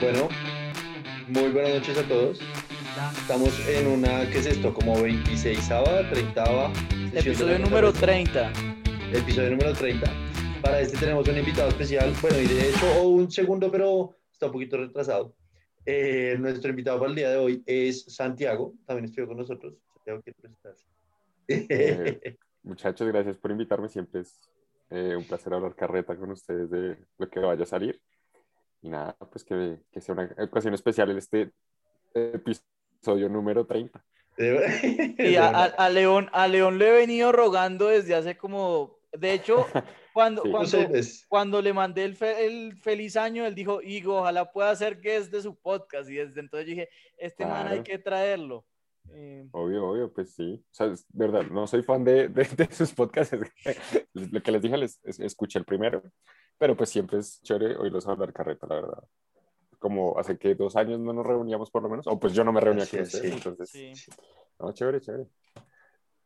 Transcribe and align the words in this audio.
Bueno, 0.00 0.28
muy 1.28 1.50
buenas 1.50 1.74
noches 1.74 1.98
a 1.98 2.08
todos. 2.08 2.40
Estamos 3.20 3.68
en 3.68 3.86
una, 3.86 4.30
¿qué 4.30 4.38
es 4.38 4.46
esto? 4.46 4.72
Como 4.72 4.96
26ava, 4.96 6.08
30 6.08 6.72
Episodio 7.12 7.58
número 7.58 7.92
30. 7.92 8.50
Episodio 9.12 9.50
número 9.50 9.74
30. 9.74 10.10
Para 10.62 10.80
este 10.80 10.96
tenemos 10.96 11.28
un 11.28 11.36
invitado 11.36 11.68
especial, 11.68 12.14
bueno, 12.22 12.38
y 12.38 12.46
de 12.46 12.70
hecho 12.70 13.02
un 13.02 13.30
segundo, 13.30 13.70
pero 13.70 14.16
está 14.32 14.46
un 14.46 14.52
poquito 14.52 14.78
retrasado. 14.78 15.34
Eh, 15.84 16.34
nuestro 16.38 16.70
invitado 16.70 16.98
para 16.98 17.10
el 17.10 17.16
día 17.16 17.28
de 17.28 17.36
hoy 17.36 17.62
es 17.66 18.04
Santiago, 18.04 18.72
también 18.86 19.04
estuvo 19.04 19.26
con 19.26 19.36
nosotros. 19.36 19.74
Santiago, 19.92 20.22
¿qué 20.24 20.32
presentarse? 20.32 20.86
Eh, 21.46 22.38
muchachos, 22.62 23.06
gracias 23.06 23.36
por 23.36 23.50
invitarme. 23.50 23.90
Siempre 23.90 24.22
es 24.22 24.48
eh, 24.88 25.14
un 25.14 25.24
placer 25.24 25.52
hablar 25.52 25.74
carreta 25.74 26.16
con 26.16 26.30
ustedes 26.30 26.70
de 26.70 26.96
lo 27.18 27.28
que 27.28 27.40
vaya 27.40 27.64
a 27.64 27.66
salir. 27.66 28.00
Y 28.82 28.88
nada, 28.88 29.16
pues 29.30 29.44
que, 29.44 29.78
que 29.90 30.00
sea 30.00 30.14
una 30.14 30.34
ocasión 30.38 30.74
especial 30.74 31.10
en 31.10 31.18
este 31.18 31.52
episodio 32.14 33.28
número 33.28 33.66
30. 33.66 34.04
Y 35.18 35.36
a, 35.36 35.48
a, 35.48 35.88
León, 35.90 36.30
a 36.32 36.48
León 36.48 36.78
le 36.78 36.88
he 36.88 36.92
venido 36.92 37.32
rogando 37.32 37.88
desde 37.88 38.14
hace 38.14 38.36
como, 38.36 38.98
de 39.12 39.34
hecho, 39.34 39.66
cuando, 40.14 40.42
cuando, 40.42 40.78
cuando, 41.28 41.62
le 41.62 41.72
mandé 41.72 42.04
el, 42.04 42.16
el, 42.20 42.76
feliz 42.76 43.16
año, 43.16 43.44
él 43.44 43.54
dijo, 43.54 43.82
Higo, 43.82 44.20
ojalá 44.20 44.50
pueda 44.50 44.74
ser 44.76 45.00
guest 45.00 45.30
de 45.30 45.42
su 45.42 45.54
podcast. 45.56 46.08
Y 46.08 46.14
desde 46.14 46.40
entonces 46.40 46.66
dije, 46.66 46.88
este 47.18 47.44
man 47.44 47.68
hay 47.68 47.82
que 47.82 47.98
traerlo. 47.98 48.64
Eh, 49.12 49.48
obvio, 49.52 49.88
obvio, 49.88 50.12
pues 50.12 50.34
sí. 50.34 50.62
O 50.62 50.74
sea, 50.74 50.86
es 50.86 51.06
verdad, 51.10 51.42
no 51.50 51.66
soy 51.66 51.82
fan 51.82 52.04
de, 52.04 52.28
de, 52.28 52.44
de 52.44 52.68
sus 52.72 52.92
podcasts. 52.92 53.36
Lo 54.14 54.42
que 54.42 54.52
les 54.52 54.62
dije, 54.62 54.76
les 54.76 55.00
escuché 55.04 55.58
el 55.58 55.64
primero, 55.64 56.02
pero 56.58 56.76
pues 56.76 56.90
siempre 56.90 57.18
es 57.18 57.40
chévere 57.42 57.76
oírlos 57.76 58.06
hablar 58.06 58.32
carreta, 58.32 58.66
la 58.66 58.76
verdad. 58.76 59.04
Como 59.78 60.18
hace 60.18 60.38
que 60.38 60.54
dos 60.54 60.76
años 60.76 61.00
no 61.00 61.12
nos 61.12 61.26
reuníamos 61.26 61.70
por 61.70 61.82
lo 61.82 61.88
menos, 61.88 62.06
o 62.06 62.18
pues 62.20 62.34
yo 62.34 62.44
no 62.44 62.52
me 62.52 62.60
reunía 62.60 62.86
con 62.86 63.00
ustedes, 63.00 63.32
entonces. 63.32 63.70
Sí. 63.70 63.92
No, 64.58 64.72
chévere, 64.72 65.00
chévere. 65.00 65.26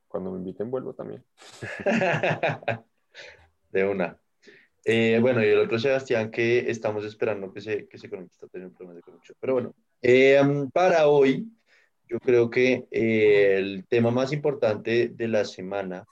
Cuando 0.08 0.32
me 0.32 0.38
inviten 0.38 0.70
vuelvo 0.70 0.92
también. 0.94 1.24
de 3.70 3.84
una. 3.84 4.18
Eh, 4.84 5.18
bueno, 5.20 5.42
y 5.42 5.48
el 5.48 5.58
otro 5.58 5.78
Sebastián 5.78 6.30
que 6.30 6.70
estamos 6.70 7.05
esperando 7.05 7.52
que 7.52 7.60
se, 7.60 7.88
que 7.88 7.96
se 7.96 8.10
conecte, 8.10 8.34
está 8.34 8.48
teniendo 8.48 8.77
problemas 8.77 8.96
de 8.96 9.02
conexión. 9.02 9.36
Pero 9.40 9.52
bueno, 9.55 9.74
eh, 10.02 10.40
para 10.72 11.08
hoy 11.08 11.48
yo 12.08 12.20
creo 12.20 12.50
que 12.50 12.86
eh, 12.91 13.56
el 13.58 13.86
tema 13.86 14.10
más 14.10 14.33
importante 14.33 15.08
de 15.08 15.28
la 15.28 15.44
semana 15.44 16.06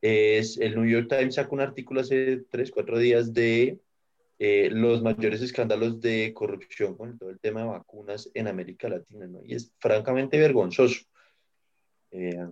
es 0.00 0.58
el 0.58 0.76
New 0.76 0.88
York 0.88 1.08
Times 1.08 1.34
sacó 1.34 1.56
un 1.56 1.60
artículo 1.60 2.00
hace 2.00 2.44
tres, 2.50 2.70
cuatro 2.70 2.98
días 2.98 3.32
de 3.32 3.78
eh, 4.38 4.68
los 4.70 5.02
mayores 5.02 5.42
escándalos 5.42 6.00
de 6.00 6.32
corrupción 6.32 6.96
con 6.96 7.18
todo 7.18 7.30
el 7.30 7.40
tema 7.40 7.62
de 7.62 7.68
vacunas 7.68 8.30
en 8.34 8.46
América 8.46 8.88
Latina, 8.88 9.26
¿no? 9.26 9.40
Y 9.44 9.54
es 9.54 9.72
francamente 9.80 10.38
vergonzoso. 10.38 11.04
Eh, 12.12 12.46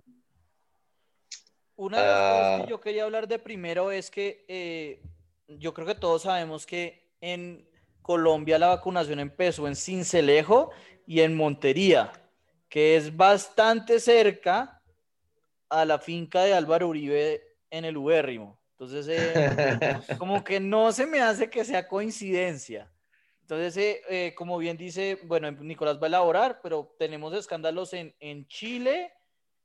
Una 1.77 2.01
de 2.01 2.07
las 2.07 2.19
cosas 2.19 2.57
que 2.57 2.63
ah, 2.63 2.69
yo 2.69 2.79
quería 2.81 3.03
hablar 3.05 3.27
de 3.27 3.39
primero 3.39 3.91
es 3.91 4.11
que 4.11 5.01
yo 5.47 5.73
creo 5.73 5.87
que 5.87 5.95
todos 5.95 6.23
sabemos 6.23 6.65
que 6.65 7.07
en 7.21 7.65
Colombia 8.01 8.59
la 8.59 8.67
vacunación 8.67 9.19
empezó 9.19 9.67
en 9.67 9.75
Cincelejo 9.75 10.71
y 11.05 11.21
en 11.21 11.35
Montería 11.35 12.11
que 12.69 12.95
es 12.95 13.15
bastante 13.15 13.99
cerca 13.99 14.81
a 15.69 15.85
la 15.85 15.99
finca 15.99 16.43
de 16.43 16.53
Álvaro 16.53 16.89
Uribe 16.89 17.43
en 17.69 17.85
el 17.85 17.97
Ubérrimo. 17.97 18.59
Entonces, 18.71 19.07
eh, 19.09 19.99
como 20.17 20.43
que 20.43 20.59
no 20.59 20.91
se 20.91 21.05
me 21.05 21.19
hace 21.19 21.49
que 21.49 21.65
sea 21.65 21.87
coincidencia. 21.87 22.91
Entonces, 23.41 23.77
eh, 23.77 24.01
eh, 24.09 24.35
como 24.35 24.57
bien 24.57 24.77
dice, 24.77 25.19
bueno, 25.23 25.49
Nicolás 25.51 25.97
va 25.97 26.03
a 26.03 26.07
elaborar, 26.07 26.59
pero 26.61 26.93
tenemos 26.99 27.33
escándalos 27.33 27.93
en, 27.93 28.13
en 28.19 28.45
Chile, 28.47 29.13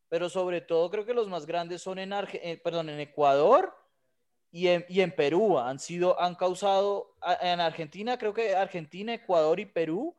pero 0.09 0.29
sobre 0.29 0.61
todo 0.61 0.91
creo 0.91 1.05
que 1.05 1.15
los 1.15 1.29
más 1.29 1.47
grandes 1.47 1.83
son 1.83 1.99
en, 1.99 2.11
perdón, 2.63 2.89
en 2.89 3.01
Ecuador 3.01 3.75
y 4.51 4.69
en, 4.69 4.87
y 4.89 5.01
en, 5.01 5.11
Perú. 5.11 5.59
Han 5.59 5.79
sido, 5.79 6.21
han 6.21 6.37
causado, 6.37 7.17
en 7.41 7.61
Argentina, 7.61 8.17
creo 8.19 8.33
que 8.33 8.55
Argentina, 8.55 9.15
Ecuador 9.15 9.59
y 9.59 9.67
Perú 9.67 10.17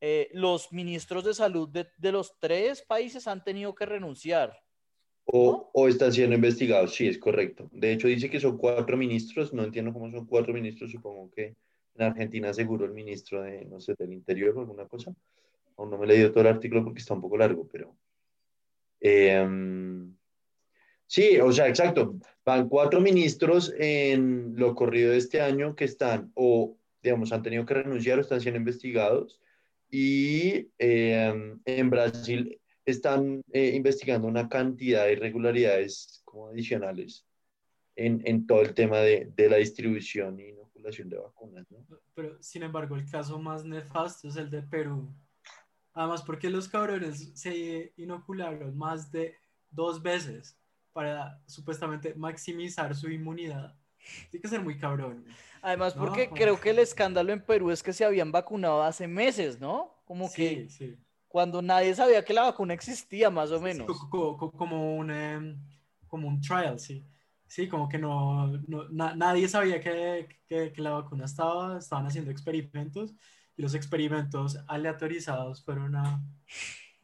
eh, 0.00 0.28
los 0.32 0.72
ministros 0.72 1.24
de 1.24 1.34
salud 1.34 1.68
de, 1.68 2.12
los 2.12 2.38
tres 2.38 2.82
países 2.82 3.26
han 3.26 3.42
tenido 3.42 3.74
que 3.74 3.86
renunciar. 3.86 4.58
O, 5.24 5.70
o, 5.72 5.88
están 5.88 6.12
siendo 6.12 6.34
investigados, 6.34 6.94
sí, 6.94 7.08
es 7.08 7.18
correcto. 7.18 7.70
De 7.72 7.92
hecho, 7.92 8.08
dice 8.08 8.28
que 8.28 8.40
son 8.40 8.58
cuatro 8.58 8.96
ministros, 8.96 9.54
no 9.54 9.64
entiendo 9.64 9.92
cómo 9.92 10.10
son 10.10 10.26
cuatro 10.26 10.52
ministros, 10.52 10.90
supongo 10.90 11.30
que 11.30 11.56
en 11.94 12.02
Argentina 12.02 12.52
seguro 12.52 12.84
el 12.84 12.92
ministro 12.92 13.42
de, 13.42 13.64
no 13.64 13.80
sé, 13.80 13.94
del 13.98 14.12
Interior 14.12 14.56
o 14.56 14.60
alguna 14.60 14.86
cosa. 14.86 15.14
Aún 15.76 15.90
no 15.90 15.98
me 15.98 16.04
he 16.04 16.08
leído 16.08 16.30
todo 16.30 16.42
el 16.42 16.48
artículo 16.48 16.84
porque 16.84 17.00
está 17.00 17.14
un 17.14 17.20
poco 17.20 17.36
largo, 17.36 17.66
pero... 17.70 17.96
Em, 19.00 20.14
sí, 21.06 21.38
o 21.40 21.52
sea, 21.52 21.68
exacto. 21.68 22.16
Van 22.44 22.68
cuatro 22.68 23.00
ministros 23.00 23.72
en 23.78 24.54
lo 24.56 24.74
corrido 24.74 25.12
de 25.12 25.18
este 25.18 25.40
año 25.40 25.74
que 25.74 25.84
están 25.84 26.30
o, 26.34 26.76
digamos, 27.02 27.32
han 27.32 27.42
tenido 27.42 27.64
que 27.64 27.74
renunciar 27.74 28.18
o 28.18 28.22
están 28.22 28.40
siendo 28.40 28.58
investigados 28.58 29.40
y 29.96 30.72
em, 30.76 31.60
en 31.64 31.88
Brasil 31.88 32.60
están 32.84 33.44
eh, 33.52 33.76
investigando 33.76 34.26
una 34.26 34.48
cantidad 34.48 35.04
de 35.04 35.12
irregularidades 35.12 36.20
como 36.24 36.48
adicionales 36.48 37.24
en, 37.94 38.20
en 38.24 38.44
todo 38.44 38.62
el 38.62 38.74
tema 38.74 38.98
de, 38.98 39.30
de, 39.36 39.48
la 39.48 39.58
distribución 39.58 40.40
e 40.40 40.48
inoculación 40.48 41.08
de 41.08 41.18
vacunas. 41.18 41.70
¿no? 41.70 41.86
Pero, 42.12 42.42
sin 42.42 42.64
embargo, 42.64 42.96
el 42.96 43.08
caso 43.08 43.38
más 43.38 43.64
nefasto 43.64 44.26
es 44.26 44.34
el 44.34 44.50
de 44.50 44.62
Perú. 44.62 45.14
Además, 45.92 46.22
porque 46.22 46.50
los 46.50 46.68
cabrones 46.68 47.30
se 47.34 47.92
inocularon 47.96 48.76
más 48.76 49.12
de 49.12 49.36
dos 49.70 50.02
veces 50.02 50.58
para 50.92 51.40
supuestamente 51.46 52.16
maximizar 52.16 52.96
su 52.96 53.08
inmunidad. 53.12 53.76
Tiene 54.30 54.42
que 54.42 54.48
ser 54.48 54.60
muy 54.60 54.78
cabrón. 54.78 55.24
Además, 55.62 55.94
porque 55.94 56.28
creo 56.28 56.60
que 56.60 56.70
el 56.70 56.78
escándalo 56.78 57.32
en 57.32 57.40
Perú 57.40 57.70
es 57.70 57.82
que 57.82 57.92
se 57.92 58.04
habían 58.04 58.30
vacunado 58.30 58.82
hace 58.82 59.08
meses, 59.08 59.58
¿no? 59.58 59.94
Como 60.04 60.30
que 60.30 60.68
cuando 61.28 61.62
nadie 61.62 61.94
sabía 61.94 62.24
que 62.24 62.34
la 62.34 62.42
vacuna 62.42 62.74
existía, 62.74 63.30
más 63.30 63.50
o 63.50 63.60
menos. 63.60 63.86
como, 64.10 64.96
un, 64.96 65.10
em, 65.10 65.58
como 66.06 66.28
un 66.28 66.40
trial, 66.40 66.78
sí. 66.78 67.04
Sí, 67.46 67.68
como 67.68 67.88
que 67.88 67.98
no, 67.98 68.58
nadie 68.92 69.48
sabía 69.48 69.80
que, 69.80 70.28
que, 70.46 70.72
la 70.76 70.90
vacuna 70.90 71.24
estaba, 71.24 71.78
estaban 71.78 72.06
haciendo 72.06 72.30
experimentos 72.30 73.14
y 73.56 73.62
los 73.62 73.74
experimentos 73.74 74.58
aleatorizados 74.66 75.64
fueron 75.64 75.94
a, 75.96 76.22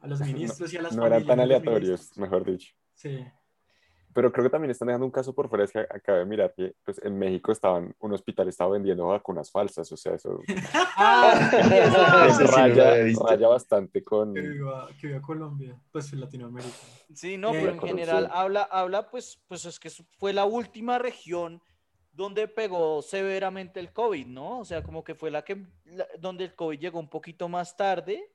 a 0.01 0.07
los 0.07 0.21
ministros 0.21 0.73
y 0.73 0.77
a 0.77 0.83
las 0.83 0.95
No 0.95 1.07
eran 1.07 1.25
tan 1.25 1.41
aleatorios, 1.41 2.17
mejor 2.19 2.45
dicho. 2.45 2.75
Sí 2.95 3.25
pero 4.13 4.33
creo 4.33 4.45
que 4.45 4.51
también 4.51 4.71
están 4.71 4.89
dejando 4.89 5.07
un 5.07 5.13
caso 5.13 5.35
por 5.35 5.49
fuera, 5.49 5.65
es 5.65 5.73
que 5.73 5.81
acabé 5.81 6.21
de 6.21 6.25
mirar 6.25 6.53
que 6.57 6.75
pues, 6.85 7.01
en 7.05 7.19
México 7.19 7.53
estaban, 7.53 7.95
un 8.01 8.13
hospital 8.13 8.49
estaba 8.49 8.73
vendiendo 8.73 9.07
vacunas 9.07 9.51
falsas, 9.51 9.91
o 9.93 9.97
sea, 9.97 10.15
eso, 10.15 10.41
ah, 10.97 11.51
raya, 13.27 13.49
bastante 13.49 14.03
con... 14.03 14.35
Que 14.35 14.41
viva, 14.41 14.89
Colombia, 15.23 15.81
pues 15.93 16.13
en 16.13 16.21
Latinoamérica. 16.21 16.75
Sí, 17.15 17.37
no, 17.37 17.53
pero 17.53 17.71
en 17.71 17.81
general 17.81 18.29
habla, 18.33 18.63
habla 18.63 19.11
pues, 19.11 19.41
pues 19.49 19.65
es 19.65 19.79
que 19.79 19.91
fue 20.19 20.33
la 20.33 20.45
última 20.45 20.99
región 20.99 21.63
donde 22.13 22.49
pegó 22.49 23.03
severamente 23.03 23.81
el 23.81 23.93
COVID, 23.93 24.27
¿no? 24.27 24.61
O 24.61 24.65
sea, 24.65 24.83
como 24.83 25.05
que 25.05 25.15
fue 25.15 25.31
la 25.31 25.43
que, 25.43 25.65
donde 26.19 26.45
el 26.45 26.55
COVID 26.55 26.79
llegó 26.79 26.99
un 26.99 27.09
poquito 27.09 27.49
más 27.49 27.77
tarde, 27.77 28.31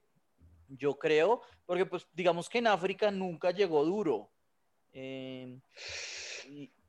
yo 0.68 0.98
creo, 0.98 1.42
porque 1.66 1.86
pues 1.86 2.08
digamos 2.14 2.50
que 2.50 2.60
en 2.60 2.68
África 2.68 3.12
nunca 3.12 3.52
llegó 3.52 3.84
duro. 3.86 4.30
Em, 4.98 5.60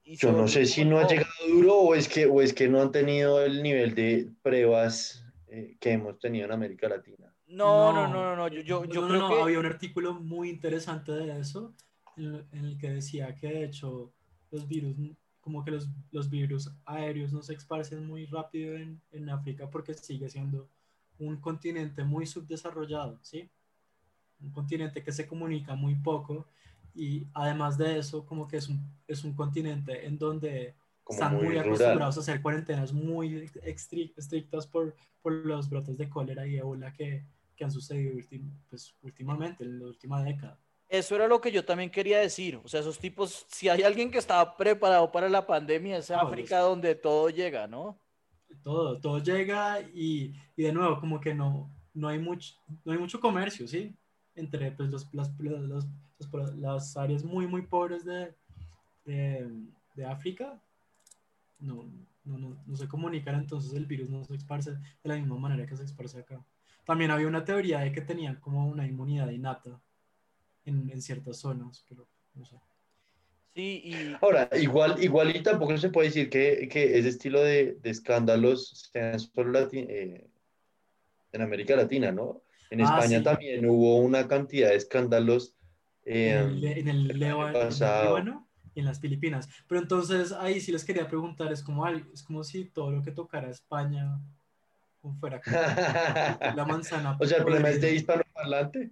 Yo 0.05 0.31
no 0.31 0.47
sé 0.47 0.65
si 0.65 0.85
no 0.85 1.01
ha 1.01 1.09
llegado 1.09 1.29
duro 1.49 1.75
o 1.75 1.95
es, 1.97 2.09
que, 2.09 2.27
o 2.27 2.41
es 2.41 2.55
que 2.55 2.69
no 2.69 2.81
han 2.81 2.93
tenido 2.93 3.45
el 3.45 3.65
nivel 3.65 3.97
de 3.97 4.31
pruebas 4.43 5.25
eh, 5.49 5.77
que 5.81 5.91
hemos 5.91 6.17
tenido 6.21 6.47
en 6.47 6.53
América 6.53 6.89
Latina. 6.89 7.35
No, 7.49 7.93
no, 7.93 8.07
no, 8.07 8.23
no, 8.23 8.37
no, 8.37 8.49
yo, 8.49 8.61
yo, 8.61 8.85
yo 8.85 9.09
creo 9.09 9.29
que... 9.29 9.43
Había 9.43 9.59
un 9.59 9.67
artículo 9.67 10.15
muy 10.15 10.51
interesante 10.51 11.11
de 11.11 11.41
eso, 11.41 11.75
en, 12.17 12.47
el 12.53 12.79
que 12.79 12.91
decía 12.91 13.35
que 13.35 13.49
de 13.49 13.65
hecho 13.65 14.13
los 14.53 14.69
virus, 14.69 14.95
como 15.41 15.65
que 15.65 15.73
los, 15.73 15.89
los 16.13 16.31
virus 16.31 16.71
aéreos 16.85 17.33
no 17.33 17.43
se 17.43 17.55
esparcen 17.55 18.07
muy 18.07 18.27
rápido 18.27 18.77
en, 18.77 19.01
en 19.11 19.29
África 19.31 19.69
porque 19.69 19.95
sigue 19.95 20.29
siendo 20.29 20.69
un 21.19 21.39
continente 21.41 22.05
muy 22.05 22.25
subdesarrollado, 22.25 23.19
¿sí? 23.23 23.51
Un 24.41 24.53
continente 24.53 25.03
que 25.03 25.11
se 25.11 25.27
comunica 25.27 25.75
muy 25.75 25.97
poco 25.97 26.47
y 26.97 27.27
además 27.35 27.77
de 27.79 27.99
eso, 27.99 28.25
como 28.25 28.49
que 28.49 28.57
es 28.57 28.69
un, 28.69 28.81
es 29.07 29.25
un 29.25 29.35
continente 29.35 30.07
en 30.07 30.19
donde 30.19 30.75
están 31.09 31.37
muy, 31.37 31.57
acostumbrados 31.59 32.17
a 32.17 32.21
hacer 32.21 32.43
cuarentenas 32.43 32.93
muy 32.93 33.51
estrictas 33.63 34.67
por, 34.67 34.95
por 35.23 35.33
los 35.33 35.69
brotes 35.69 35.97
de 35.99 36.09
cólera 36.09 36.47
y 36.47 36.57
ébola 36.57 36.93
que, 36.93 37.25
que 37.55 37.65
han 37.65 37.71
sucedido 37.71 38.15
pues, 38.69 38.95
últimamente, 39.03 39.65
en 39.65 39.79
la 39.79 39.87
última 39.87 40.23
década. 40.23 40.59
Eso 40.89 41.17
era 41.17 41.27
lo 41.27 41.41
que 41.41 41.51
yo 41.51 41.65
también 41.65 41.91
quería 41.91 42.19
decir. 42.19 42.61
O 42.63 42.69
sea, 42.69 42.81
esos 42.81 42.99
tipos, 42.99 43.45
si 43.49 43.69
hay 43.69 43.83
alguien 43.83 44.11
que 44.11 44.19
estaba 44.19 44.57
preparado 44.57 45.11
para 45.11 45.29
la 45.29 45.47
pandemia, 45.47 45.99
es 45.99 46.11
África 46.11 46.61
donde 46.61 46.95
todo 46.95 47.29
llega, 47.29 47.67
¿no? 47.67 48.01
todo, 48.63 49.01
todo 49.01 49.19
llega 49.19 49.81
y, 49.81 50.35
y 50.57 50.63
de 50.63 50.73
nuevo, 50.73 51.01
como 51.01 51.21
que 51.21 51.35
no, 51.35 51.71
no, 51.95 52.09
hay, 52.09 52.19
mucho, 52.19 52.55
no 52.85 52.93
hay 52.93 52.99
mucho 52.99 53.21
comercio, 53.21 53.67
¿sí? 53.67 53.95
Entre 54.35 54.71
pues, 54.73 54.91
los, 54.91 55.13
las, 55.15 55.33
los, 55.39 55.87
los, 56.19 56.55
las 56.57 56.97
áreas 56.97 57.25
muy, 57.25 57.47
muy 57.47 57.63
pobres 57.63 58.05
de, 58.05 58.35
de, 59.05 59.51
de 59.95 60.05
África, 60.05 60.61
no, 61.61 61.87
no, 62.25 62.39
no, 62.39 62.57
no, 62.67 62.77
se 62.77 62.89
comunican, 62.89 63.37
entonces 63.37 63.73
el 63.75 63.87
virus 63.87 64.11
no 64.11 64.25
se 64.25 64.35
esparce 64.35 64.73
de 64.73 64.79
la 65.05 65.17
misma 65.17 65.39
manera 65.39 65.67
que 65.67 65.77
se 65.77 65.85
esparce 65.85 66.21
acá. 66.21 66.45
También 66.85 67.11
había 67.11 67.27
una 67.27 67.45
teoría 67.45 67.81
de 67.81 67.93
que 67.93 68.01
tenían 68.01 68.37
como 68.37 68.67
una 68.69 68.87
inmunidad 68.87 69.31
innata 69.31 69.81
en, 70.65 70.91
en 70.91 71.03
ciertas 71.03 71.39
zonas, 71.39 71.85
pero 71.89 72.07
no 72.35 72.45
sé. 72.45 72.57
Sí, 73.55 73.81
y... 73.85 74.17
Ahora, 74.21 74.49
igual, 74.61 75.03
igual 75.03 75.35
y 75.35 75.43
tampoco 75.43 75.77
se 75.79 75.89
puede 75.89 76.09
decir 76.09 76.29
que, 76.29 76.69
que 76.69 76.99
ese 76.99 77.09
estilo 77.09 77.41
de, 77.41 77.79
de 77.83 77.91
escándalos 77.91 78.91
sean 78.93 79.19
solo 79.19 79.69
eh, 79.73 80.27
en 81.33 81.41
América 81.43 81.75
Latina, 81.75 82.13
¿no? 82.13 82.43
En 82.71 82.83
Ah, 82.83 82.85
España 82.85 83.19
sí. 83.19 83.25
también 83.25 83.69
hubo 83.69 83.99
una 83.99 84.29
cantidad 84.29 84.69
de 84.69 84.77
escándalos. 84.77 85.56
Eh, 86.07 86.39
en 86.39 86.39
el, 86.39 86.65
en 86.65 86.89
el 86.89 87.11
el. 87.11 87.19
Líbano 87.19 88.49
y 88.75 88.81
en 88.81 88.87
las 88.87 89.01
Filipinas. 89.01 89.49
Pero 89.67 89.81
entonces 89.81 90.33
ahí 90.33 90.61
sí 90.61 90.73
les 90.73 90.85
quería 90.85 91.09
preguntar, 91.09 91.53
es 91.53 91.63
como, 91.63 91.87
es 91.87 92.23
como 92.23 92.45
si 92.45 92.65
todo 92.65 92.91
lo 92.91 93.03
que 93.03 93.11
tocara 93.11 93.51
España 93.51 94.19
fuera 95.21 95.41
la 96.55 96.65
manzana. 96.65 97.17
o 97.21 97.27
sea, 97.27 97.39
el 97.39 97.45
problema 97.45 97.71
es 97.71 97.81
de 97.81 97.95
hispanoparlante. 97.95 98.91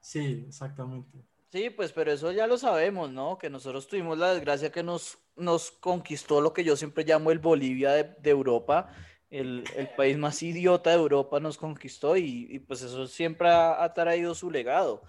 Sí, 0.00 0.44
exactamente. 0.46 1.18
Sí, 1.50 1.70
pues, 1.70 1.92
pero 1.92 2.12
eso 2.12 2.30
ya 2.30 2.46
lo 2.46 2.58
sabemos, 2.58 3.10
¿no? 3.10 3.38
Que 3.38 3.48
nosotros 3.48 3.88
tuvimos 3.88 4.18
la 4.18 4.34
desgracia 4.34 4.70
que 4.70 4.82
nos, 4.82 5.18
nos 5.34 5.70
conquistó 5.70 6.40
lo 6.40 6.52
que 6.52 6.64
yo 6.64 6.76
siempre 6.76 7.04
llamo 7.04 7.30
el 7.30 7.38
Bolivia 7.38 7.92
de, 7.92 8.04
de 8.04 8.30
Europa, 8.30 8.92
el, 9.30 9.64
el 9.76 9.88
país 9.90 10.18
más 10.18 10.42
idiota 10.42 10.90
de 10.90 10.96
Europa 10.96 11.40
nos 11.40 11.56
conquistó 11.56 12.16
y, 12.16 12.46
y, 12.50 12.58
pues 12.58 12.82
eso 12.82 13.06
siempre 13.06 13.48
ha, 13.48 13.82
ha 13.82 13.94
traído 13.94 14.34
su 14.34 14.50
legado. 14.50 15.02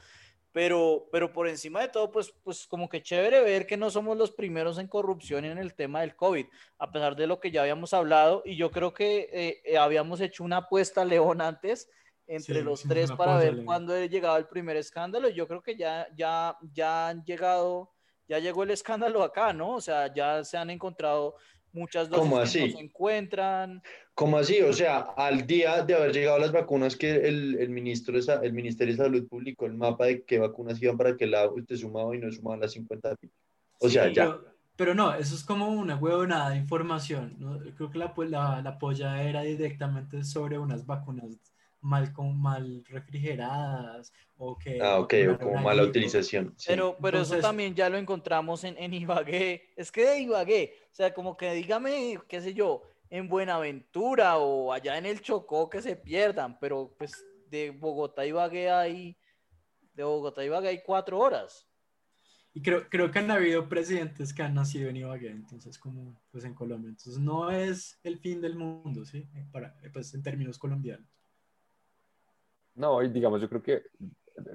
Pero, 0.59 1.07
pero 1.09 1.31
por 1.31 1.47
encima 1.47 1.79
de 1.79 1.87
todo, 1.87 2.11
pues, 2.11 2.33
pues 2.43 2.67
como 2.67 2.89
que 2.89 3.01
chévere 3.01 3.39
ver 3.41 3.65
que 3.65 3.77
no 3.77 3.89
somos 3.89 4.17
los 4.17 4.29
primeros 4.29 4.77
en 4.77 4.89
corrupción 4.89 5.45
en 5.45 5.57
el 5.57 5.73
tema 5.73 6.01
del 6.01 6.17
COVID, 6.17 6.45
a 6.79 6.91
pesar 6.91 7.15
de 7.15 7.27
lo 7.27 7.39
que 7.39 7.49
ya 7.49 7.61
habíamos 7.61 7.93
hablado 7.93 8.41
y 8.43 8.57
yo 8.57 8.69
creo 8.69 8.93
que 8.93 9.29
eh, 9.31 9.61
eh, 9.63 9.77
habíamos 9.77 10.19
hecho 10.19 10.43
una 10.43 10.57
apuesta, 10.57 11.05
León, 11.05 11.39
antes 11.39 11.89
entre 12.27 12.55
Sí, 12.55 12.61
los 12.61 12.83
tres 12.83 13.09
para 13.13 13.37
ver 13.37 13.53
León. 13.53 13.67
cuándo 13.67 13.97
llegaba 14.05 14.37
el 14.37 14.47
primer 14.47 14.75
escándalo. 14.75 15.29
y 15.29 15.33
Yo 15.33 15.47
creo 15.47 15.61
que 15.61 15.77
ya, 15.77 16.09
ya, 16.13 16.57
ya 16.73 17.07
han 17.07 17.23
llegado, 17.23 17.93
ya 18.27 18.39
llegó 18.39 18.63
el 18.63 18.71
escándalo 18.71 19.23
acá, 19.23 19.53
¿no? 19.53 19.75
O 19.75 19.81
sea, 19.81 20.13
ya 20.13 20.43
se 20.43 20.57
han 20.57 20.69
encontrado 20.71 21.35
muchas 21.71 22.09
dosis 22.09 22.21
¿Cómo 22.21 22.35
que 22.35 22.43
así? 22.43 22.67
no 22.67 22.77
se 22.79 22.83
encuentran. 22.83 23.81
¿Cómo 24.19 24.37
así? 24.37 24.61
O 24.61 24.73
sea, 24.73 24.97
al 25.15 25.47
día 25.47 25.81
de 25.83 25.95
haber 25.95 26.11
llegado 26.11 26.39
las 26.39 26.51
vacunas, 26.51 26.97
que 26.97 27.09
el, 27.25 27.55
el, 27.57 27.69
ministro 27.69 28.17
el 28.43 28.51
Ministerio 28.51 28.93
de 28.93 29.01
Salud 29.01 29.25
publicó 29.29 29.65
el 29.65 29.75
mapa 29.75 30.07
de 30.07 30.23
qué 30.23 30.39
vacunas 30.39 30.81
iban 30.81 30.97
para 30.97 31.15
qué 31.15 31.25
lado 31.25 31.53
usted 31.55 31.77
sumaba 31.77 32.13
y 32.13 32.19
no 32.19 32.29
sumaba 32.29 32.57
las 32.57 32.73
50 32.73 33.15
mil. 33.21 33.31
O 33.79 33.87
sea, 33.87 34.09
Sí, 34.09 34.15
ya. 34.15 34.25
Pero, 34.25 34.45
pero 34.75 34.93
no, 34.93 35.13
eso 35.15 35.33
es 35.35 35.45
como 35.45 35.69
una 35.69 35.95
huevonada 35.95 36.49
de 36.49 36.57
información. 36.57 37.37
¿no? 37.39 37.59
Creo 37.77 37.89
que 37.89 37.97
la, 37.97 38.13
po- 38.13 38.25
la, 38.25 38.61
la 38.61 38.77
polla 38.77 39.23
era 39.23 39.41
directamente 39.43 40.25
sobre 40.25 40.57
unas 40.57 40.85
vacunas 40.85 41.37
mal, 41.79 42.11
con, 42.11 42.37
mal 42.41 42.83
refrigeradas 42.89 44.11
o 44.37 44.57
que 44.57 44.81
Ah, 44.81 44.99
ok, 44.99 45.13
o 45.31 45.37
como 45.39 45.59
a 45.59 45.61
mala 45.61 45.83
utilización. 45.83 46.53
sí. 46.57 46.65
Pero, 46.67 46.97
pero 47.01 47.19
eso 47.19 47.35
Entonces- 47.35 47.41
también 47.41 47.73
ya 47.73 47.89
lo 47.89 47.97
encontramos 47.97 48.65
en, 48.65 48.77
en 48.77 48.93
Ibagué. 48.93 49.69
Es 49.77 49.93
que 49.93 50.05
de 50.05 50.19
Ibagué, 50.19 50.73
o 50.91 50.93
sea, 50.93 51.13
como 51.13 51.37
que 51.37 51.53
dígame, 51.53 52.19
qué 52.27 52.41
sé 52.41 52.53
yo, 52.53 52.83
en 53.09 53.27
Buenaventura 53.27 54.37
o 54.37 54.71
allá 54.71 54.97
en 54.97 55.05
el 55.05 55.21
Chocó 55.21 55.69
que 55.69 55.81
se 55.81 55.95
pierdan, 55.95 56.59
pero 56.59 56.93
pues 56.97 57.25
de 57.49 57.71
Bogotá 57.71 58.21
a 58.21 58.25
Ibagué 58.25 58.69
hay, 58.69 59.17
de 59.93 60.03
Bogotá 60.03 60.43
Ibagué 60.43 60.69
hay 60.69 60.81
cuatro 60.85 61.19
horas. 61.19 61.65
Y 62.53 62.61
creo, 62.61 62.89
creo 62.89 63.11
que 63.11 63.19
han 63.19 63.29
habido 63.29 63.69
presidentes 63.69 64.33
que 64.33 64.41
han 64.41 64.55
nacido 64.55 64.89
en 64.89 64.97
Ibagué, 64.97 65.29
entonces 65.29 65.77
como 65.77 66.19
pues 66.31 66.43
en 66.43 66.53
Colombia. 66.53 66.89
Entonces 66.89 67.19
no 67.19 67.51
es 67.51 67.99
el 68.03 68.19
fin 68.19 68.41
del 68.41 68.55
mundo, 68.55 69.05
¿sí? 69.05 69.27
Para, 69.51 69.75
pues 69.93 70.13
en 70.13 70.23
términos 70.23 70.57
colombianos. 70.57 71.07
No, 72.75 73.03
y 73.03 73.09
digamos, 73.09 73.41
yo 73.41 73.49
creo 73.49 73.61
que, 73.61 73.83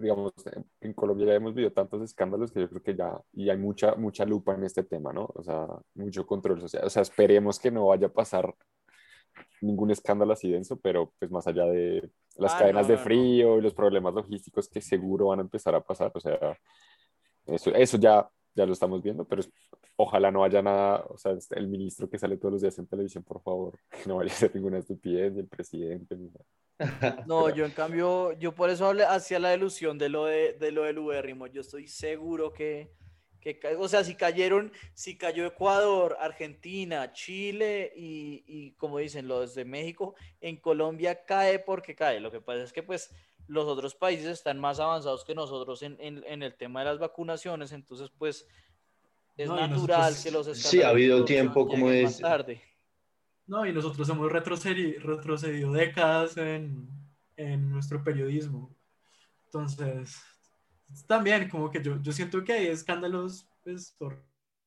digamos, 0.00 0.32
en 0.80 0.92
Colombia 0.94 1.26
ya 1.26 1.34
hemos 1.34 1.54
vivido 1.54 1.72
tantos 1.72 2.02
escándalos 2.02 2.52
que 2.52 2.60
yo 2.60 2.68
creo 2.68 2.82
que 2.82 2.94
ya, 2.96 3.20
y 3.32 3.48
hay 3.50 3.56
mucha, 3.58 3.94
mucha 3.94 4.24
lupa 4.24 4.54
en 4.54 4.64
este 4.64 4.82
tema, 4.82 5.12
¿no? 5.12 5.28
O 5.34 5.42
sea, 5.42 5.66
mucho 5.94 6.26
control 6.26 6.60
social. 6.60 6.84
O 6.84 6.90
sea, 6.90 7.02
esperemos 7.02 7.58
que 7.58 7.70
no 7.70 7.86
vaya 7.86 8.06
a 8.08 8.12
pasar 8.12 8.54
ningún 9.60 9.90
escándalo 9.90 10.32
así 10.32 10.50
denso, 10.50 10.76
pero 10.78 11.12
pues 11.18 11.30
más 11.30 11.46
allá 11.46 11.64
de 11.66 12.10
las 12.36 12.54
Ah, 12.54 12.58
cadenas 12.60 12.82
no, 12.82 12.88
de 12.88 12.94
no, 12.94 13.00
no. 13.00 13.04
frío 13.04 13.58
y 13.58 13.62
los 13.62 13.74
problemas 13.74 14.14
logísticos 14.14 14.68
que 14.68 14.80
seguro 14.80 15.26
van 15.28 15.38
a 15.40 15.42
empezar 15.42 15.74
a 15.74 15.80
pasar, 15.82 16.12
o 16.14 16.20
sea, 16.20 16.58
eso, 17.46 17.70
eso 17.74 17.96
ya, 17.96 18.28
ya 18.54 18.66
lo 18.66 18.72
estamos 18.72 19.02
viendo, 19.02 19.24
pero 19.24 19.40
es- 19.40 19.50
ojalá 19.96 20.30
no 20.30 20.44
haya 20.44 20.60
nada, 20.62 21.04
o 21.08 21.16
sea, 21.16 21.36
el 21.50 21.68
ministro 21.68 22.08
que 22.08 22.18
sale 22.18 22.36
todos 22.36 22.52
los 22.52 22.62
días 22.62 22.78
en 22.78 22.86
televisión, 22.86 23.24
por 23.24 23.40
favor, 23.42 23.78
que 23.90 24.08
no 24.08 24.16
vaya 24.16 24.32
a 24.32 24.34
ser 24.36 24.54
ninguna 24.54 24.78
estupidez, 24.78 25.32
ni 25.32 25.40
el 25.40 25.48
presidente, 25.48 26.16
ni 26.16 26.26
nada. 26.28 26.44
No, 27.26 27.48
yo 27.54 27.64
en 27.64 27.70
cambio, 27.72 28.32
yo 28.38 28.54
por 28.54 28.70
eso 28.70 28.86
hablé, 28.86 29.04
hacía 29.04 29.38
la 29.38 29.54
ilusión 29.54 29.98
de 29.98 30.08
lo, 30.08 30.24
de, 30.26 30.54
de 30.54 30.72
lo 30.72 30.82
del 30.84 30.98
ubérrimo. 30.98 31.46
Yo 31.46 31.60
estoy 31.60 31.86
seguro 31.86 32.52
que, 32.52 32.90
que, 33.40 33.60
o 33.78 33.88
sea, 33.88 34.02
si 34.04 34.14
cayeron, 34.14 34.72
si 34.94 35.16
cayó 35.16 35.46
Ecuador, 35.46 36.16
Argentina, 36.20 37.12
Chile 37.12 37.92
y, 37.94 38.44
y 38.46 38.72
como 38.72 38.98
dicen 38.98 39.28
los 39.28 39.54
de 39.54 39.64
México, 39.64 40.14
en 40.40 40.56
Colombia 40.56 41.24
cae 41.24 41.58
porque 41.58 41.94
cae. 41.94 42.20
Lo 42.20 42.30
que 42.30 42.40
pasa 42.40 42.62
es 42.62 42.72
que 42.72 42.82
pues 42.82 43.10
los 43.46 43.66
otros 43.66 43.94
países 43.94 44.26
están 44.26 44.58
más 44.58 44.80
avanzados 44.80 45.24
que 45.24 45.34
nosotros 45.34 45.82
en, 45.82 45.96
en, 46.00 46.24
en 46.26 46.42
el 46.42 46.54
tema 46.56 46.80
de 46.80 46.86
las 46.86 46.98
vacunaciones, 46.98 47.72
entonces 47.72 48.10
pues 48.16 48.46
es 49.36 49.48
No, 49.48 49.56
natural 49.56 50.12
nosotros- 50.12 50.24
que 50.24 50.30
los 50.30 50.46
Sí, 50.58 50.80
ha 50.82 50.88
habido 50.88 51.24
tiempo, 51.24 51.66
como 51.68 51.86
más 51.86 51.94
es- 52.14 52.20
tarde. 52.20 52.62
No, 53.46 53.66
y 53.66 53.72
nosotros 53.72 54.08
hemos 54.08 54.30
retrocedi- 54.30 54.98
retrocedido 54.98 55.72
décadas 55.72 56.36
en, 56.36 56.88
en 57.36 57.70
nuestro 57.70 58.02
periodismo. 58.02 58.74
Entonces, 59.46 60.16
también 61.06 61.48
como 61.48 61.70
que 61.70 61.82
yo, 61.82 62.00
yo 62.02 62.12
siento 62.12 62.42
que 62.42 62.54
hay 62.54 62.66
escándalos 62.68 63.46
pues, 63.62 63.96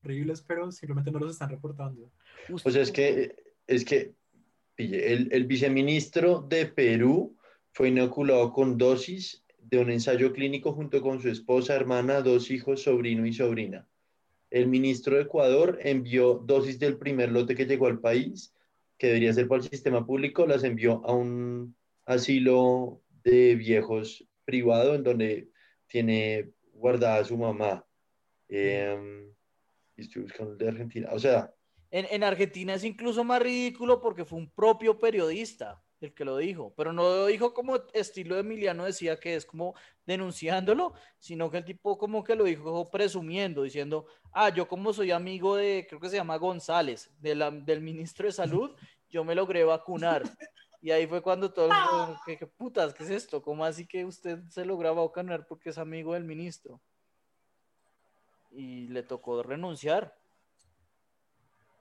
horribles, 0.04 0.42
pero 0.42 0.72
simplemente 0.72 1.12
no 1.12 1.20
los 1.20 1.32
están 1.32 1.50
reportando. 1.50 2.12
O 2.52 2.72
sea, 2.72 2.82
es 2.82 2.92
que, 2.92 3.36
es 3.66 3.84
que, 3.84 4.14
pille, 4.76 5.12
el, 5.12 5.30
el 5.32 5.46
viceministro 5.46 6.46
de 6.48 6.68
Perú 6.68 7.36
fue 7.74 7.90
inoculado 7.90 8.54
con 8.54 8.78
dosis 8.78 9.44
de 9.60 9.80
un 9.80 9.90
ensayo 9.90 10.32
clínico 10.32 10.72
junto 10.72 11.02
con 11.02 11.22
su 11.22 11.30
esposa, 11.30 11.76
hermana, 11.76 12.22
dos 12.22 12.52
hijos, 12.52 12.84
sobrino 12.84 13.26
y 13.26 13.34
sobrina. 13.34 13.88
El 14.50 14.68
ministro 14.68 15.16
de 15.16 15.24
Ecuador 15.24 15.78
envió 15.82 16.36
dosis 16.36 16.80
del 16.80 16.98
primer 16.98 17.32
lote 17.32 17.56
que 17.56 17.66
llegó 17.66 17.88
al 17.88 18.00
país, 18.00 18.54
que 18.98 19.08
debería 19.08 19.34
ser 19.34 19.48
para 19.48 19.62
el 19.62 19.70
sistema 19.70 20.06
público, 20.06 20.46
las 20.46 20.64
envió 20.64 21.02
a 21.06 21.14
un 21.14 21.76
asilo 22.06 23.02
de 23.24 23.56
viejos 23.56 24.28
privado 24.46 24.96
en 24.96 25.04
donde 25.04 25.50
tiene 25.88 26.52
guardada 26.74 27.20
a 27.20 27.26
su 27.26 27.38
mamá. 27.38 27.86
Y 28.50 28.66
estoy 29.96 30.24
buscando 30.24 30.54
el 30.54 30.58
de 30.58 30.68
Argentina. 30.68 31.10
O 31.12 31.20
sea, 31.20 31.54
en 31.92 32.24
Argentina 32.24 32.74
es 32.74 32.84
incluso 32.84 33.24
más 33.24 33.42
ridículo 33.42 34.02
porque 34.02 34.26
fue 34.26 34.40
un 34.40 34.50
propio 34.52 35.00
periodista 35.00 35.82
el 36.02 36.14
que 36.14 36.26
lo 36.26 36.38
dijo, 36.38 36.74
pero 36.76 36.94
no 36.94 37.04
lo 37.04 37.26
dijo 37.26 37.54
como 37.54 37.78
estilo 37.94 38.38
Emiliano 38.38 38.86
decía 38.86 39.20
que 39.20 39.36
es 39.36 39.46
como 39.46 39.74
denunciándolo, 40.06 40.94
sino 41.18 41.50
que 41.50 41.58
el 41.58 41.66
tipo 41.66 41.98
como 41.98 42.24
que 42.24 42.36
lo 42.36 42.44
dijo 42.44 42.90
presumiendo, 42.92 43.64
diciendo, 43.64 44.06
ah, 44.32 44.50
yo 44.50 44.68
como 44.68 44.94
soy 44.94 45.12
amigo 45.12 45.56
de, 45.56 45.86
creo 45.90 46.00
que 46.00 46.10
se 46.10 46.18
llama 46.18 46.38
González, 46.38 47.12
del 47.20 47.82
ministro 47.82 48.28
de 48.28 48.32
Salud, 48.32 48.76
yo 49.10 49.24
me 49.24 49.36
logré 49.36 49.64
vacunar. 49.64 50.24
Y 50.80 50.92
ahí 50.92 51.08
fue 51.08 51.22
cuando 51.22 51.52
todos, 51.52 51.74
¿qué, 52.26 52.38
qué 52.38 52.46
putas, 52.46 52.94
¿qué 52.94 53.04
es 53.04 53.10
esto? 53.10 53.42
¿Cómo 53.42 53.66
así 53.66 53.88
que 53.88 54.06
usted 54.06 54.40
se 54.50 54.64
logra 54.64 54.92
vacunar 54.92 55.48
porque 55.48 55.72
es 55.72 55.78
amigo 55.80 56.14
del 56.14 56.24
ministro? 56.24 56.80
Y 58.52 58.88
le 58.88 59.02
tocó 59.02 59.42
renunciar. 59.42 60.16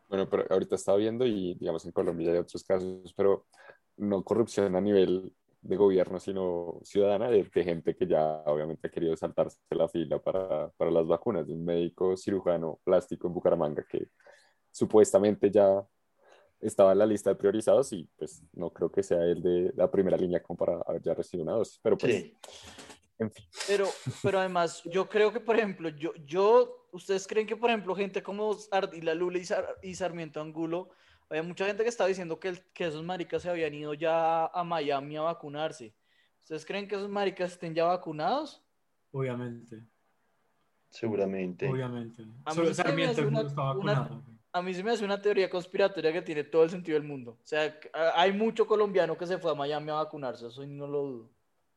Bueno, 0.08 0.28
pero 0.30 0.46
ahorita 0.48 0.76
estaba 0.76 0.98
viendo 0.98 1.26
y 1.26 1.54
digamos 1.54 1.84
en 1.84 1.92
Colombia 1.92 2.32
hay 2.32 2.38
otros 2.38 2.62
casos, 2.64 3.12
pero 3.14 3.46
no 3.96 4.22
corrupción 4.22 4.74
a 4.76 4.80
nivel 4.80 5.32
de 5.62 5.76
gobierno, 5.76 6.20
sino 6.20 6.80
ciudadana, 6.84 7.28
de, 7.28 7.42
de 7.42 7.64
gente 7.64 7.96
que 7.96 8.06
ya 8.06 8.42
obviamente 8.46 8.86
ha 8.86 8.90
querido 8.90 9.16
saltarse 9.16 9.58
la 9.70 9.88
fila 9.88 10.18
para, 10.20 10.70
para 10.70 10.90
las 10.90 11.06
vacunas, 11.06 11.46
de 11.46 11.54
un 11.54 11.64
médico 11.64 12.16
cirujano 12.16 12.78
plástico 12.84 13.26
en 13.26 13.34
Bucaramanga 13.34 13.84
que 13.88 14.08
supuestamente 14.70 15.50
ya 15.50 15.84
estaba 16.60 16.92
en 16.92 16.98
la 16.98 17.06
lista 17.06 17.30
de 17.30 17.36
priorizados 17.36 17.92
y 17.92 18.08
pues 18.16 18.42
no 18.52 18.70
creo 18.70 18.90
que 18.90 19.02
sea 19.02 19.22
el 19.24 19.42
de 19.42 19.72
la 19.74 19.90
primera 19.90 20.16
línea 20.16 20.42
como 20.42 20.56
para 20.56 20.80
haber 20.86 21.02
ya 21.02 21.14
recibido 21.14 21.44
una 21.44 21.58
dosis, 21.58 21.80
pero 21.82 21.98
pues, 21.98 22.14
sí. 22.14 22.36
en 23.18 23.30
fin. 23.30 23.44
Pero, 23.66 23.88
pero 24.22 24.38
además, 24.38 24.82
yo 24.84 25.08
creo 25.08 25.32
que, 25.32 25.40
por 25.40 25.56
ejemplo, 25.56 25.88
yo, 25.88 26.12
yo, 26.24 26.88
¿ustedes 26.92 27.26
creen 27.26 27.46
que, 27.46 27.56
por 27.56 27.70
ejemplo, 27.70 27.94
gente 27.94 28.22
como 28.22 28.56
Ardila 28.70 29.14
Lula 29.14 29.38
y, 29.38 29.44
Sar- 29.44 29.76
y 29.82 29.94
Sarmiento 29.94 30.40
Angulo 30.40 30.90
Había 31.28 31.42
mucha 31.42 31.66
gente 31.66 31.82
que 31.82 31.88
estaba 31.88 32.08
diciendo 32.08 32.38
que, 32.38 32.48
el- 32.48 32.62
que 32.72 32.86
esos 32.86 33.02
maricas 33.04 33.42
se 33.42 33.50
habían 33.50 33.74
ido 33.74 33.94
ya 33.94 34.46
a 34.46 34.64
Miami 34.64 35.16
a 35.16 35.22
vacunarse. 35.22 35.94
¿Ustedes 36.42 36.64
creen 36.64 36.86
que 36.86 36.94
esos 36.94 37.08
maricas 37.08 37.52
estén 37.52 37.74
ya 37.74 37.84
vacunados? 37.84 38.62
Obviamente, 39.10 39.82
Seguramente. 40.90 41.68
obviamente. 41.68 42.22
A 42.44 42.54
mí 42.54 42.60
me 42.94 43.06
hace 43.06 43.26
una- 43.26 43.74
una-. 43.74 44.22
A 44.52 44.62
se 44.72 44.82
me 44.82 44.90
hace 44.92 45.04
una 45.04 45.20
teoría 45.20 45.50
conspiratoria 45.50 46.12
que 46.12 46.22
tiene 46.22 46.44
todo 46.44 46.62
el 46.64 46.70
sentido 46.70 46.98
del 46.98 47.06
mundo. 47.06 47.32
O 47.32 47.46
sea, 47.46 47.78
hay 48.14 48.32
mucho 48.32 48.66
colombiano 48.66 49.18
que 49.18 49.26
se 49.26 49.36
fue 49.36 49.50
a 49.50 49.54
Miami 49.54 49.90
a 49.90 49.94
vacunarse, 49.94 50.46
eso 50.46 50.64
no 50.66 50.86
lo 50.86 51.02
dudo. 51.02 51.30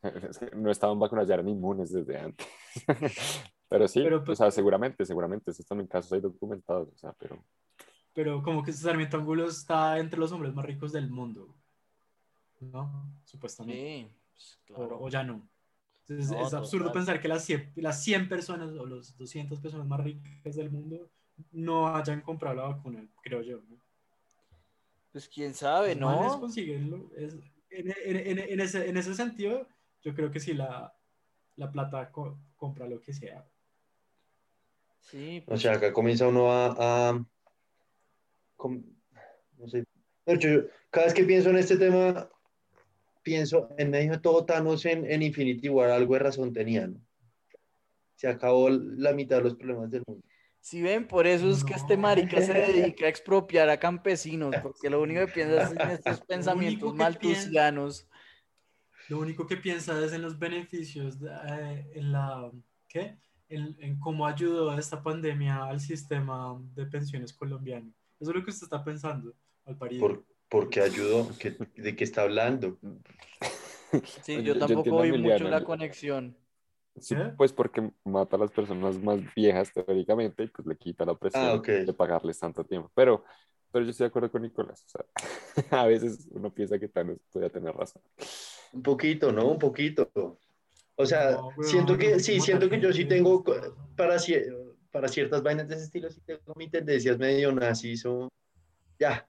Es 0.29 0.37
que 0.39 0.49
no 0.55 0.71
estaban 0.71 0.97
vacunados, 0.97 1.27
ya 1.27 1.33
eran 1.33 1.49
inmunes 1.49 1.91
desde 1.91 2.17
antes. 2.17 2.47
pero 3.67 3.85
sí, 3.87 4.01
Pero, 4.01 4.23
o 4.25 4.35
sea, 4.35 4.49
seguramente, 4.49 5.03
seguramente, 5.05 5.51
estos 5.51 5.65
también 5.65 5.87
casos 5.87 6.13
hay 6.13 6.21
documentados, 6.21 6.87
o 6.93 6.95
sea, 6.97 7.13
pero 7.19 7.43
Pero 8.13 8.41
como 8.43 8.63
que 8.63 8.73
Sarmiento 8.73 9.17
Angulo 9.17 9.47
está 9.47 9.97
entre 9.99 10.19
los 10.19 10.31
hombres 10.31 10.53
más 10.53 10.65
ricos 10.65 10.91
del 10.91 11.09
mundo. 11.09 11.53
¿No? 12.59 13.05
Supuestamente. 13.23 14.09
Sí, 14.09 14.11
pues, 14.33 14.59
O, 14.71 14.75
claro. 14.75 14.99
o 15.01 15.09
ya 15.09 15.23
no. 15.23 15.47
Entonces, 16.07 16.31
No, 16.31 16.45
es 16.47 16.53
absurdo 16.53 16.85
total. 16.87 16.99
pensar 17.01 17.21
que 17.21 17.27
las 17.27 17.45
100, 17.45 17.71
las 17.75 18.03
100 18.03 18.27
personas 18.27 18.71
o 18.73 18.85
los 18.85 19.15
200 19.17 19.59
personas 19.59 19.87
más 19.87 19.99
ricas 20.01 20.55
del 20.55 20.71
mundo 20.71 21.09
no 21.51 21.95
hayan 21.95 22.21
comprado 22.21 22.55
la 22.55 22.63
vacuna, 22.63 23.05
creo 23.21 23.41
yo. 23.41 23.57
¿no? 23.69 23.77
Pues 25.11 25.29
quién 25.29 25.53
sabe, 25.53 25.95
¿no? 25.95 26.11
Es- 27.15 27.35
en, 27.71 27.91
en- 28.03 28.27
en- 28.27 28.39
en 28.39 28.59
ese, 28.59 28.89
en 28.89 28.97
ese 28.97 29.13
sentido, 29.13 29.67
yo 30.01 30.13
creo 30.15 30.31
que 30.31 30.39
sí 30.39 30.53
la, 30.53 30.91
la 31.55 31.71
plata 31.71 32.11
co- 32.11 32.37
compra 32.57 32.87
lo 32.87 32.99
que 32.99 33.13
sea. 33.13 33.45
Sí, 34.99 35.41
O 35.45 35.49
pues, 35.49 35.61
sea, 35.61 35.73
acá 35.73 35.93
comienza 35.93 36.27
uno 36.27 36.51
a, 36.51 37.09
a- 37.09 37.25
com- 38.59 38.83
no 39.57 39.67
sé. 39.67 39.85
De 40.25 40.33
hecho, 40.33 40.47
yo 40.49 40.61
cada 40.91 41.05
vez 41.07 41.13
que 41.15 41.23
pienso 41.23 41.49
en 41.49 41.57
este 41.57 41.77
tema, 41.77 42.29
pienso 43.23 43.69
en 43.77 43.89
medio 43.89 44.11
de 44.11 44.19
todo 44.19 44.45
Thanos 44.45 44.85
en, 44.85 45.09
en 45.09 45.23
Infinity 45.23 45.69
War, 45.69 45.89
algo 45.89 46.13
de 46.13 46.19
razón 46.19 46.51
tenía, 46.53 46.87
¿no? 46.87 46.99
Se 48.15 48.27
acabó 48.27 48.69
la 48.69 49.13
mitad 49.13 49.37
de 49.37 49.43
los 49.43 49.55
problemas 49.55 49.89
del 49.89 50.03
mundo. 50.05 50.23
si 50.59 50.81
ven, 50.81 51.07
por 51.07 51.25
eso 51.25 51.49
es 51.49 51.63
que 51.63 51.73
este 51.73 51.95
No. 51.95 52.01
marica 52.01 52.41
se 52.41 52.53
dedica 52.53 53.05
a 53.05 53.09
expropiar 53.09 53.69
a 53.69 53.79
campesinos, 53.79 54.53
porque 54.61 54.89
lo 54.89 55.01
único 55.01 55.25
que 55.25 55.31
piensa 55.31 55.63
es 55.63 55.71
en 55.71 55.89
estos 55.91 56.21
pensamientos 56.25 56.93
maltusianos. 56.93 58.07
Lo 59.07 59.19
único 59.19 59.47
que 59.47 59.55
piensa 59.57 60.03
es 60.05 60.11
en 60.11 60.21
los 60.21 60.37
beneficios, 60.37 61.19
de- 61.19 61.31
eh, 61.31 61.91
en 61.95 62.11
la, 62.11 62.51
¿qué? 62.89 63.17
En, 63.47 63.75
en 63.79 63.99
cómo 63.99 64.27
ayudó 64.27 64.77
esta 64.77 65.01
pandemia 65.01 65.63
al 65.63 65.79
sistema 65.79 66.61
de 66.75 66.85
pensiones 66.85 67.33
colombiano. 67.33 67.91
Eso 68.19 68.31
es 68.31 68.35
lo 68.37 68.43
que 68.43 68.51
usted 68.51 68.65
está 68.65 68.83
pensando, 68.83 69.33
al 69.65 69.77
parido. 69.77 70.01
¿Por, 70.01 70.25
porque 70.49 70.81
ayudó? 70.81 71.29
¿Qué- 71.39 71.55
¿De 71.75 71.95
qué 71.95 72.03
está 72.03 72.23
hablando? 72.23 72.77
Sí, 74.21 74.35
Yo- 74.35 74.41
yo 74.41 74.53
yo 74.53 74.59
tampoco 74.59 75.01
vi 75.01 75.11
mucho 75.17 75.45
la 75.49 75.59
yo- 75.59 75.65
conexión. 75.65 76.35
sí, 76.99 77.15
¿Qué? 77.15 77.23
pues 77.37 77.53
porque 77.53 77.91
mata 78.03 78.35
a 78.35 78.39
las 78.39 78.51
personas 78.51 78.99
más 78.99 79.19
viejas 79.35 79.71
teóricamente 79.73 80.43
y 80.43 80.47
pues 80.47 80.67
le 80.67 80.75
quita 80.77 81.05
la 81.05 81.15
presión 81.15 81.43
Ah, 81.43 81.61
de 81.71 81.93
pagarles 81.93 82.37
tanto 82.39 82.63
tiempo. 82.63 82.91
Pero, 82.93 83.23
pero 83.71 83.85
yo 83.85 83.91
estoy 83.91 84.05
de 84.05 84.09
acuerdo 84.09 84.31
con 84.31 84.41
Nicolás, 84.41 84.83
o 84.85 84.89
sea, 84.89 85.05
a 85.83 85.87
veces 85.87 86.27
uno 86.31 86.53
piensa 86.53 86.77
que 86.77 86.87
Thanos 86.87 87.17
podía 87.31 87.49
tener 87.49 87.73
razón. 87.75 88.01
Un 88.73 88.83
poquito, 88.83 89.31
¿no? 89.31 89.47
Un 89.47 89.59
poquito. 89.59 90.11
O 90.95 91.05
sea, 91.05 91.31
No, 91.31 91.51
siento 91.63 91.97
que, 91.97 92.11
no 92.13 92.19
sí, 92.19 92.39
siento 92.41 92.69
que 92.69 92.79
yo 92.79 92.91
sí 92.91 93.05
tengo, 93.05 93.43
para, 93.95 94.19
para 94.91 95.07
ciertas 95.07 95.41
vainas 95.43 95.67
de 95.67 95.75
ese 95.75 95.85
estilo, 95.85 96.09
sí 96.09 96.21
tengo 96.25 96.53
mis 96.55 96.71
tendencias 96.71 97.17
medio 97.17 97.51
nazis 97.51 98.05
o... 98.05 98.29
Ya, 99.01 99.25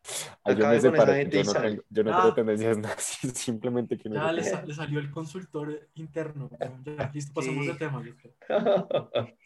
yo 0.46 0.52
esa 0.72 0.80
separo, 0.80 1.12
gente 1.14 1.36
yo 1.36 1.44
no, 1.44 1.50
sale. 1.52 1.68
tengo, 1.70 1.82
yo 1.90 2.02
no 2.02 2.12
Ah. 2.12 2.20
tengo 2.22 2.34
tendencias 2.34 2.78
nazis, 2.78 3.32
simplemente 3.34 3.96
que 3.96 4.08
no 4.08 4.16
Ya 4.16 4.32
le, 4.32 4.42
qué. 4.42 4.48
sa- 4.48 4.64
le 4.64 4.74
salió 4.74 4.98
el 4.98 5.10
consultor 5.12 5.88
interno. 5.94 6.50
Ya, 6.84 7.08
listo, 7.14 7.32
pasamos 7.32 7.64
Sí. 7.66 7.72
de 7.72 7.78
tema. 7.78 8.02
yo 8.04 8.14
creo. 8.16 8.34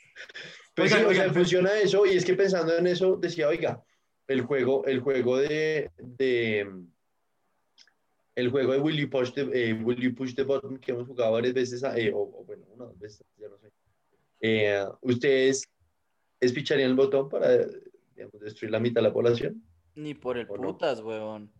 Pues 0.76 0.90
Oigan, 0.92 1.00
sí, 1.00 1.04
o 1.04 1.08
oigan, 1.08 1.14
sea, 1.14 1.22
pero- 1.24 1.34
funciona 1.34 1.72
eso, 1.78 2.06
y 2.06 2.16
es 2.16 2.24
que 2.24 2.34
pensando 2.34 2.76
en 2.76 2.86
eso, 2.86 3.16
decía, 3.16 3.48
oiga, 3.48 3.82
el 4.26 4.40
juego, 4.42 4.84
el 4.86 5.00
juego 5.00 5.36
de, 5.38 5.90
de 5.98 6.66
el 8.34 8.50
juego 8.50 8.72
de 8.72 8.80
Will 8.80 8.96
You 8.96 9.10
Push 9.10 9.32
the, 9.34 9.42
eh, 9.52 9.74
Will 9.74 10.00
You 10.00 10.14
Push 10.14 10.34
the 10.34 10.42
Button 10.42 10.78
que 10.78 10.92
hemos 10.92 11.06
jugado 11.06 11.32
varias 11.32 11.54
veces, 11.54 11.82
eh, 11.96 12.10
o, 12.14 12.18
o 12.22 12.44
bueno, 12.44 12.64
una 12.70 12.84
o 12.84 12.88
dos 12.88 12.98
veces, 12.98 13.24
ya 13.36 13.48
no 13.48 13.58
sé. 13.58 13.70
Eh, 14.40 14.84
¿Ustedes 15.02 15.68
espicharían 16.44 16.90
el 16.90 16.96
botón 16.96 17.28
para 17.28 17.58
digamos, 18.14 18.40
destruir 18.40 18.70
la 18.70 18.80
mitad 18.80 19.00
de 19.00 19.08
la 19.08 19.12
población? 19.12 19.62
Ni 19.96 20.14
por 20.14 20.38
el 20.38 20.46
¿O 20.48 20.56
no? 20.56 20.68
putas, 20.72 21.00
weón. 21.00 21.52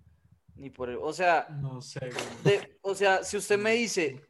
Ni 0.57 0.71
por 0.71 0.89
el... 0.91 0.97
O 1.01 1.13
sea, 1.13 1.49
No 1.61 1.81
sé. 1.81 2.01
de- 2.45 2.79
o 2.83 2.95
sea, 2.95 3.25
si 3.25 3.37
usted 3.37 3.59
me 3.59 3.73
dice, 3.75 4.21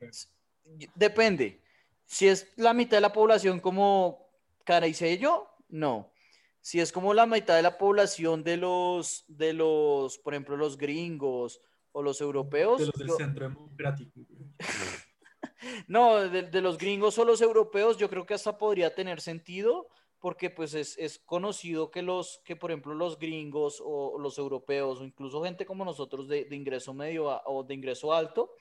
depende. 0.95 1.61
Si 2.07 2.29
es 2.29 2.53
la 2.57 2.73
mitad 2.75 2.97
de 2.97 3.01
la 3.03 3.13
población 3.13 3.61
como 3.61 4.29
Caraicello, 4.65 5.49
no. 5.69 6.13
Si 6.61 6.81
es 6.81 6.93
como 6.93 7.13
la 7.13 7.27
mitad 7.27 7.57
de 7.57 7.63
la 7.63 7.77
población 7.77 8.43
de 8.43 8.57
los, 8.57 9.25
de 9.29 9.53
los, 9.53 10.17
por 10.19 10.33
ejemplo, 10.35 10.57
los 10.57 10.79
gringos 10.79 11.61
o 11.93 12.03
los 12.03 12.21
europeos. 12.23 12.79
De 12.81 12.87
los 12.87 12.95
del 12.95 13.09
yo- 13.09 13.17
centro 13.17 13.49
democrático. 13.49 14.21
no, 15.89 16.17
de, 16.29 16.43
de 16.43 16.61
los 16.61 16.79
gringos 16.79 17.19
o 17.19 17.25
los 17.25 17.41
europeos, 17.41 17.97
yo 17.99 18.09
creo 18.09 18.25
que 18.27 18.35
hasta 18.35 18.57
podría 18.57 18.95
tener 18.95 19.21
sentido, 19.21 19.89
porque 20.25 20.49
pues 20.49 20.73
es, 20.73 20.97
es 20.97 21.19
conocido 21.19 21.91
que 21.91 22.01
los, 22.01 22.41
que 22.47 22.57
por 22.57 22.71
ejemplo 22.71 22.95
los 22.95 23.19
gringos 23.19 23.83
o 23.85 24.19
los 24.19 24.39
europeos, 24.39 24.99
o 24.99 25.05
incluso 25.05 25.45
gente 25.45 25.67
como 25.67 25.85
nosotros 25.85 26.29
de, 26.29 26.47
de 26.47 26.57
ingreso 26.57 26.95
medio 26.95 27.31
a- 27.31 27.43
o 27.45 27.63
de 27.63 27.75
ingreso 27.75 28.11
alto, 28.15 28.53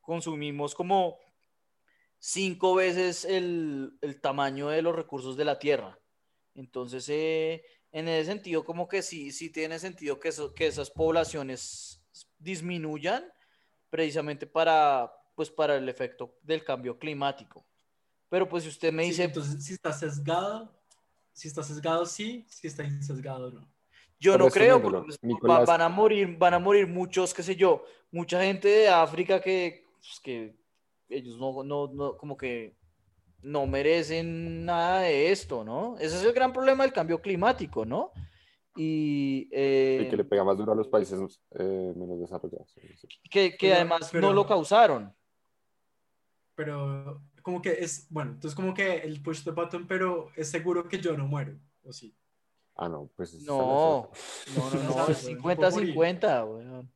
consumimos 0.00 0.74
como 0.74 1.18
cinco 2.18 2.74
veces 2.74 3.24
el, 3.24 3.96
el 4.00 4.20
tamaño 4.20 4.66
de 4.70 4.82
los 4.82 4.96
recursos 4.96 5.36
de 5.36 5.44
la 5.44 5.60
tierra. 5.60 5.96
Entonces, 6.54 7.08
eh, 7.08 7.62
en 7.92 8.08
ese 8.08 8.32
sentido, 8.32 8.64
como 8.64 8.88
que 8.88 9.02
sí, 9.02 9.30
sí 9.30 9.52
tiene 9.52 9.78
sentido 9.78 10.18
que, 10.18 10.30
eso- 10.30 10.52
que 10.54 10.66
esas 10.66 10.90
poblaciones 10.90 12.02
disminuyan 12.36 13.24
precisamente 13.90 14.48
para, 14.48 15.12
pues, 15.36 15.50
para 15.52 15.76
el 15.76 15.88
efecto 15.88 16.36
del 16.42 16.64
cambio 16.64 16.98
climático. 16.98 17.64
Pero 18.28 18.48
pues 18.48 18.64
si 18.64 18.70
usted 18.70 18.92
me 18.92 19.04
Sí, 19.04 19.10
dice, 19.10 19.24
entonces, 19.24 19.64
si 19.64 19.74
está 19.74 19.92
sesgado, 19.92 20.79
si 21.40 21.48
está 21.48 21.62
sesgado, 21.62 22.04
sí. 22.04 22.44
Si 22.48 22.66
está 22.66 22.84
insesgado, 22.84 23.50
no. 23.50 23.66
yo 24.18 24.36
no 24.36 24.48
creo, 24.48 24.82
porque 24.82 25.00
pues, 25.06 25.18
Nicolás- 25.22 25.66
van 25.66 25.80
a 25.80 25.88
morir, 25.88 26.36
van 26.38 26.52
a 26.54 26.58
morir 26.58 26.86
muchos, 26.86 27.32
qué 27.32 27.42
sé 27.42 27.56
yo, 27.56 27.82
mucha 28.10 28.42
gente 28.42 28.68
de 28.68 28.88
África 28.88 29.40
que, 29.40 29.86
pues, 29.94 30.20
que 30.22 30.54
ellos 31.08 31.38
no, 31.38 31.62
no, 31.64 31.88
no, 31.92 32.16
como 32.18 32.36
que 32.36 32.76
no 33.42 33.66
merecen 33.66 34.66
nada 34.66 35.00
de 35.00 35.32
esto, 35.32 35.64
¿no? 35.64 35.96
Ese 35.98 36.16
es 36.18 36.24
el 36.24 36.32
gran 36.34 36.52
problema 36.52 36.84
del 36.84 36.92
cambio 36.92 37.18
climático, 37.22 37.86
¿no? 37.86 38.12
Y, 38.76 39.48
eh, 39.50 40.02
Y 40.06 40.10
que 40.10 40.16
le 40.18 40.24
pega 40.24 40.44
más 40.44 40.58
duro 40.58 40.72
a 40.72 40.76
los 40.76 40.88
países 40.88 41.18
eh, 41.58 41.92
menos 41.96 42.20
desarrollados. 42.20 42.70
sí, 42.72 42.82
sí. 43.00 43.08
que, 43.30 43.52
que 43.52 43.68
Pero- 43.68 43.74
además 43.76 44.08
pero- 44.12 44.28
no 44.28 44.34
lo 44.34 44.46
causaron. 44.46 45.12
Pero 46.54 47.22
como 47.42 47.62
que 47.62 47.70
es, 47.70 48.06
bueno, 48.10 48.32
entonces 48.32 48.54
como 48.54 48.74
que 48.74 48.98
el 48.98 49.22
push 49.22 49.42
the 49.44 49.50
button, 49.50 49.86
pero 49.86 50.30
es 50.36 50.50
seguro 50.50 50.88
que 50.88 50.98
yo 50.98 51.16
no 51.16 51.26
muero, 51.26 51.58
¿o 51.82 51.92
sí? 51.92 52.14
Ah, 52.76 52.88
no, 52.88 53.10
pues. 53.14 53.34
No, 53.42 54.10
no, 54.54 54.70
no, 54.70 54.82
no, 54.82 54.92
sabes, 54.94 55.18
es 55.18 55.42
weón, 55.42 55.58
50-50, 55.58 56.44
weón. 56.46 56.92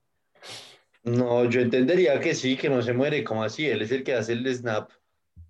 No, 1.02 1.44
yo 1.44 1.60
entendería 1.60 2.18
que 2.18 2.34
sí, 2.34 2.56
que 2.56 2.70
no 2.70 2.80
se 2.80 2.94
muere, 2.94 3.22
como 3.22 3.44
así, 3.44 3.66
él 3.66 3.82
es 3.82 3.92
el 3.92 4.02
que 4.02 4.14
hace 4.14 4.32
el 4.32 4.54
snap. 4.54 4.90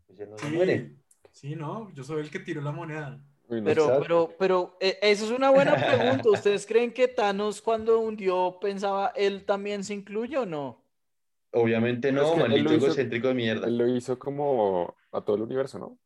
Pues 0.07 0.29
no 0.29 0.37
se 0.37 0.49
muere. 0.51 0.97
sí, 1.31 1.55
no, 1.55 1.93
yo 1.95 2.03
soy 2.03 2.23
el 2.23 2.31
que 2.31 2.41
tiro 2.41 2.61
la 2.61 2.73
moneda. 2.73 3.21
Pero, 3.47 4.01
pero, 4.01 4.35
pero, 4.39 4.77
eh, 4.81 4.99
esa 5.03 5.25
es 5.27 5.31
una 5.31 5.51
buena 5.51 5.77
pregunta. 5.77 6.31
¿Ustedes 6.31 6.67
creen 6.67 6.93
que 6.93 7.09
Thanos 7.09 7.61
cuando 7.61 8.01
hundió 8.01 8.59
pensaba 8.61 9.13
él 9.15 9.45
también 9.45 9.85
se 9.85 9.95
incluye 9.95 10.39
o 10.39 10.47
no? 10.47 10.84
Obviamente 11.55 12.11
Pero 12.13 12.23
es 12.23 12.29
no, 12.29 12.35
que 12.35 12.41
maldito 12.49 12.75
hizo- 12.75 12.87
egocéntrico 12.87 13.29
de 13.29 13.35
mierda. 13.35 13.67
Él 13.67 13.79
lo 13.79 13.89
hizo 13.89 14.19
como 14.19 14.95
a 15.13 15.21
todo 15.23 15.37
el 15.37 15.43
universo, 15.43 15.79
¿no? 15.79 15.99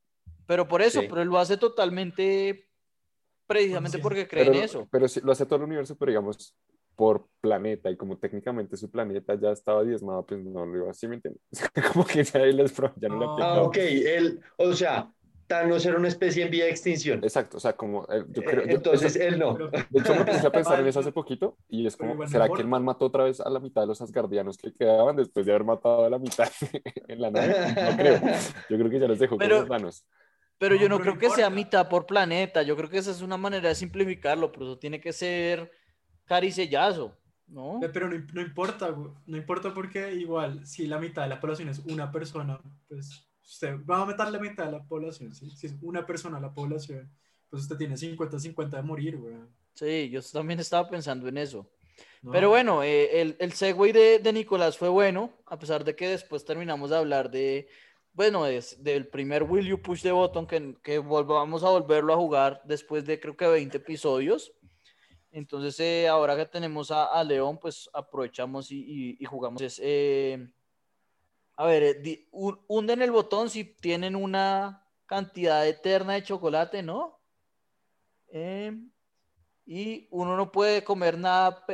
Pero 0.46 0.68
por 0.68 0.82
eso, 0.82 1.00
Sí. 1.00 1.06
pero 1.08 1.22
él 1.22 1.28
lo 1.28 1.38
hace 1.38 1.56
totalmente 1.56 2.68
precisamente 3.46 3.98
porque 3.98 4.28
cree 4.28 4.44
Pero, 4.44 4.56
en 4.58 4.64
eso. 4.64 4.88
pero 4.90 5.08
sí, 5.08 5.20
lo 5.22 5.32
hace 5.32 5.46
todo 5.46 5.56
el 5.56 5.62
universo, 5.64 5.96
pero 5.96 6.10
digamos 6.10 6.54
por 6.94 7.28
planeta 7.40 7.90
y 7.90 7.96
como 7.96 8.18
técnicamente 8.18 8.76
su 8.76 8.90
planeta 8.90 9.34
ya 9.36 9.52
estaba 9.52 9.84
diezmado, 9.84 10.26
pues 10.26 10.44
no 10.44 10.66
lo 10.66 10.76
iba 10.78 10.90
así, 10.90 11.06
¿me 11.06 11.14
entiendes? 11.14 11.40
como 11.94 12.04
que 12.04 12.24
ya, 12.24 12.40
él 12.40 12.58
es 12.60 12.72
pro- 12.72 12.92
ya 12.96 13.08
no 13.08 13.18
le 13.18 13.24
Ah, 13.24 13.32
aplicaba. 13.32 13.56
Ah, 13.58 13.62
ok, 13.62 13.76
él, 13.78 14.40
o 14.56 14.72
sea, 14.72 15.12
Thanos 15.48 15.84
era 15.86 15.96
una 15.96 16.06
especie 16.08 16.44
en 16.44 16.50
vía 16.50 16.64
de 16.66 16.70
extinción. 16.70 17.24
Exacto, 17.24 17.56
o 17.56 17.60
sea, 17.60 17.72
como 17.72 18.04
eh, 18.04 18.22
yo 18.28 18.42
creo, 18.42 18.62
Eh, 18.62 18.68
yo- 18.68 18.76
Entonces 18.76 19.16
él 19.16 19.38
no. 19.38 19.54
De 19.56 19.98
hecho 20.00 20.14
me 20.14 20.24
puse 20.24 20.46
a 20.46 20.52
pensar 20.52 20.78
en 20.78 20.86
eso 20.88 21.00
hace 21.00 21.10
poquito 21.10 21.56
y 21.68 21.86
es 21.86 21.96
como, 21.96 22.14
¿será 22.28 22.44
que 22.44 22.48
importa. 22.50 22.62
el 22.62 22.68
man 22.68 22.84
mató 22.84 23.06
otra 23.06 23.24
vez 23.24 23.40
a 23.40 23.48
la 23.50 23.58
mitad 23.58 23.80
de 23.80 23.86
los 23.88 24.00
asgardianos 24.00 24.56
que 24.58 24.72
quedaban 24.72 25.16
después 25.16 25.46
de 25.46 25.52
haber 25.52 25.64
matado 25.64 26.04
a 26.04 26.10
la 26.10 26.18
mitad 26.18 26.48
en 27.08 27.20
la 27.20 27.30
nave? 27.30 27.48
No 27.90 27.96
creo, 27.96 28.20
yo 28.68 28.78
creo 28.78 28.90
que 28.90 29.00
ya 29.00 29.08
los 29.08 29.18
dejó 29.18 29.36
Pero- 29.38 29.56
con 29.56 29.60
los 29.60 29.68
manos. 29.68 30.04
Pero 30.60 30.74
No, 30.74 30.80
yo 30.82 30.88
no 30.88 30.98
pero 30.98 31.12
creo 31.16 31.18
que 31.20 31.36
sea 31.36 31.46
importa. 31.46 31.54
mitad 31.54 31.88
por 31.88 32.04
planeta. 32.04 32.62
Yo 32.62 32.76
creo 32.76 32.90
que 32.90 32.98
esa 32.98 33.12
es 33.12 33.22
una 33.22 33.36
manera 33.36 33.68
de 33.68 33.74
simplificarlo, 33.76 34.50
pero 34.50 34.64
eso 34.66 34.78
tiene 34.78 35.00
que 35.00 35.12
ser 35.12 35.70
caricellazo, 36.24 37.16
¿no? 37.46 37.78
Pero 37.92 38.08
no, 38.08 38.18
no 38.34 38.40
importa, 38.40 38.94
no 39.26 39.36
importa 39.36 39.72
porque 39.72 40.12
igual, 40.14 40.66
si 40.66 40.86
la 40.86 40.98
mitad 40.98 41.22
de 41.22 41.28
la 41.28 41.40
población 41.40 41.68
es 41.68 41.78
una 41.80 42.10
persona, 42.12 42.60
pues 42.88 43.27
usted 43.48 43.76
va 43.88 44.02
a 44.02 44.06
meter 44.06 44.28
la 44.30 44.38
mitad 44.38 44.66
de 44.66 44.72
la 44.72 44.82
población, 44.84 45.34
¿sí? 45.34 45.50
Si 45.50 45.66
es 45.68 45.74
una 45.82 46.04
persona 46.06 46.38
la 46.38 46.52
población, 46.52 47.10
pues 47.48 47.62
usted 47.62 47.76
tiene 47.76 47.96
50-50 47.96 48.76
de 48.76 48.82
morir, 48.82 49.16
güey. 49.16 49.34
Sí, 49.74 50.10
yo 50.10 50.20
también 50.22 50.60
estaba 50.60 50.88
pensando 50.88 51.28
en 51.28 51.38
eso. 51.38 51.66
¿no? 52.22 52.30
Pero 52.32 52.50
bueno, 52.50 52.82
eh, 52.82 53.20
el, 53.20 53.36
el 53.38 53.52
segue 53.52 53.92
de, 53.92 54.18
de 54.18 54.32
Nicolás 54.32 54.76
fue 54.76 54.88
bueno, 54.88 55.32
a 55.46 55.58
pesar 55.58 55.82
de 55.84 55.96
que 55.96 56.08
después 56.08 56.44
terminamos 56.44 56.90
de 56.90 56.96
hablar 56.96 57.30
de, 57.30 57.68
bueno, 58.12 58.44
es- 58.46 58.82
del 58.82 59.06
primer 59.06 59.44
Will 59.44 59.66
You 59.66 59.80
Push 59.80 60.02
the 60.02 60.12
Button, 60.12 60.46
que, 60.46 60.76
que 60.82 60.98
volvamos 60.98 61.64
a 61.64 61.70
volverlo 61.70 62.12
a 62.12 62.16
jugar 62.16 62.60
después 62.66 63.06
de 63.06 63.18
creo 63.18 63.36
que 63.36 63.46
20 63.46 63.78
episodios. 63.78 64.52
Entonces, 65.30 65.78
eh, 65.80 66.08
ahora 66.08 66.36
que 66.36 66.46
tenemos 66.46 66.90
a, 66.90 67.04
a 67.06 67.22
León, 67.24 67.58
pues 67.58 67.88
aprovechamos 67.92 68.70
y, 68.72 68.78
y- 68.80 69.16
y 69.20 69.24
jugamos. 69.24 69.60
Es, 69.62 69.80
eh, 69.82 70.48
a 71.60 71.66
ver, 71.66 71.82
eh, 71.82 72.28
hunden 72.30 73.02
el 73.02 73.10
botón 73.10 73.50
si 73.50 73.64
tienen 73.64 74.14
una 74.14 74.86
cantidad 75.06 75.66
eterna 75.66 76.12
de 76.12 76.22
chocolate, 76.22 76.84
¿no? 76.84 77.18
Eh, 78.28 78.72
y 79.66 80.06
uno 80.12 80.36
no 80.36 80.52
puede 80.52 80.84
comer 80.84 81.18
nada, 81.18 81.64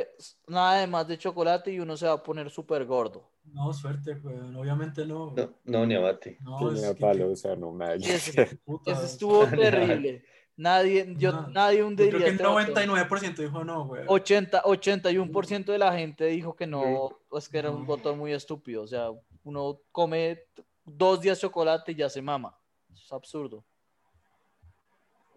nada 0.47 0.79
de 0.79 0.87
más 0.87 1.07
de 1.07 1.19
chocolate 1.19 1.71
y 1.71 1.79
uno 1.79 1.95
se 1.95 2.07
va 2.07 2.13
a 2.13 2.23
poner 2.23 2.49
súper 2.49 2.83
gordo. 2.85 3.29
No, 3.53 3.71
suerte, 3.73 4.15
güey. 4.15 4.35
Obviamente 4.55 5.05
no. 5.05 5.31
No, 5.35 5.53
no, 5.65 5.85
ni 5.85 5.93
abate. 5.93 6.39
No, 6.41 6.71
es 6.71 6.81
que- 6.81 6.95
palo, 6.99 7.29
o 7.31 7.35
sea, 7.35 7.55
no, 7.55 7.71
puta, 8.65 8.91
Eso 8.91 9.03
estuvo 9.05 9.45
terrible. 9.47 10.23
Nadie, 10.57 11.13
yo, 11.17 11.31
No, 11.31 11.47
nadie 11.49 11.79
Yo 11.79 11.87
hundiría 11.87 12.11
creo 12.11 12.21
que 12.55 12.63
el 12.63 12.69
este 12.69 12.87
botón. 12.87 13.07
99% 13.09 13.35
dijo 13.35 13.63
no, 13.63 13.85
güey. 13.85 14.03
80, 14.07 14.63
81% 14.63 15.65
de 15.65 15.77
la 15.77 15.93
gente 15.95 16.25
dijo 16.25 16.55
que 16.55 16.65
no, 16.65 17.19
pues 17.29 17.49
que 17.49 17.59
era 17.59 17.69
un 17.69 17.85
botón 17.85 18.17
muy 18.17 18.31
estúpido. 18.33 18.81
O 18.81 18.87
sea, 18.87 19.09
uno 19.45 19.79
come 19.91 20.43
dos 20.83 21.21
días 21.21 21.39
chocolate 21.39 21.93
y 21.93 21.95
ya 21.95 22.09
se 22.09 22.21
mama. 22.21 22.57
Es 22.93 23.11
absurdo. 23.13 23.63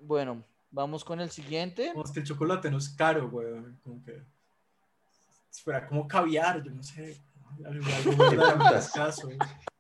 Bueno, 0.01 0.43
vamos 0.71 1.05
con 1.05 1.21
el 1.21 1.31
siguiente. 1.31 1.91
Como 1.93 2.05
es 2.05 2.11
que 2.11 2.21
el 2.21 2.27
chocolate 2.27 2.71
no 2.71 2.79
es 2.79 2.89
caro, 2.89 3.31
güey. 3.31 3.47
Como 3.85 4.03
que. 4.03 4.23
Fuera 5.63 5.87
como 5.87 6.07
caviar, 6.07 6.63
yo 6.63 6.71
no 6.71 6.83
sé. 6.83 7.21
Algo, 7.65 7.87
algo 8.43 8.77
escaso. 8.77 9.29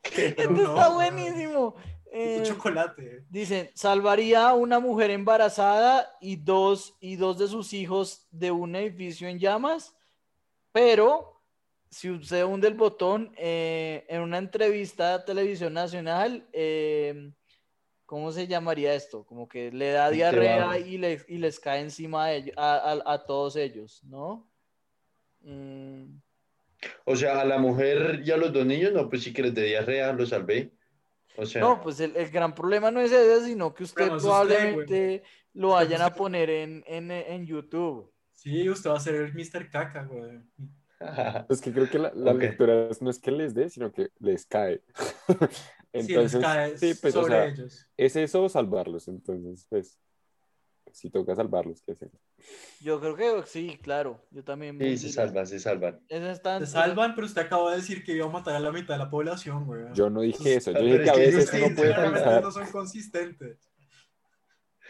Este 0.02 0.49
no, 0.49 0.75
está 0.75 0.88
buenísimo. 0.88 1.76
Eh, 2.11 2.42
chocolate. 2.44 3.25
Dicen, 3.28 3.70
salvaría 3.75 4.49
a 4.49 4.54
una 4.54 4.80
mujer 4.80 5.11
embarazada 5.11 6.11
y 6.20 6.37
dos, 6.37 6.97
y 7.00 7.16
dos 7.16 7.38
de 7.38 7.47
sus 7.49 7.73
hijos 7.73 8.26
de 8.30 8.50
un 8.50 8.75
edificio 8.75 9.28
en 9.28 9.38
llamas, 9.38 9.94
pero 10.73 11.38
si 11.90 12.11
usted 12.11 12.45
hunde 12.45 12.68
el 12.68 12.75
botón 12.75 13.33
eh, 13.37 14.04
en 14.09 14.21
una 14.23 14.38
entrevista 14.38 15.14
a 15.14 15.25
Televisión 15.25 15.73
Nacional, 15.73 16.47
eh, 16.52 17.30
¿cómo 18.07 18.30
se 18.33 18.47
llamaría 18.47 18.95
esto? 18.95 19.25
Como 19.25 19.49
que 19.49 19.71
le 19.73 19.90
da 19.92 20.11
diarrea 20.11 20.78
y, 20.78 20.99
le- 20.99 21.25
y 21.28 21.38
les 21.38 21.59
cae 21.61 21.80
encima 21.80 22.25
a, 22.25 22.33
ellos- 22.35 22.54
a, 22.57 22.92
a- 23.07 23.12
a 23.14 23.25
todos 23.26 23.57
ellos, 23.57 24.02
¿no? 24.04 24.49
Mm, 25.40 26.18
O 27.04 27.16
sea, 27.16 27.40
a 27.40 27.45
la 27.45 27.59
mujer 27.59 28.23
y 28.25 28.30
a 28.30 28.37
los 28.37 28.52
dos 28.52 28.64
niños, 28.66 28.92
no, 28.92 29.09
pues 29.09 29.23
sí 29.23 29.33
que 29.33 29.42
les 29.42 29.54
dé 29.54 29.62
diarrea, 29.64 30.12
los 30.12 30.28
salvé. 30.28 30.73
O 31.37 31.47
sea, 31.47 31.61
No, 31.61 31.80
pues 31.80 32.00
el, 32.00 32.16
el 32.16 32.30
gran 32.30 32.54
problema 32.54 32.90
no 32.90 33.00
es 33.00 33.12
ese, 33.12 33.47
sino 33.47 33.73
que 33.75 33.85
usted 33.85 34.09
probablemente 34.23 35.23
lo 35.54 35.71
vayan 35.71 36.02
a 36.02 36.12
poner 36.12 36.50
en, 36.50 36.85
en, 36.87 37.11
en 37.11 37.47
YouTube. 37.47 38.12
Sí, 38.33 38.68
usted 38.68 38.90
va 38.90 38.97
a 38.97 39.00
ser 39.00 39.14
el 39.16 39.35
Mr. 39.35 39.68
Caca, 39.71 40.04
güey. 40.04 40.38
Es 41.49 41.61
que 41.61 41.73
creo 41.73 41.88
que 41.88 41.99
la, 41.99 42.12
la 42.14 42.33
Ok. 42.33 42.38
lectura 42.38 42.88
es- 42.90 43.00
no 43.02 43.11
es 43.11 43.19
que 43.19 43.31
les 43.31 43.55
dé, 43.55 43.69
sino 43.71 43.93
que 43.93 44.11
les 44.19 44.47
cae. 44.47 44.83
sí, 45.52 45.55
les 45.93 46.09
Entonces, 46.09 46.40
cae 46.40 46.78
sí, 46.78 46.95
pues, 47.00 47.14
o 47.17 47.23
sobre 47.23 47.34
sea, 47.34 47.47
ellos. 47.47 47.87
es 47.97 48.17
eso 48.17 48.43
o 48.45 48.49
salvarlos. 48.49 49.08
Entonces, 49.08 49.67
pues, 49.69 50.00
si 50.93 51.11
toca 51.11 51.34
salvarlos, 51.37 51.82
¿qué 51.82 51.93
hacemos? 51.93 52.17
Yo 52.80 52.99
creo 53.00 53.17
que 53.43 53.47
sí, 53.47 53.78
claro. 53.82 54.25
Yo 54.30 54.43
también. 54.43 54.78
sí, 54.80 54.97
se 54.97 55.13
salvan, 55.13 55.47
se 55.47 55.61
salvan. 55.61 56.00
Se 56.08 56.67
salvan, 56.67 57.15
pero 57.15 57.26
usted 57.26 57.43
acaba 57.43 57.71
de 57.71 57.76
decir 57.76 58.02
que 58.04 58.13
iba 58.13 58.26
a 58.26 58.30
matar 58.30 58.56
a 58.56 58.61
la 58.61 58.73
mitad 58.73 58.95
de 58.95 58.99
la 58.99 59.11
población, 59.11 59.67
güey. 59.67 59.84
Yo 59.93 60.08
no 60.11 60.23
dije 60.23 60.54
eso, 60.56 60.73
yo 60.73 60.80
dije 60.80 60.97
es 60.97 61.02
que 61.02 61.11
a 61.11 61.15
veces 61.15 61.52
uno 61.52 61.76
puede 61.76 61.95
pensar. 61.95 62.43
no 62.43 62.50
son 62.50 62.71
consistentes. 62.71 63.58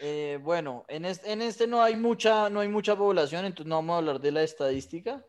Eh, 0.01 0.39
bueno, 0.41 0.85
en 0.87 1.03
este, 1.03 1.31
en 1.33 1.41
este 1.41 1.67
no 1.67 1.81
hay 1.83 1.97
mucha, 1.97 2.49
no 2.49 2.61
hay 2.61 2.69
mucha 2.69 2.95
población, 2.95 3.43
entonces 3.45 3.67
no 3.67 3.75
vamos 3.75 3.95
a 3.95 3.97
hablar 3.97 4.19
de 4.21 4.31
la 4.31 4.43
estadística. 4.43 5.25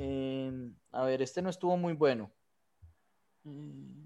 Eh, 0.00 0.52
a 0.92 1.04
ver, 1.04 1.22
este 1.22 1.42
no 1.42 1.50
estuvo 1.50 1.76
muy 1.76 1.92
bueno. 1.92 2.30
Mm, 3.42 3.98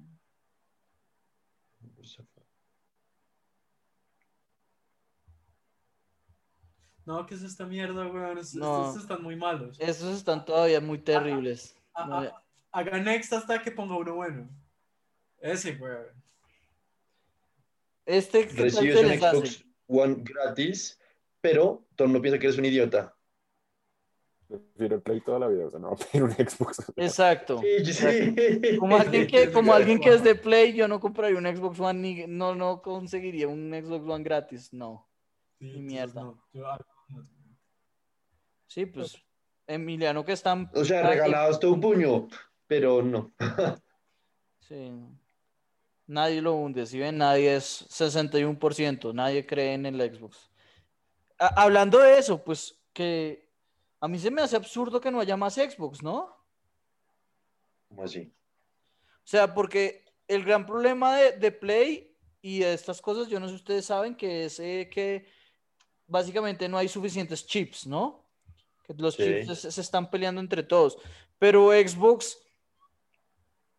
No, 7.05 7.26
¿qué 7.26 7.35
es 7.35 7.42
esta 7.42 7.66
mierda, 7.66 8.05
No. 8.05 8.33
Estos 8.38 9.02
están 9.02 9.22
muy 9.22 9.37
malos. 9.37 9.76
Estos 9.78 10.16
están 10.16 10.44
todavía 10.46 10.81
muy 10.81 10.98
terribles. 10.98 11.76
Ah, 11.92 12.07
No, 12.07 12.16
ah, 12.20 12.42
Haga 12.70 12.98
next 12.98 13.33
hasta 13.35 13.61
que 13.61 13.70
ponga 13.70 13.96
uno 13.96 14.14
bueno. 14.14 14.48
Ese, 15.40 15.74
güey. 15.74 15.92
Este, 18.07 18.46
¿qué 18.48 18.55
tal 18.55 18.64
Recibes 18.64 18.96
un 18.96 19.07
hace? 19.07 19.18
Xbox 19.18 19.64
One 19.88 20.16
gratis, 20.20 20.98
pero 21.42 21.85
el 21.98 22.07
mundo 22.07 22.22
piensa 22.22 22.38
que 22.38 22.46
eres 22.46 22.59
un 22.59 22.64
idiota. 22.64 23.14
Prefiero 24.59 24.97
el 24.97 25.03
Play 25.03 25.21
toda 25.21 25.38
la 25.38 25.49
vida, 25.49 25.67
o 25.67 25.71
sea, 25.71 25.79
no 25.81 25.88
voy 25.91 25.99
a 26.01 26.05
pedir 26.11 26.23
un 26.25 26.33
Xbox. 26.33 26.93
Exacto. 26.97 27.61
Sí, 27.85 27.93
sí. 27.93 28.77
Como 28.79 28.97
alguien 28.97 29.27
que, 29.27 29.51
como 29.51 29.73
alguien 29.75 30.01
que 30.01 30.11
es 30.11 30.23
de 30.23 30.35
Play, 30.35 30.75
yo 30.75 30.87
no 30.88 31.01
compraría 31.01 31.38
un 31.38 31.47
Xbox 31.47 31.81
One 31.81 31.99
ni 32.01 32.27
no, 32.27 32.55
no 32.55 32.83
conseguiría 32.83 33.49
un 33.49 33.71
Xbox 33.73 34.07
One 34.09 34.25
gratis, 34.25 34.73
no. 34.73 35.09
Sí, 35.59 35.67
mierda. 35.81 36.23
no, 36.23 36.43
yo- 36.53 36.62
no. 37.09 37.27
Sí, 38.67 38.87
pues 38.87 39.17
Emiliano 39.67 40.25
que 40.25 40.33
están. 40.33 40.71
O 40.75 40.85
sea, 40.85 41.03
regalados 41.09 41.61
todo 41.61 41.73
un 41.73 41.81
puño, 41.81 42.29
pero 42.67 43.03
no. 43.03 43.33
Sí. 44.61 44.91
Nadie 46.07 46.41
lo 46.41 46.55
hunde, 46.55 46.87
si 46.87 46.99
ven, 46.99 47.19
nadie 47.19 47.57
es 47.57 47.87
61%, 47.91 49.12
nadie 49.15 49.45
cree 49.47 49.75
en 49.75 49.87
el 49.87 50.01
Xbox. 50.15 50.51
A- 51.38 51.62
hablando 51.62 51.99
de 51.99 52.19
eso, 52.19 52.43
pues 52.43 52.81
que 52.93 53.52
a 54.03 54.09
mí 54.09 54.19
se 54.19 54.33
me 54.33 54.43
hace 54.43 54.57
absurdo 54.57 55.01
que 55.01 55.12
no 55.12 55.21
haya 55.21 55.37
más 55.37 55.55
Xbox, 55.55 56.03
¿no? 56.03 56.37
¿Cómo 57.88 58.03
así? 58.03 58.33
O 59.19 59.27
sea, 59.27 59.55
porque 59.55 60.05
el 60.27 60.45
gran 60.45 60.67
problema 60.67 61.17
de, 61.17 61.33
de 61.38 61.53
Play 61.53 62.17
y 62.41 62.59
de 62.59 62.75
estas 62.75 63.01
cosas, 63.01 63.29
yo 63.29 63.38
no 63.38 63.47
sé 63.47 63.53
si 63.55 63.61
ustedes 63.61 63.87
saben, 63.87 64.17
que 64.17 64.47
es 64.47 64.59
eh, 64.59 64.91
que 64.93 65.27
básicamente 66.09 66.69
no 66.69 66.79
hay 66.79 66.88
suficientes 66.88 67.47
chips, 67.47 67.87
¿no? 67.87 68.25
Que 68.83 68.93
los 68.95 69.15
Sí. 69.15 69.23
chips 69.23 69.61
se, 69.61 69.71
se 69.71 69.81
están 69.81 70.11
peleando 70.11 70.41
entre 70.41 70.65
todos. 70.65 70.99
Pero 71.38 71.71
Xbox, 71.71 72.38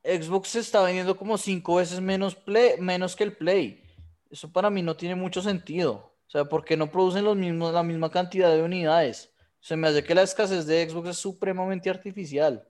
Xbox 0.04 0.48
se 0.50 0.60
está 0.60 0.82
vendiendo 0.84 1.18
como 1.18 1.38
cinco 1.38 1.76
veces 1.76 2.00
menos, 2.00 2.34
play, 2.36 2.80
menos 2.80 3.18
que 3.18 3.26
el 3.26 3.36
Play. 3.36 3.84
Eso 4.32 4.50
para 4.54 4.70
mí 4.70 4.82
no 4.82 4.96
tiene 4.96 5.16
mucho 5.16 5.42
sentido. 5.42 6.14
O 6.26 6.30
sea, 6.30 6.46
porque 6.46 6.78
no 6.78 6.90
producen 6.90 7.26
los 7.26 7.36
mismos, 7.36 7.74
la 7.74 7.84
misma 7.84 8.10
cantidad 8.10 8.50
de 8.54 8.64
unidades. 8.64 9.33
Se 9.63 9.78
me 9.78 9.88
hace 9.88 10.04
que 10.04 10.13
la 10.13 10.23
escasez 10.23 10.65
de 10.65 10.89
Xbox 10.89 11.08
es 11.12 11.17
supremamente 11.19 11.89
artificial. 11.89 12.67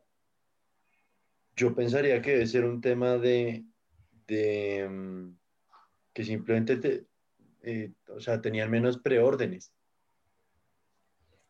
Yo 1.55 1.73
pensaría 1.73 2.21
que 2.21 2.33
debe 2.33 2.45
ser 2.45 2.65
un 2.65 2.81
tema 2.81 3.17
de, 3.17 3.65
de 4.27 4.87
mm, 4.87 5.35
que 6.13 6.23
simplemente 6.23 6.77
te- 6.77 7.07
eh, 7.63 7.93
o 8.15 8.19
sea, 8.19 8.39
tenían 8.39 8.69
menos 8.69 8.99
preórdenes. 8.99 9.73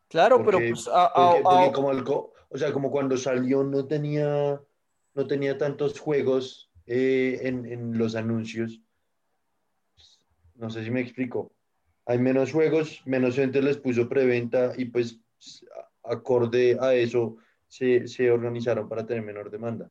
Claro, 0.08 0.42
pero 0.46 0.60
pues 0.70 0.88
a- 0.88 1.04
a- 1.08 1.10
Porque, 1.42 1.66
a- 1.68 1.72
como 1.74 1.90
o 1.90 2.56
sea, 2.58 2.72
como 2.72 2.90
cuando 2.90 3.18
salió 3.18 3.64
no 3.64 3.86
tenía, 3.86 4.58
no 5.12 5.26
tenía 5.26 5.58
tantos 5.58 6.00
juegos 6.00 6.70
eh, 6.86 7.40
en, 7.42 7.66
en 7.66 7.98
los 7.98 8.14
anuncios. 8.14 8.80
No 10.54 10.70
sé 10.70 10.84
si 10.84 10.90
me 10.90 11.02
explico. 11.02 11.52
Hay 12.06 12.18
menos 12.18 12.50
juegos, 12.50 13.02
menos 13.04 13.34
gente 13.34 13.60
les 13.60 13.76
puso 13.76 14.08
preventa 14.08 14.72
y 14.78 14.86
pues 14.86 15.20
acorde 16.02 16.76
a 16.80 16.94
eso 16.94 17.36
se, 17.66 18.06
se 18.06 18.30
organizaron 18.30 18.88
para 18.88 19.06
tener 19.06 19.22
menor 19.22 19.50
demanda. 19.50 19.90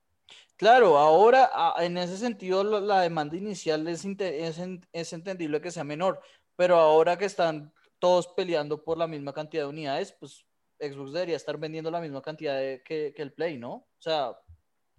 Claro, 0.55 0.97
ahora 0.97 1.49
en 1.79 1.97
ese 1.97 2.17
sentido 2.17 2.63
la 2.63 3.01
demanda 3.01 3.35
inicial 3.35 3.87
es, 3.87 4.05
es, 4.05 4.59
en- 4.59 4.85
es 4.93 5.11
entendible 5.13 5.59
que 5.59 5.71
sea 5.71 5.83
menor, 5.83 6.21
pero 6.55 6.77
ahora 6.77 7.17
que 7.17 7.25
están 7.25 7.73
todos 7.99 8.27
peleando 8.27 8.83
por 8.83 8.97
la 8.97 9.07
misma 9.07 9.33
cantidad 9.33 9.63
de 9.63 9.69
unidades, 9.69 10.15
pues 10.19 10.45
Xbox 10.79 11.13
debería 11.13 11.35
estar 11.35 11.57
vendiendo 11.57 11.89
la 11.91 12.01
misma 12.01 12.21
cantidad 12.21 12.57
de- 12.57 12.81
que, 12.83 13.13
que 13.15 13.21
el 13.21 13.33
Play, 13.33 13.57
¿no? 13.57 13.73
O 13.73 13.87
sea, 13.99 14.37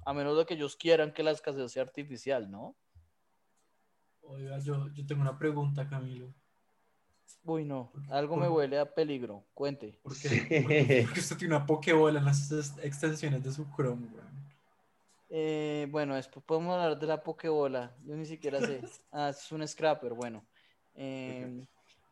a 0.04 0.12
menos 0.12 0.36
de 0.36 0.44
que 0.44 0.54
ellos 0.54 0.76
quieran 0.76 1.12
que 1.12 1.22
la 1.22 1.30
escasez 1.30 1.70
sea 1.72 1.82
artificial, 1.84 2.50
¿no? 2.50 2.76
Oiga, 4.22 4.58
yo, 4.58 4.88
yo 4.92 5.06
tengo 5.06 5.22
una 5.22 5.38
pregunta, 5.38 5.88
Camilo. 5.88 6.34
Uy, 7.44 7.64
no, 7.64 7.92
algo 8.10 8.36
me 8.36 8.48
huele 8.48 8.78
a 8.78 8.86
peligro. 8.94 9.44
Cuente. 9.54 9.98
¿Por 10.02 10.16
qué? 10.18 10.28
Porque, 10.62 11.02
porque 11.06 11.20
usted 11.20 11.36
tiene 11.36 11.56
una 11.56 11.66
pokebola 11.66 12.18
en 12.18 12.24
las 12.24 12.50
ex- 12.50 12.78
extensiones 12.82 13.42
de 13.44 13.52
su 13.52 13.66
Chrome, 13.74 14.06
weón. 14.14 14.44
Eh, 15.30 15.86
bueno, 15.90 16.14
después 16.14 16.44
podemos 16.44 16.74
hablar 16.74 16.98
de 16.98 17.06
la 17.06 17.22
Pokébola. 17.22 17.94
Yo 18.04 18.14
ni 18.14 18.24
siquiera 18.24 18.60
sé. 18.60 18.80
Ah, 19.12 19.30
es 19.30 19.50
un 19.52 19.66
scrapper, 19.66 20.12
bueno. 20.12 20.44
Eh, 20.94 21.64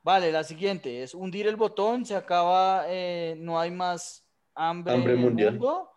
vale, 0.03 0.33
la 0.33 0.43
siguiente 0.45 1.03
es 1.03 1.15
hundir 1.15 1.47
el 1.47 1.57
botón, 1.57 2.05
se 2.05 2.15
acaba, 2.17 2.85
eh, 2.89 3.37
no 3.39 3.59
hay 3.59 3.71
más 3.71 4.25
hambre, 4.55 4.95
Hambre 4.95 5.13
en 5.15 5.19
el 5.19 5.25
mundial. 5.25 5.53
mundo, 5.53 5.91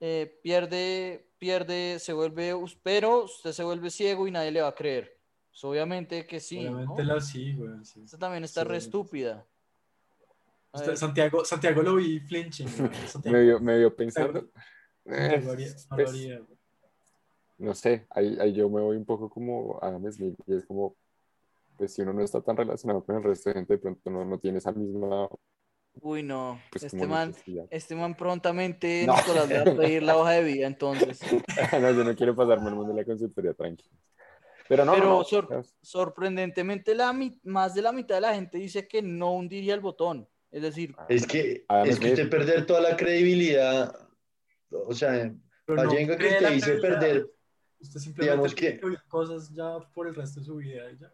eh, 0.00 0.40
pierde, 0.42 1.30
pierde, 1.38 1.98
se 1.98 2.12
vuelve, 2.12 2.54
pero 2.82 3.24
usted 3.24 3.52
se 3.52 3.62
vuelve 3.64 3.90
ciego 3.90 4.26
y 4.26 4.30
nadie 4.30 4.50
le 4.50 4.62
va 4.62 4.68
a 4.68 4.74
creer. 4.74 5.13
Pues 5.54 5.62
obviamente 5.62 6.26
que 6.26 6.40
sí, 6.40 6.64
¿no? 6.64 6.72
Obviamente 6.72 7.04
la 7.04 7.20
sí, 7.20 7.54
weón. 7.54 7.84
Sí. 7.84 8.02
Esta 8.04 8.18
también 8.18 8.42
está 8.42 8.62
Sí, 8.62 8.68
re 8.68 8.76
estúpida. 8.76 9.46
Usted- 10.72 10.96
Santiago, 10.96 11.44
Santiago 11.44 11.80
lo 11.80 11.94
vi 11.94 12.18
flinching, 12.18 12.66
Medio, 13.24 13.60
medio 13.60 13.94
pensando. 13.94 14.48
Santiago 15.04 15.52
eh, 15.54 15.68
no 15.88 15.96
pues, 15.96 16.28
no 17.58 17.74
sé, 17.76 18.04
ahí, 18.10 18.36
ahí 18.40 18.52
yo 18.52 18.68
me 18.68 18.80
voy 18.80 18.96
un 18.96 19.04
poco 19.04 19.30
como 19.30 19.78
a 19.80 19.86
Adam 19.86 20.10
Smith 20.10 20.34
y 20.44 20.56
es 20.56 20.66
como, 20.66 20.96
pues 21.78 21.94
si 21.94 22.02
uno 22.02 22.12
no 22.12 22.22
está 22.24 22.40
tan 22.40 22.56
relacionado 22.56 23.04
con 23.04 23.14
el 23.14 23.22
resto 23.22 23.50
de 23.50 23.54
gente, 23.54 23.74
de 23.74 23.78
pronto 23.78 24.10
no, 24.10 24.24
no 24.24 24.38
tiene 24.38 24.58
esa 24.58 24.72
misma, 24.72 25.28
Uy, 26.00 26.24
no, 26.24 26.60
pues 26.72 26.82
este 26.82 27.06
man, 27.06 27.28
necesidad. 27.28 27.66
este 27.70 27.94
man 27.94 28.16
prontamente 28.16 29.04
No. 29.06 29.14
Nicolás 29.14 29.48
le 29.48 29.62
va 29.64 29.70
a 29.70 29.76
pedir 29.76 30.02
la 30.02 30.16
hoja 30.16 30.32
de 30.32 30.42
vida, 30.42 30.66
entonces. 30.66 31.20
no, 31.80 31.92
yo 31.92 32.02
no 32.02 32.16
quiero 32.16 32.34
pasarme 32.34 32.70
el 32.70 32.74
mundo 32.74 32.92
de 32.92 33.00
la 33.00 33.04
consultoría 33.06 33.54
tranquilo. 33.54 33.96
Pero 34.68 34.84
no, 34.84 34.92
Pero 34.94 35.04
no, 35.06 35.18
no, 35.18 35.24
sor- 35.24 35.50
no, 35.50 35.62
sorprendentemente 35.82 36.94
la 36.94 37.14
más 37.42 37.74
de 37.74 37.82
la 37.82 37.92
mitad 37.92 38.14
de 38.16 38.20
la 38.22 38.34
gente 38.34 38.58
dice 38.58 38.88
que 38.88 39.02
no 39.02 39.32
hundiría 39.34 39.74
el 39.74 39.80
botón. 39.80 40.28
Es 40.50 40.62
decir, 40.62 40.94
Es 41.08 41.26
que, 41.26 41.66
es 41.84 41.98
que 41.98 42.10
usted 42.10 42.30
perder 42.30 42.64
toda 42.64 42.80
la 42.80 42.96
credibilidad, 42.96 43.92
o 44.70 44.94
sea, 44.94 45.32
Pero 45.66 45.82
no 45.82 45.88
Vallenga 45.88 46.16
que 46.16 46.40
la 46.40 46.50
dice 46.50 46.74
perder, 46.76 47.30
Usted 47.80 48.00
simplemente 48.00 48.22
digamos 48.22 48.54
que- 48.54 48.80
cosas 49.08 49.50
ya 49.52 49.78
por 49.92 50.06
el 50.06 50.14
resto 50.14 50.40
de 50.40 50.46
su 50.46 50.56
vida 50.56 50.90
ya, 50.92 51.12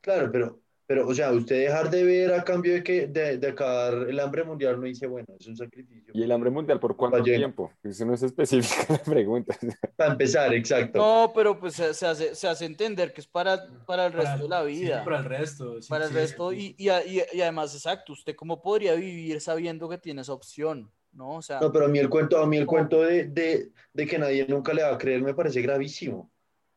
claro, 0.00 0.30
pero, 0.30 0.60
pero, 0.86 1.06
o 1.08 1.14
sea, 1.14 1.32
usted 1.32 1.62
dejar 1.64 1.90
de 1.90 2.04
ver 2.04 2.32
a 2.34 2.44
cambio 2.44 2.74
de 2.74 2.82
que 2.82 3.06
de, 3.06 3.38
de 3.38 3.48
acabar 3.48 4.06
el 4.08 4.20
hambre 4.20 4.44
mundial, 4.44 4.78
no 4.78 4.86
dice, 4.86 5.06
bueno, 5.06 5.28
es 5.38 5.46
un 5.46 5.56
sacrificio. 5.56 6.12
¿Y 6.14 6.22
el 6.22 6.30
hambre 6.32 6.50
mundial 6.50 6.78
por 6.80 6.96
cuánto 6.96 7.22
tiempo? 7.22 7.72
Eso 7.82 8.04
no 8.04 8.14
es 8.14 8.22
específica 8.22 8.86
la 8.94 8.98
pregunta. 9.02 9.56
Para 9.96 10.12
empezar, 10.12 10.52
exacto. 10.54 10.98
no, 10.98 11.32
pero 11.34 11.58
pues 11.58 11.74
se, 11.74 11.94
se 11.94 12.06
hace, 12.06 12.34
se 12.34 12.48
hace 12.48 12.64
entender 12.66 13.12
que 13.12 13.20
es 13.20 13.26
para, 13.26 13.66
para 13.86 14.06
el 14.06 14.12
resto 14.12 14.30
Para- 14.30 14.42
de 14.42 14.48
la 14.48 14.64
sí, 14.64 14.80
vida. 14.82 15.04
para 15.04 15.18
el 15.18 15.24
resto. 15.24 15.80
sí, 15.82 15.88
para 15.88 16.04
el 16.04 16.10
sí, 16.10 16.16
resto, 16.16 16.50
sí. 16.50 16.74
y, 16.78 16.88
y, 16.88 16.90
y- 16.90 17.22
y 17.32 17.40
además, 17.40 17.74
exacto, 17.74 18.12
¿usted 18.12 18.34
cómo 18.36 18.60
podría 18.60 18.94
vivir 18.94 19.40
sabiendo 19.40 19.88
que 19.88 19.98
tiene 19.98 20.20
esa 20.22 20.32
opción? 20.32 20.90
¿No? 21.12 21.36
O 21.36 21.42
sea, 21.42 21.60
No, 21.60 21.70
pero 21.70 21.84
a 21.84 21.88
mí 21.88 21.98
el 22.00 22.08
cuento, 22.10 22.38
a 22.38 22.46
mí 22.46 22.56
el 22.56 22.66
¿Cómo? 22.66 22.76
cuento 22.78 23.02
de, 23.02 23.24
de, 23.26 23.70
de 23.92 24.06
que 24.06 24.18
nadie 24.18 24.44
nunca 24.48 24.74
le 24.74 24.82
va 24.82 24.92
a 24.94 24.98
creer 24.98 25.22
me 25.22 25.32
parece 25.32 25.62
gravísimo. 25.62 26.30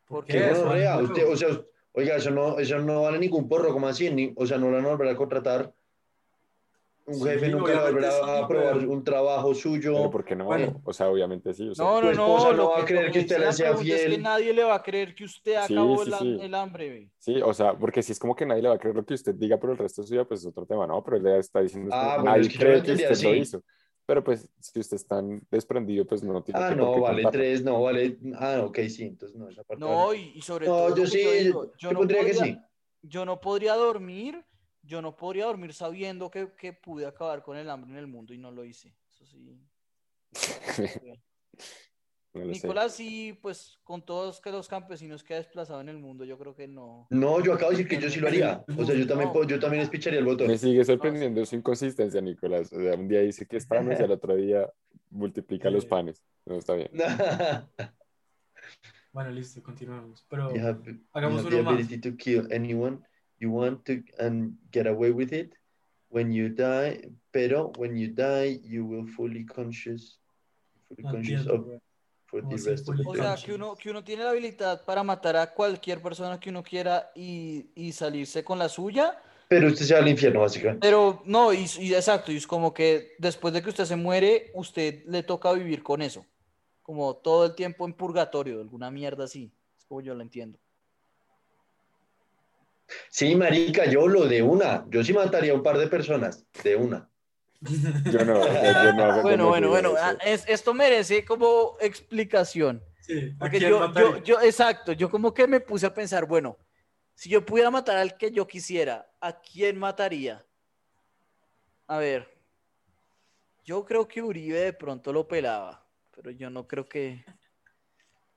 ¿por 0.06 0.24
¿Qué 0.24 0.34
Qué 0.34 0.52
usted, 1.02 1.26
o 1.28 1.36
sea, 1.36 1.48
oiga, 1.98 2.16
eso 2.16 2.30
no, 2.30 2.58
eso 2.58 2.78
no 2.78 3.02
vale 3.02 3.18
ningún 3.18 3.48
porro, 3.48 3.72
como 3.72 3.86
así? 3.88 4.10
Ni- 4.10 4.32
o 4.36 4.46
sea, 4.46 4.58
no 4.58 4.68
lo 4.70 4.76
van 4.76 4.86
a 4.86 4.88
volver 4.90 5.08
a 5.08 5.16
contratar. 5.16 5.72
Un 7.06 7.14
Sí, 7.14 7.24
jefe 7.24 7.48
nunca 7.48 7.72
va 7.72 7.86
a 7.88 7.90
volver 7.90 8.04
a 8.04 8.38
aprobar 8.44 8.74
pero- 8.78 8.90
un 8.90 9.02
trabajo 9.02 9.48
Pero 9.48 9.54
suyo. 9.58 10.10
¿por 10.10 10.26
qué 10.26 10.36
no? 10.36 10.44
Bueno. 10.44 10.78
O 10.84 10.92
sea, 10.92 11.08
obviamente 11.08 11.54
sí. 11.54 11.66
o 11.66 11.74
sea, 11.74 11.82
No, 11.86 12.02
no, 12.02 12.12
no. 12.12 12.38
no 12.38 12.52
lo 12.52 12.68
va 12.70 12.82
a 12.82 12.84
creer 12.84 13.10
que 13.10 13.20
usted 13.20 13.38
le 13.38 13.50
sea 13.54 13.68
pregunta 13.70 13.94
Es 13.94 14.00
que 14.02 14.08
fiel. 14.08 14.22
nadie 14.22 14.52
le 14.52 14.62
va 14.62 14.74
a 14.74 14.82
creer 14.82 15.14
que 15.14 15.24
usted 15.24 15.54
acabó 15.54 16.04
sí, 16.04 16.10
el, 16.12 16.18
sí. 16.18 16.38
el 16.42 16.54
hambre. 16.54 16.88
güey. 16.90 17.10
Sí, 17.18 17.40
o 17.42 17.54
sea, 17.54 17.72
porque 17.78 18.02
si 18.02 18.12
es 18.12 18.18
como 18.18 18.36
que 18.36 18.44
nadie 18.44 18.60
le 18.60 18.68
va 18.68 18.74
a 18.74 18.78
creer 18.78 18.94
lo 18.94 19.06
que 19.06 19.14
usted 19.14 19.34
diga 19.34 19.56
por 19.58 19.70
el 19.70 19.78
resto 19.78 20.02
de 20.02 20.08
su 20.08 20.12
vida, 20.12 20.26
pues 20.26 20.40
es 20.40 20.46
otro 20.48 20.66
tema, 20.66 20.86
¿no? 20.86 21.02
Pero 21.02 21.16
él 21.16 21.26
está 21.40 21.62
diciendo 21.62 21.88
Ah, 21.94 22.16
como, 22.16 22.24
bueno, 22.24 22.30
nadie 22.30 22.42
es 22.42 22.48
que 22.52 22.58
cree 22.58 22.82
que 22.82 22.92
usted 22.92 23.22
lo 23.22 23.34
hizo. 23.36 23.62
Pero 24.08 24.24
pues, 24.24 24.48
si 24.58 24.80
usted 24.80 24.96
es 24.96 25.06
tan 25.06 25.46
desprendido, 25.50 26.06
pues 26.06 26.22
no 26.22 26.42
tiene 26.42 26.58
Ah, 26.62 26.74
no, 26.74 26.98
vale 26.98 27.28
tres, 27.30 27.62
no, 27.62 27.82
vale. 27.82 28.18
Ah, 28.36 28.62
ok, 28.64 28.78
sí, 28.88 29.02
entonces 29.04 29.36
no, 29.36 29.50
esa 29.50 29.62
parte 29.64 29.84
No, 29.84 30.06
vale. 30.06 30.18
y, 30.34 30.40
sobre 30.40 30.64
No, 30.66 30.72
todo, 30.78 30.96
yo 30.96 31.06
sí, 31.06 31.18
digo, 31.18 31.66
yo, 31.66 31.76
yo 31.76 31.92
no 31.92 31.98
pondría 31.98 32.24
que 32.24 32.32
podría- 32.32 32.44
sí. 32.44 32.58
yo 33.02 33.26
no 33.26 33.38
podría 33.38 33.74
dormir, 33.74 34.42
yo 34.82 35.02
no 35.02 35.14
podría 35.14 35.44
dormir 35.44 35.74
sabiendo 35.74 36.30
que, 36.30 36.54
que 36.54 36.72
pude 36.72 37.04
acabar 37.04 37.42
con 37.42 37.58
el 37.58 37.68
hambre 37.68 37.90
en 37.90 37.98
el 37.98 38.06
mundo 38.06 38.32
y 38.32 38.38
no 38.38 38.50
lo 38.50 38.64
hice. 38.64 38.96
Eso 39.10 39.26
sí. 39.26 39.60
No 42.34 42.44
lo 42.44 42.54
sé. 42.54 42.60
Nicolás, 42.66 42.94
sí, 42.94 43.38
pues 43.40 43.78
con 43.84 44.02
todos 44.04 44.40
que 44.40 44.50
los 44.50 44.68
campesinos 44.68 45.24
que 45.24 45.34
ha 45.34 45.38
desplazado 45.38 45.80
en 45.80 45.88
el 45.88 45.98
mundo, 45.98 46.24
yo 46.24 46.38
creo 46.38 46.54
que 46.54 46.68
no. 46.68 47.06
No, 47.10 47.42
yo 47.42 47.54
acabo 47.54 47.70
de 47.72 47.78
decir 47.78 47.88
que 47.88 48.00
yo 48.02 48.10
sí 48.10 48.20
lo 48.20 48.28
haría. 48.28 48.64
O 48.78 48.84
sea, 48.84 48.94
yo 48.94 49.06
también, 49.06 49.28
No. 49.28 49.32
puedo- 49.32 49.48
yo 49.48 49.58
también 49.58 49.82
espicharía 49.82 50.18
el 50.20 50.24
botón. 50.26 50.46
Me 50.46 50.58
sigue 50.58 50.84
sorprendiendo 50.84 51.44
su 51.46 51.56
inconsistencia, 51.56 52.20
Nicolás. 52.20 52.72
O 52.72 52.80
sea, 52.80 52.94
un 52.94 53.08
día 53.08 53.20
dice 53.20 53.46
que 53.46 53.56
es 53.56 53.66
panes 53.66 53.98
y 53.98 54.02
al 54.02 54.10
otro 54.12 54.36
día 54.36 54.70
multiplica 55.10 55.70
los 55.70 55.86
panes. 55.86 56.22
No, 56.44 56.56
está 56.56 56.74
bien. 56.74 56.90
Bueno, 59.12 59.30
listo, 59.30 59.62
continuamos. 59.62 60.24
Pero 60.28 60.54
You 60.54 60.60
have, 60.66 60.82
you 60.92 60.98
Hagamos 61.12 61.44
uno 61.44 61.62
más. 61.62 61.74
ability 61.74 61.98
to 61.98 62.16
kill 62.16 62.46
anyone 62.52 63.00
you 63.40 63.50
want 63.50 63.82
to 63.84 63.94
and 64.18 64.56
get 64.70 64.86
away 64.86 65.10
with 65.10 65.32
it 65.32 65.54
when 66.10 66.30
you 66.32 66.48
die, 66.50 67.10
pero 67.30 67.72
when 67.78 67.96
you 67.96 68.08
die, 68.08 68.60
you 68.64 68.84
will 68.84 69.06
fully 69.06 69.44
conscious, 69.46 70.20
fully 70.88 71.02
no 71.04 71.10
conscious 71.12 71.40
entiendo, 71.46 71.74
of. 71.76 71.82
For 72.28 72.42
¿Cómo 72.42 72.50
the 72.50 72.60
así 72.60 72.70
rest 72.70 72.88
of 72.88 72.96
the 72.96 73.02
fully 73.02 73.20
O 73.20 73.22
sea, 73.22 73.36
que 73.44 73.54
uno, 73.54 73.74
que 73.74 73.90
uno 73.90 74.04
tiene 74.04 74.22
la 74.24 74.30
habilidad 74.30 74.84
para 74.84 75.02
matar 75.02 75.36
a 75.36 75.52
cualquier 75.54 76.00
persona 76.02 76.38
que 76.38 76.50
uno 76.50 76.62
quiera 76.62 77.10
y, 77.14 77.70
y 77.74 77.92
salirse 77.92 78.44
con 78.44 78.58
la 78.58 78.68
suya, 78.68 79.20
Pero 79.48 79.68
usted 79.68 79.86
se 79.86 79.94
va 79.94 80.00
al 80.00 80.08
infierno, 80.08 80.40
básicamente. 80.40 80.86
pero 80.86 81.22
no, 81.24 81.52
y, 81.52 81.66
y 81.78 81.94
exacto, 81.94 82.30
y 82.30 82.36
es 82.36 82.46
como 82.46 82.72
que 82.74 83.14
después 83.18 83.54
de 83.54 83.62
que 83.62 83.70
usted 83.70 83.86
se 83.86 83.96
muere, 83.96 84.50
usted 84.54 85.04
le 85.06 85.22
toca 85.22 85.52
vivir 85.52 85.82
con 85.82 86.02
eso, 86.02 86.24
como 86.82 87.16
todo 87.16 87.46
el 87.46 87.54
tiempo 87.54 87.86
en 87.86 87.94
purgatorio, 87.94 88.60
alguna 88.60 88.90
mierda 88.90 89.24
así, 89.24 89.50
es 89.78 89.84
como 89.86 90.02
yo 90.02 90.14
lo 90.14 90.22
entiendo. 90.22 90.58
Sí, 93.10 93.34
marica, 93.36 93.84
yo 93.84 94.08
lo 94.08 94.26
de 94.26 94.40
una. 94.42 94.86
Yo 94.88 95.04
sí 95.04 95.12
mataría 95.12 95.52
a 95.52 95.54
un 95.54 95.62
par 95.62 95.76
de 95.76 95.88
personas, 95.88 96.46
de 96.64 96.74
una. 96.74 97.08
Yo 97.60 98.24
no, 98.24 98.34
yo, 98.44 98.84
yo 98.84 98.92
no 98.92 99.02
hago- 99.04 99.16
yo 99.16 99.22
Bueno, 99.22 99.42
no 99.44 99.48
bueno, 99.48 99.68
bueno, 99.70 99.94
ah, 99.98 100.16
es- 100.24 100.44
esto 100.48 100.72
merece 100.74 101.24
como 101.24 101.76
explicación. 101.80 102.82
Sí, 103.00 103.32
¿a 103.34 103.38
Porque 103.38 103.58
yo, 103.60 103.92
yo, 103.94 104.22
yo, 104.22 104.40
exacto, 104.40 104.92
yo 104.92 105.10
como 105.10 105.34
que 105.34 105.46
me 105.46 105.60
puse 105.60 105.86
a 105.86 105.92
pensar, 105.94 106.26
bueno, 106.26 106.56
si 107.14 107.28
yo 107.28 107.44
pudiera 107.44 107.70
matar 107.70 107.96
al 107.96 108.16
que 108.16 108.30
yo 108.30 108.46
quisiera, 108.46 109.10
¿a 109.20 109.40
quién 109.40 109.78
mataría? 109.78 110.44
A 111.88 111.98
ver, 111.98 112.28
yo 113.64 113.84
creo 113.84 114.06
que 114.06 114.22
Uribe 114.22 114.60
de 114.60 114.72
pronto 114.72 115.12
lo 115.12 115.26
pelaba, 115.26 115.84
pero 116.14 116.30
yo 116.30 116.50
no 116.50 116.66
creo 116.68 116.88
que, 116.88 117.24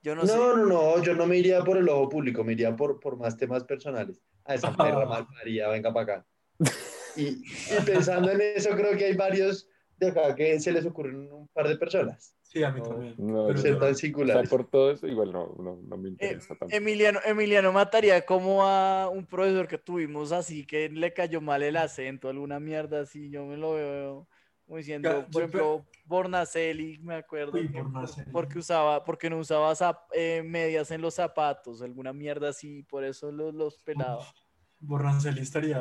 yo 0.01 0.15
no, 0.15 0.21
No, 0.25 0.27
sé. 0.27 0.37
no, 0.37 0.55
no, 0.65 1.03
yo 1.03 1.13
no 1.13 1.27
me 1.27 1.37
iría 1.37 1.63
por 1.63 1.77
el 1.77 1.87
ojo 1.89 2.09
público, 2.09 2.43
me 2.43 2.53
iría 2.53 2.75
por, 2.75 2.99
por 2.99 3.17
más 3.17 3.37
temas 3.37 3.63
personales. 3.65 4.19
A 4.45 4.55
esa 4.55 4.75
perra 4.75 5.05
malparida, 5.05 5.69
venga 5.69 5.93
para 5.93 6.13
acá. 6.15 6.25
Y, 7.15 7.43
y 7.43 7.81
pensando 7.85 8.31
en 8.31 8.41
eso, 8.41 8.69
creo 8.75 8.97
que 8.97 9.05
hay 9.05 9.15
varios 9.15 9.67
de 9.97 10.09
acá 10.09 10.33
que 10.35 10.59
se 10.59 10.71
les 10.71 10.85
ocurren 10.85 11.31
un 11.31 11.47
par 11.49 11.67
de 11.67 11.75
personas. 11.77 12.35
Sí, 12.41 12.63
a 12.63 12.71
mí 12.71 12.79
No, 12.79 12.87
también. 12.89 13.15
no, 13.17 13.47
Pero 13.47 13.59
Ser 13.59 13.73
tan 13.79 13.91
O 13.91 13.93
sea, 13.93 13.95
singulares. 13.95 14.49
por 14.49 14.69
todo 14.69 14.91
eso, 14.91 15.07
igual 15.07 15.31
no, 15.31 15.55
no, 15.57 15.79
no 15.87 15.97
me 15.97 16.09
Eh, 16.09 16.11
interesa 16.11 16.55
tanto. 16.55 16.75
Emiliano, 16.75 17.19
Emiliano 17.23 17.71
mataría 17.71 18.25
como 18.25 18.63
a 18.65 19.07
un 19.09 19.25
profesor 19.25 19.67
que 19.67 19.77
tuvimos 19.77 20.31
así, 20.31 20.65
que 20.65 20.89
le 20.89 21.13
cayó 21.13 21.39
mal 21.41 21.63
el 21.63 21.77
acento, 21.77 22.27
alguna 22.29 22.59
mierda 22.59 23.01
así, 23.01 23.29
yo 23.29 23.45
me 23.45 23.55
lo 23.57 23.73
veo 23.75 24.27
como 24.65 24.77
diciendo, 24.77 25.09
Ya, 25.09 25.27
por 25.27 25.41
ejemplo, 25.43 25.85
Bornacelli, 26.05 26.97
me 26.99 27.15
acuerdo, 27.15 27.53
que- 27.53 27.67
Bornacelli. 27.81 28.31
porque 28.31 28.59
usaba, 28.59 29.03
porque 29.03 29.29
no 29.29 29.37
usaba 29.39 29.71
zap- 29.73 30.07
eh, 30.13 30.43
medias 30.45 30.91
en 30.91 31.01
los 31.01 31.15
zapatos, 31.15 31.81
alguna 31.81 32.11
mierda 32.13 32.49
así, 32.49 32.83
por 32.83 33.03
eso 33.03 33.31
los, 33.31 33.53
los 33.53 33.77
pelaba. 33.79 34.25
Borranceli 34.79 35.41
estaría 35.41 35.79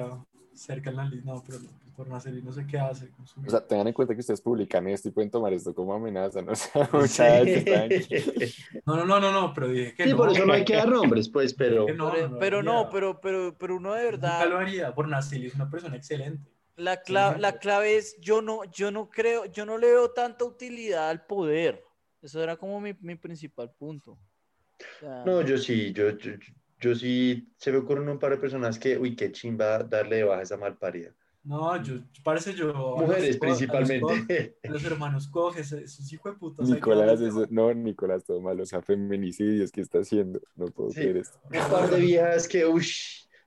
cerca 0.60 0.90
en 0.90 0.96
la 0.96 1.04
lista. 1.04 1.30
No, 1.32 1.42
pero 1.46 1.58
no, 1.60 1.70
Borranceli 1.96 2.42
no 2.42 2.52
sé 2.52 2.66
qué 2.66 2.78
hace 2.78 3.10
con 3.10 3.26
su 3.26 3.40
O 3.40 3.50
sea, 3.50 3.66
tengan 3.66 3.88
en 3.88 3.92
cuenta 3.94 4.14
que 4.14 4.20
ustedes 4.20 4.40
publican 4.40 4.86
esto 4.88 5.08
y 5.08 5.12
pueden 5.12 5.30
tomar 5.30 5.52
esto 5.52 5.74
como 5.74 5.94
amenaza, 5.94 6.42
¿no? 6.42 6.52
O 6.52 6.56
sea, 6.56 6.86
Sí. 6.86 6.96
muchachos, 6.96 7.64
tranquilos. 7.64 8.56
No, 8.86 8.96
no, 8.96 9.04
no, 9.04 9.20
no, 9.20 9.32
no, 9.32 9.54
pero 9.54 9.68
dije 9.68 9.94
que 9.94 10.04
Sí, 10.04 10.10
no. 10.10 10.16
por 10.16 10.30
eso 10.30 10.44
no 10.46 10.52
hay 10.52 10.64
que 10.64 10.76
dar 10.76 10.88
nombres, 10.88 11.28
pues, 11.28 11.54
pero 11.54 11.86
no, 11.94 12.10
pero 12.12 12.28
no 12.28 12.38
pero 12.38 12.62
no, 12.62 12.88
pero, 12.90 13.20
pero, 13.20 13.56
pero 13.58 13.76
uno 13.76 13.94
de 13.94 14.10
Nunca 14.18 14.44
lo 14.46 14.56
verdad, 14.56 14.56
haría. 14.56 14.90
Bornacelli 14.90 15.46
es 15.46 15.54
una 15.54 15.70
persona 15.70 15.96
excelente. 15.96 16.50
la, 16.76 17.02
cla- 17.02 17.36
la 17.38 17.48
ejemplo. 17.48 17.60
clave 17.60 17.96
es, 17.96 18.16
yo 18.20 18.42
no, 18.42 18.64
yo 18.64 18.90
no 18.90 19.08
creo, 19.10 19.44
yo 19.46 19.64
no 19.66 19.78
le 19.78 19.88
veo 19.88 20.10
tanta 20.12 20.44
utilidad 20.44 21.08
al 21.10 21.26
poder. 21.26 21.84
Eso 22.22 22.42
era 22.42 22.56
como 22.56 22.80
mi, 22.80 22.92
mi 23.00 23.16
principal 23.16 23.72
punto. 23.74 24.12
O 24.12 24.98
sea, 24.98 25.24
no, 25.24 25.42
yo 25.42 25.58
sí, 25.58 25.92
yo, 25.92 26.10
yo, 26.18 26.32
yo 26.80 26.94
sí, 26.94 27.52
se 27.56 27.70
me 27.72 27.78
ocurren 27.78 28.08
un 28.08 28.18
par 28.18 28.30
de 28.32 28.38
personas 28.38 28.78
que, 28.78 28.98
uy, 28.98 29.14
qué 29.14 29.30
chimba 29.32 29.78
darle 29.84 30.16
de 30.16 30.24
baja 30.24 30.40
a 30.40 30.42
esa 30.44 30.56
malparida. 30.56 31.14
No, 31.42 31.82
yo, 31.82 31.94
parece 32.22 32.52
yo. 32.52 32.96
Mujeres 32.98 33.38
co- 33.38 33.46
a 33.46 33.48
los 33.48 33.58
co- 33.58 33.66
principalmente. 33.66 34.58
Los 34.64 34.84
hermanos 34.84 35.26
coges, 35.28 35.72
esos 35.72 36.12
hijos 36.12 36.32
de 36.34 36.38
putas. 36.38 36.68
Nicolás, 36.68 37.20
eso- 37.20 37.46
no, 37.50 37.72
Nicolás, 37.72 38.24
todo 38.24 38.40
mal, 38.40 38.60
o 38.60 38.66
sea, 38.66 38.82
feminicidios 38.82 39.70
que 39.72 39.80
está 39.80 40.00
haciendo, 40.00 40.40
no 40.54 40.66
puedo 40.66 40.90
Sí. 40.90 40.96
creer 40.96 41.16
esto. 41.18 41.38
Un 41.44 41.70
par 41.70 41.88
de 41.90 41.98
viejas 42.00 42.46
que, 42.46 42.66
uy, 42.66 42.84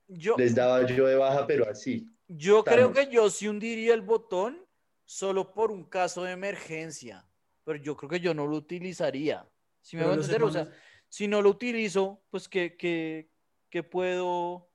yo, 0.08 0.36
les 0.38 0.56
daba 0.56 0.86
yo 0.88 1.06
de 1.06 1.16
baja, 1.16 1.46
pero 1.46 1.70
así. 1.70 2.08
Yo 2.28 2.64
creo 2.64 2.90
Thanos. 2.92 2.98
que 3.10 3.14
yo 3.14 3.30
sí 3.30 3.48
hundiría 3.48 3.94
el 3.94 4.02
botón 4.02 4.66
solo 5.06 5.54
por 5.54 5.72
un 5.72 5.84
caso 5.84 6.24
de 6.24 6.32
emergencia, 6.32 7.26
pero 7.64 7.78
yo 7.78 7.96
creo 7.96 8.10
que 8.10 8.20
yo 8.20 8.34
no 8.34 8.48
lo 8.48 8.58
utilizaría. 8.58 9.48
Si 9.82 9.98
me 9.98 10.04
voy 10.04 10.14
a 10.14 10.16
entender, 10.16 10.42
o 10.44 10.50
sea, 10.50 10.70
si 11.14 11.28
no 11.28 11.44
lo 11.44 11.52
utilizo, 11.52 12.24
pues 12.32 12.50
que, 12.50 12.76
que, 12.76 13.30
que 13.70 13.84
puedo, 13.84 14.68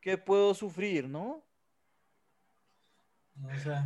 que 0.00 0.18
puedo 0.18 0.52
sufrir, 0.52 1.08
¿no? 1.08 1.46
No 3.36 3.56
sé. 3.56 3.76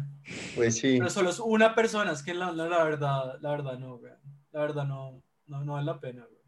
Pues 0.55 0.79
sí. 0.79 0.97
Pero 0.97 1.11
solo 1.11 1.29
es 1.29 1.39
una 1.41 1.75
persona, 1.75 2.13
es 2.13 2.23
que 2.23 2.33
la, 2.33 2.53
la, 2.53 2.71
la 2.71 2.85
verdad, 2.85 3.39
la 3.43 3.51
verdad 3.51 3.79
no, 3.79 3.99
güey. 3.99 4.15
La 4.53 4.61
verdad 4.61 4.87
no, 4.87 5.23
no, 5.45 5.63
no 5.63 5.75
vale 5.75 5.85
la 5.85 6.01
pena, 6.01 6.25
güey. 6.25 6.41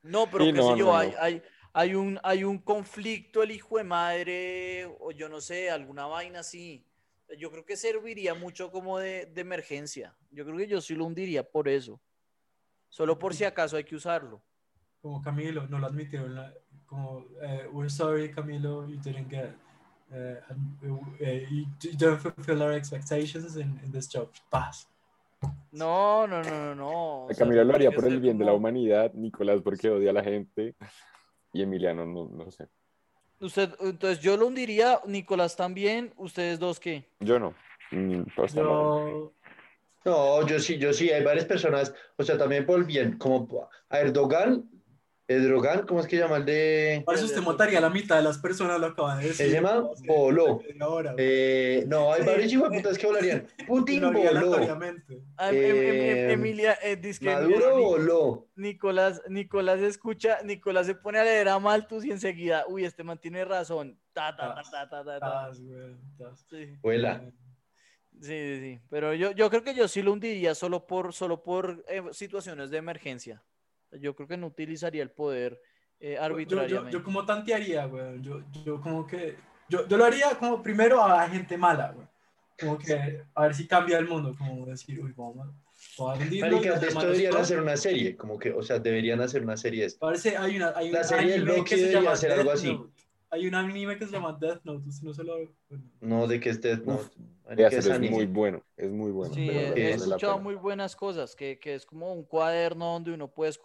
No, 0.00 0.30
pero 0.30 0.46
Sí, 0.46 0.52
qué 0.52 0.56
no, 0.60 0.72
sé 0.72 0.78
yo, 0.78 0.86
no, 0.86 0.96
hay, 0.96 1.10
no. 1.10 1.16
hay, 1.20 1.42
hay 1.74 1.94
un, 1.94 2.18
hay 2.22 2.44
un 2.44 2.56
conflicto, 2.56 3.42
el 3.42 3.50
hijo 3.50 3.76
de 3.76 3.84
madre, 3.84 4.86
o 4.98 5.10
yo 5.10 5.28
no 5.28 5.42
sé, 5.42 5.68
alguna 5.68 6.06
vaina 6.06 6.40
así. 6.40 6.86
Yo 7.36 7.50
creo 7.50 7.66
que 7.66 7.76
serviría 7.76 8.32
mucho 8.32 8.70
como 8.70 8.98
de, 8.98 9.26
de 9.26 9.40
emergencia. 9.42 10.16
Yo 10.30 10.46
creo 10.46 10.56
que 10.56 10.68
yo 10.68 10.80
sí 10.80 10.94
lo 10.94 11.04
hundiría 11.04 11.46
por 11.46 11.68
eso. 11.68 12.00
Solo 12.88 13.18
por 13.18 13.34
si 13.34 13.44
acaso 13.44 13.76
hay 13.76 13.84
que 13.84 13.96
usarlo. 13.96 14.42
Como 15.02 15.20
Camilo, 15.22 15.66
no 15.68 15.78
lo 15.78 15.86
admitieron. 15.86 16.34
la- 16.34 16.52
como, 16.86 17.24
eh, 17.42 17.68
we're 17.72 17.90
sorry, 17.90 18.30
Camilo, 18.30 18.86
you 18.88 18.96
didn't 19.00 19.28
get, 19.28 19.50
eh, 20.10 20.40
you 21.50 21.66
don't 21.98 22.20
fulfill 22.20 22.62
our 22.62 22.72
expectations 22.72 23.56
in, 23.56 23.78
in 23.84 23.90
this 23.92 24.08
job. 24.08 24.30
Paz. 24.50 24.88
No, 25.72 26.26
no, 26.26 26.42
no, 26.42 26.50
no, 26.50 26.74
no. 26.74 27.24
o 27.24 27.28
sea, 27.28 27.44
Camila 27.44 27.64
lo 27.64 27.74
haría 27.74 27.90
por 27.90 28.06
el 28.06 28.20
bien 28.20 28.38
de 28.38 28.44
la 28.44 28.52
humanidad, 28.52 29.12
Nicolás 29.14 29.60
porque 29.62 29.90
odia 29.90 30.10
a 30.10 30.14
la 30.14 30.22
gente 30.24 30.74
y 31.52 31.62
Emiliano 31.62 32.06
no, 32.06 32.28
no 32.28 32.50
sé. 32.50 32.68
Usted, 33.40 33.74
entonces 33.80 34.20
yo 34.20 34.36
lo 34.36 34.46
hundiría, 34.46 35.00
Nicolás 35.06 35.56
también, 35.56 36.14
ustedes 36.16 36.58
dos 36.58 36.80
qué. 36.80 37.04
Yo 37.20 37.38
no. 37.38 37.54
Mm, 37.90 38.22
pues. 38.34 38.54
Yo, 38.54 39.34
No, 40.06 40.46
yo 40.46 40.60
sí, 40.60 40.78
yo 40.78 40.92
sí, 40.92 41.10
hay 41.10 41.24
varias 41.24 41.46
personas, 41.46 41.92
o 42.16 42.22
sea, 42.22 42.38
también 42.38 42.64
por 42.64 42.78
el 42.78 42.84
bien, 42.84 43.18
como 43.18 43.68
a 43.90 43.98
Erdogan, 43.98 44.70
Erdogan, 45.26 45.84
¿cómo 45.84 45.98
es 45.98 46.06
que 46.06 46.16
llama 46.16 46.36
el 46.36 46.44
de...? 46.44 47.02
por 47.04 47.16
eso 47.16 47.24
usted 47.24 47.42
mataría 47.42 47.78
a 47.78 47.80
la 47.80 47.90
mitad 47.90 48.14
de 48.16 48.22
las 48.22 48.38
personas, 48.38 48.78
lo 48.78 48.86
acaba 48.86 49.16
de 49.16 49.26
decir. 49.26 49.46
Se 49.48 49.52
llama 49.52 49.80
güey. 49.80 50.64
Eh, 51.18 51.84
no, 51.88 52.12
hay 52.12 52.24
varios 52.24 52.52
hijueputas 52.52 52.96
que 52.96 53.06
volarían. 53.08 53.48
Putin 53.66 54.12
voló, 54.12 54.54
em- 54.60 54.80
em- 54.80 55.02
em- 55.50 56.00
Eh, 56.28 56.32
Emilia, 56.34 56.78
eh, 56.80 57.00
Maduro 57.22 57.76
voló. 57.82 58.48
Nicolás, 58.54 59.20
Nicolás 59.28 59.80
escucha, 59.80 60.38
Nicolás 60.44 60.86
se 60.86 60.94
pone 60.94 61.18
a 61.18 61.24
leer 61.24 61.48
a 61.48 61.58
Malthus 61.58 62.04
y 62.04 62.12
enseguida, 62.12 62.64
uy, 62.68 62.84
este 62.84 63.02
man 63.02 63.18
tiene 63.18 63.44
razón. 63.44 63.98
Ta, 64.12 64.36
ta, 64.36 64.54
ta, 64.54 64.62
ta, 64.62 64.88
ta, 64.88 65.04
ta, 65.04 65.18
ta. 65.18 65.52
Sí, 66.48 66.76
Vuela. 66.80 67.20
Sí, 68.20 68.28
sí, 68.28 68.60
sí. 68.60 68.80
Pero 68.90 69.14
yo, 69.14 69.32
yo 69.32 69.50
creo 69.50 69.62
que 69.62 69.74
yo 69.74 69.88
sí 69.88 70.02
lo 70.02 70.12
hundiría 70.12 70.54
solo 70.54 70.86
por, 70.86 71.12
solo 71.12 71.42
por 71.42 71.84
eh, 71.88 72.02
situaciones 72.12 72.70
de 72.70 72.78
emergencia. 72.78 73.42
Yo 73.92 74.14
creo 74.14 74.28
que 74.28 74.36
no 74.36 74.48
utilizaría 74.48 75.02
el 75.02 75.10
poder 75.10 75.60
eh, 76.00 76.14
Yo, 76.14 76.18
yo, 76.18 76.22
arbitrariamente. 76.22 76.92
yo 76.92 77.02
como 77.02 77.24
tantearía, 77.24 77.86
güey. 77.86 78.20
Yo, 78.20 78.42
yo 78.64 78.80
como 78.80 79.06
que. 79.06 79.36
Yo, 79.68 79.86
yo 79.88 79.96
lo 79.96 80.04
haría 80.04 80.30
como 80.38 80.62
primero 80.62 81.02
a 81.02 81.28
gente 81.28 81.56
mala, 81.56 81.92
güey. 81.92 82.06
Como 82.58 82.78
que 82.78 83.22
a 83.34 83.42
ver 83.42 83.54
si 83.54 83.66
cambia 83.66 83.98
el 83.98 84.08
mundo. 84.08 84.34
Como 84.36 84.66
decir, 84.66 85.00
uy, 85.02 85.12
vamos. 85.16 85.48
vamos 85.98 86.18
a 86.18 86.24
los 86.48 86.80
de 86.80 86.88
esto 86.88 87.00
deberían 87.00 87.36
hacer 87.36 87.60
una 87.60 87.76
serie, 87.76 88.16
como 88.16 88.38
que, 88.38 88.50
o 88.50 88.62
sea, 88.62 88.78
deberían 88.78 89.20
hacer 89.20 89.42
una 89.42 89.56
serie 89.56 89.80
de 89.80 89.86
esto. 89.88 90.00
Parece, 90.00 90.36
hay 90.36 90.56
una. 90.56 90.72
Hay 90.74 90.90
La 90.90 91.00
un 91.00 91.04
serie 91.04 91.32
del 91.32 91.44
Loki 91.44 91.62
que 91.64 91.76
se 91.76 91.82
debería 91.82 92.00
llama 92.00 92.16
ser 92.16 92.32
algo 92.32 92.50
así. 92.50 92.78
Note. 93.36 93.40
Hay 93.40 93.48
un 93.48 93.54
anime 93.54 93.98
que 93.98 94.06
se 94.06 94.12
llama 94.12 94.36
Death 94.40 94.64
Note. 94.64 94.86
No 95.02 95.12
se 95.14 95.24
lo. 95.24 95.36
No, 96.00 96.26
de 96.26 96.40
que 96.40 96.50
esté, 96.50 96.76
no, 96.78 96.94
Uf, 96.94 97.10
marica, 97.44 97.68
Ese 97.68 97.78
es 97.78 97.86
es 97.86 97.92
anime. 97.92 98.14
muy 98.14 98.26
bueno, 98.26 98.62
es 98.76 98.90
muy 98.90 99.10
bueno. 99.10 99.34
Sí, 99.34 99.48
he, 99.48 99.72
vale 99.72 99.94
escuchado 99.94 100.38
muy 100.38 100.54
buenas 100.54 100.94
cosas, 100.94 101.34
que, 101.34 101.58
que 101.58 101.74
es 101.74 101.84
como 101.86 102.12
un 102.12 102.24
cuaderno 102.24 102.92
donde 102.92 103.12
uno 103.12 103.28
puede 103.28 103.50
es- 103.50 103.60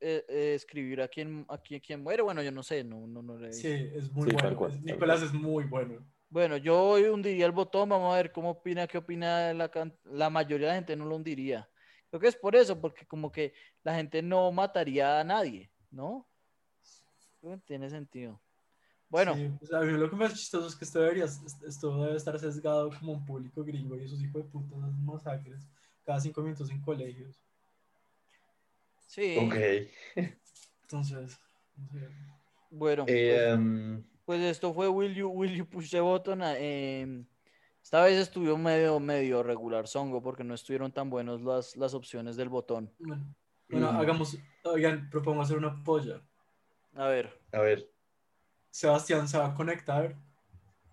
eh, 0.00 0.24
eh, 0.28 0.52
escribir 0.54 1.02
a 1.02 1.08
quién, 1.08 1.44
a 1.48 1.58
quién, 1.58 1.80
quién 1.80 2.02
muere. 2.02 2.22
Bueno, 2.22 2.42
yo 2.42 2.52
no 2.52 2.62
sé, 2.62 2.84
no, 2.84 3.06
no, 3.06 3.22
no 3.22 3.36
le 3.38 3.52
Sí, 3.52 3.68
es 3.68 4.12
muy 4.12 4.30
Sí, 4.30 4.36
bueno. 4.40 4.56
cual, 4.56 4.72
Es- 4.74 4.82
Nicolás 4.82 5.22
es 5.22 5.32
muy 5.32 5.64
bueno. 5.64 6.06
Bueno, 6.28 6.56
yo 6.56 6.80
hoy 6.80 7.04
hundiría 7.04 7.44
el 7.46 7.50
botón, 7.52 7.88
vamos 7.88 8.12
a 8.14 8.16
ver 8.16 8.30
cómo 8.30 8.50
opina, 8.50 8.86
qué 8.86 8.98
opina 8.98 9.52
la, 9.52 9.68
la 10.04 10.30
mayoría 10.30 10.68
de 10.68 10.72
la 10.72 10.76
gente 10.76 10.94
no 10.94 11.06
lo 11.06 11.16
hundiría. 11.16 11.68
Creo 12.08 12.20
que 12.20 12.28
es 12.28 12.36
por 12.36 12.54
eso, 12.54 12.80
porque 12.80 13.04
como 13.06 13.32
que 13.32 13.52
la 13.82 13.96
gente 13.96 14.22
no 14.22 14.52
mataría 14.52 15.18
a 15.18 15.24
nadie, 15.24 15.72
¿no? 15.90 16.28
Tiene 17.64 17.90
sentido. 17.90 18.40
Bueno, 19.10 19.34
Sí, 19.34 19.50
pues, 19.58 19.72
a 19.72 19.80
mí 19.80 19.92
lo 19.92 20.08
que 20.08 20.16
más 20.16 20.34
chistoso 20.34 20.68
es 20.68 20.76
que 20.76 20.84
esto, 20.84 21.00
debería, 21.00 21.24
esto 21.24 22.04
debe 22.04 22.16
estar 22.16 22.38
sesgado 22.38 22.90
como 22.98 23.12
un 23.12 23.24
público 23.24 23.64
gringo 23.64 23.96
y 23.96 24.04
esos 24.04 24.22
hijos 24.22 24.44
de 24.44 24.48
putas 24.50 24.78
hacen 24.84 25.04
masacres 25.04 25.68
cada 26.04 26.20
cinco 26.20 26.42
minutos 26.42 26.70
en 26.70 26.80
colegios. 26.80 27.42
sí, 29.08 29.36
Ok. 29.38 29.54
Entonces, 30.82 31.38
no 31.76 31.88
sé. 31.88 32.08
bueno, 32.70 33.04
Eh, 33.06 33.46
pues, 33.48 33.52
um, 33.58 34.04
pues 34.24 34.40
esto 34.42 34.72
fue 34.72 34.88
Will 34.88 35.14
You, 35.14 35.28
Will 35.28 35.54
You 35.56 35.66
Push 35.68 35.90
the 35.90 36.00
Button. 36.00 36.42
em, 36.42 37.26
esta 37.82 38.04
vez 38.04 38.18
estuvo 38.18 38.56
medio, 38.56 39.00
medio 39.00 39.42
regular 39.42 39.88
songo 39.88 40.22
porque 40.22 40.44
no 40.44 40.54
estuvieron 40.54 40.92
tan 40.92 41.10
buenos 41.10 41.40
las, 41.42 41.76
las 41.76 41.94
opciones 41.94 42.36
del 42.36 42.48
botón. 42.48 42.92
Bueno, 42.98 43.34
bueno, 43.68 43.92
Mm. 43.92 43.96
hagamos, 44.00 44.36
oigan, 44.64 45.08
propongo 45.10 45.42
hacer 45.42 45.56
una 45.56 45.82
polla. 45.82 46.22
A 46.94 47.08
ver, 47.08 47.32
a 47.52 47.60
ver. 47.60 47.89
Sebastián 48.70 49.28
se 49.28 49.38
va 49.38 49.46
a 49.46 49.54
conectar 49.54 50.14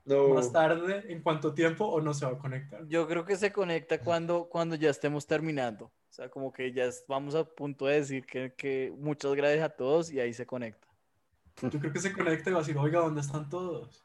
No. 0.06 0.30
más 0.30 0.52
tarde, 0.52 1.12
¿en 1.12 1.22
cuánto 1.22 1.54
tiempo 1.54 1.86
o 1.86 2.02
no 2.02 2.14
se 2.14 2.26
va 2.26 2.34
a 2.34 2.38
conectar? 2.38 2.86
yo 2.88 3.08
creo 3.08 3.26
que 3.26 3.36
se 3.36 3.52
conecta 3.52 4.00
cuando, 4.00 4.46
cuando 4.50 4.76
ya 4.76 4.90
estemos 4.90 5.26
terminando. 5.28 5.86
O 5.86 6.14
sea, 6.18 6.30
como 6.30 6.52
que 6.52 6.72
ya 6.74 6.90
vamos 7.08 7.36
a 7.36 7.44
punto 7.44 7.86
de 7.86 7.96
decir 7.96 8.26
que, 8.26 8.54
que 8.56 8.92
muchas 8.98 9.34
gracias 9.36 9.64
a 9.64 9.70
todos 9.70 10.12
y 10.12 10.20
ahí 10.20 10.34
se 10.34 10.46
conecta. 10.46 10.88
Yo 11.62 11.80
creo 11.80 11.92
que 11.94 12.00
se 12.00 12.14
conecta 12.14 12.50
y 12.50 12.54
va 12.54 12.60
a 12.60 12.62
decir, 12.62 12.78
oiga, 12.78 13.00
¿dónde 13.02 13.22
están 13.22 13.50
todos? 13.50 14.04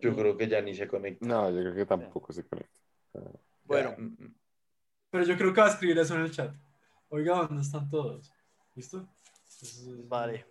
Yo 0.00 0.14
creo 0.14 0.36
que 0.36 0.46
ya 0.46 0.60
ni 0.60 0.74
se 0.74 0.86
conecta. 0.86 1.26
No, 1.26 1.50
yo 1.50 1.60
creo 1.60 1.74
que 1.74 1.86
tampoco 1.86 2.32
se 2.32 2.44
conecta. 2.44 2.70
Bueno, 3.64 3.90
Ya, 3.90 3.96
mm, 4.02 4.16
mm. 4.18 4.34
Pero 5.10 5.24
yo 5.24 5.36
creo 5.36 5.52
que 5.54 5.60
va 5.60 5.68
a 5.68 5.70
escribir 5.70 5.98
eso 5.98 6.14
en 6.14 6.20
el 6.22 6.30
chat. 6.30 6.54
Oiga, 7.08 7.36
¿dónde 7.36 7.62
están 7.62 7.88
todos? 7.88 8.32
¿Listo? 8.74 8.98
Entonces, 8.98 10.08
Vale. 10.08 10.44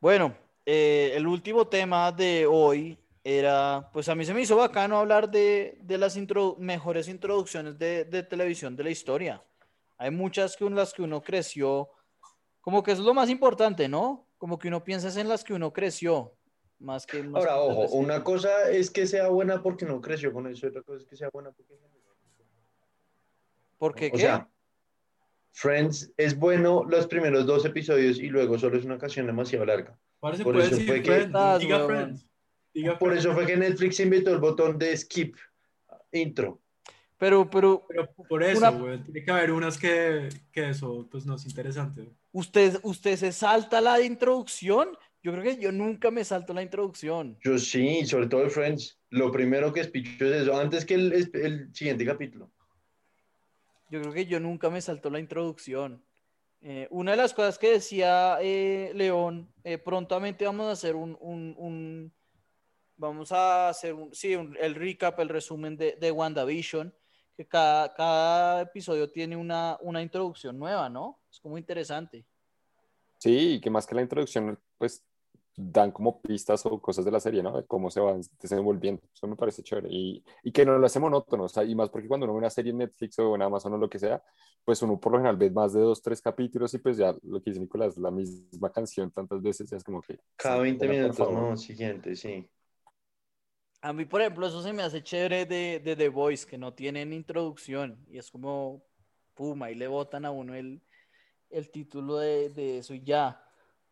Bueno, 0.00 0.34
eh, 0.66 1.12
el 1.14 1.26
último 1.26 1.66
tema 1.66 2.12
de 2.12 2.46
hoy 2.46 2.98
era, 3.24 3.88
pues 3.92 4.08
a 4.08 4.14
mí 4.14 4.24
se 4.24 4.34
me 4.34 4.42
hizo 4.42 4.56
bacano 4.56 4.98
hablar 4.98 5.30
de, 5.30 5.78
de 5.82 5.98
las 5.98 6.16
mejores 6.58 7.08
introducciones 7.08 7.78
de, 7.78 8.04
de 8.04 8.22
televisión 8.22 8.74
de 8.76 8.84
la 8.84 8.90
historia. 8.90 9.42
Hay 9.98 10.10
muchas 10.10 10.56
que 10.56 10.64
en 10.66 10.74
las 10.74 10.92
que 10.92 11.02
uno 11.02 11.22
creció, 11.22 11.90
como 12.60 12.82
que 12.82 12.92
eso 12.92 13.02
es 13.02 13.06
lo 13.06 13.14
más 13.14 13.30
importante, 13.30 13.88
¿no? 13.88 14.26
Como 14.38 14.58
que 14.58 14.68
uno 14.68 14.82
piensa 14.82 15.20
en 15.20 15.28
las 15.28 15.44
que 15.44 15.54
uno 15.54 15.72
creció, 15.72 16.34
más 16.80 17.06
que... 17.06 17.22
más 17.22 17.44
Ahora, 17.46 17.54
que 17.54 17.60
ojo, 17.82 17.92
que- 17.92 17.96
una 18.04 18.24
cosa 18.24 18.70
es 18.70 18.90
que 18.90 19.06
sea 19.06 19.28
buena 19.28 19.62
porque 19.62 19.84
no 19.86 20.00
creció 20.00 20.32
con 20.32 20.48
eso, 20.48 20.66
otra 20.66 20.82
cosa 20.82 20.98
es 21.02 21.06
que 21.06 21.16
sea 21.16 21.28
buena 21.32 21.52
porque... 21.52 21.74
¿Por 23.78 23.94
qué 23.94 24.08
O 24.08 24.12
qué? 24.12 24.18
sea, 24.18 24.48
Friends 25.52 26.12
es 26.16 26.36
bueno 26.38 26.84
los 26.84 27.06
primeros 27.06 27.46
dos 27.46 27.64
episodios 27.64 28.18
y 28.18 28.28
luego 28.28 28.58
solo 28.58 28.78
es 28.78 28.84
una 28.84 28.94
ocasión 28.94 29.26
demasiado 29.26 29.64
larga. 29.66 29.98
Por 30.22 30.52
puede 30.54 30.66
eso 30.66 30.76
decir 30.76 30.86
fue 30.86 31.02
que- 31.02 31.10
Friends, 31.10 31.26
Estás, 31.26 31.60
diga 31.60 31.76
huevón. 31.78 31.90
Friends. 32.04 32.26
Diga 32.72 32.98
Por 32.98 33.08
Friends. 33.10 33.24
eso 33.26 33.34
fue 33.34 33.46
que 33.46 33.56
Netflix 33.56 34.00
inventó 34.00 34.30
el 34.32 34.38
botón 34.38 34.78
de 34.78 34.96
skip 34.96 35.36
intro. 36.12 36.60
Pero, 37.18 37.48
pero, 37.50 37.84
Pero 37.88 38.08
por 38.28 38.42
eso, 38.42 38.58
Una- 38.58 38.70
güey, 38.70 39.02
tiene 39.02 39.24
que 39.24 39.30
haber 39.30 39.50
unas 39.52 39.76
que, 39.78 40.28
que 40.52 40.68
eso, 40.70 41.08
pues 41.10 41.26
no 41.26 41.34
es 41.36 41.44
interesante. 41.46 42.08
¿usted, 42.32 42.78
¿usted 42.82 43.16
se 43.16 43.32
salta 43.32 43.80
la 43.80 44.00
introducción? 44.00 44.96
Yo 45.22 45.32
creo 45.32 45.42
que 45.44 45.56
yo 45.60 45.70
nunca 45.72 46.10
me 46.10 46.24
salto 46.24 46.52
la 46.54 46.62
introducción. 46.62 47.36
Yo 47.42 47.58
sí, 47.58 48.04
sobre 48.06 48.26
todo 48.28 48.42
el 48.44 48.50
Friends. 48.50 48.98
Lo 49.10 49.30
primero 49.30 49.72
que 49.72 49.80
espicho 49.80 50.24
es 50.24 50.42
eso, 50.42 50.56
antes 50.58 50.84
que 50.84 50.94
el, 50.94 51.30
el 51.34 51.74
siguiente 51.74 52.04
capítulo. 52.06 52.50
Yo 53.90 54.00
creo 54.00 54.12
que 54.12 54.26
yo 54.26 54.40
nunca 54.40 54.70
me 54.70 54.80
saltó 54.80 55.10
la 55.10 55.18
introducción. 55.20 56.02
Eh, 56.64 56.86
una 56.90 57.10
de 57.10 57.16
las 57.16 57.34
cosas 57.34 57.58
que 57.58 57.72
decía 57.72 58.38
eh, 58.40 58.92
León, 58.94 59.52
eh, 59.64 59.78
prontamente 59.78 60.44
vamos 60.44 60.66
a 60.68 60.72
hacer 60.72 60.94
un, 60.94 61.16
un- 61.20 62.12
vamos 62.96 63.32
a 63.32 63.68
hacer 63.68 63.94
un, 63.94 64.14
sí, 64.14 64.32
el 64.32 64.74
recap, 64.76 65.18
el 65.18 65.28
resumen 65.28 65.76
de, 65.76 65.96
de 66.00 66.12
WandaVision, 66.12 66.94
que 67.36 67.48
cada, 67.48 67.92
cada 67.92 68.60
episodio 68.62 69.10
tiene 69.10 69.36
una, 69.36 69.76
una 69.80 70.02
introducción 70.02 70.56
nueva, 70.56 70.88
¿no? 70.88 71.20
Es 71.28 71.40
como 71.40 71.58
interesante. 71.58 72.24
Sí, 73.18 73.54
y 73.54 73.60
que 73.60 73.70
más 73.70 73.86
que 73.86 73.94
la 73.96 74.02
introducción, 74.02 74.56
pues 74.78 75.04
dan 75.56 75.92
como 75.92 76.20
pistas 76.22 76.64
o 76.66 76.80
cosas 76.80 77.04
de 77.04 77.10
la 77.10 77.20
serie, 77.20 77.42
¿no? 77.42 77.56
De 77.56 77.66
cómo 77.66 77.90
se 77.90 78.00
van 78.00 78.20
desenvolviendo. 78.40 79.02
Eso 79.12 79.26
me 79.26 79.36
parece 79.36 79.62
chévere. 79.62 79.88
Y, 79.90 80.24
y 80.42 80.52
que 80.52 80.64
no 80.64 80.78
lo 80.78 80.86
hace 80.86 80.98
monótono, 80.98 81.44
o 81.44 81.48
sea, 81.48 81.64
y 81.64 81.74
más 81.74 81.90
porque 81.90 82.08
cuando 82.08 82.24
uno 82.24 82.34
ve 82.34 82.38
una 82.38 82.50
serie 82.50 82.72
en 82.72 82.78
Netflix 82.78 83.18
o 83.18 83.34
en 83.34 83.42
Amazon 83.42 83.74
o 83.74 83.78
lo 83.78 83.88
que 83.88 83.98
sea, 83.98 84.22
pues 84.64 84.80
uno 84.82 84.98
por 84.98 85.12
lo 85.12 85.18
general 85.18 85.36
ve 85.36 85.50
más 85.50 85.72
de 85.72 85.80
dos, 85.80 86.00
tres 86.00 86.22
capítulos 86.22 86.72
y 86.74 86.78
pues 86.78 86.96
ya 86.96 87.14
lo 87.22 87.42
que 87.42 87.50
dice 87.50 87.60
Nicolás, 87.60 87.96
la 87.98 88.10
misma 88.10 88.70
canción 88.70 89.10
tantas 89.10 89.42
veces, 89.42 89.68
ya 89.70 89.76
es 89.76 89.84
como 89.84 90.00
que... 90.00 90.18
Cada 90.36 90.56
sí, 90.56 90.62
20 90.62 90.86
ya, 90.86 90.92
por 90.92 91.00
minutos, 91.00 91.32
no, 91.32 91.56
siguiente, 91.56 92.16
sí. 92.16 92.48
A 93.82 93.92
mí, 93.92 94.04
por 94.04 94.20
ejemplo, 94.20 94.46
eso 94.46 94.62
se 94.62 94.72
me 94.72 94.82
hace 94.82 95.02
chévere 95.02 95.44
de, 95.44 95.80
de 95.80 95.96
The 95.96 96.08
Voice, 96.08 96.46
que 96.46 96.56
no 96.56 96.72
tienen 96.72 97.12
introducción 97.12 97.98
y 98.08 98.18
es 98.18 98.30
como, 98.30 98.84
puma, 99.34 99.70
y 99.70 99.74
le 99.74 99.88
botan 99.88 100.24
a 100.24 100.30
uno 100.30 100.54
el, 100.54 100.80
el 101.50 101.70
título 101.70 102.18
de, 102.18 102.48
de 102.50 102.78
eso 102.78 102.94
y 102.94 103.02
ya. 103.02 103.44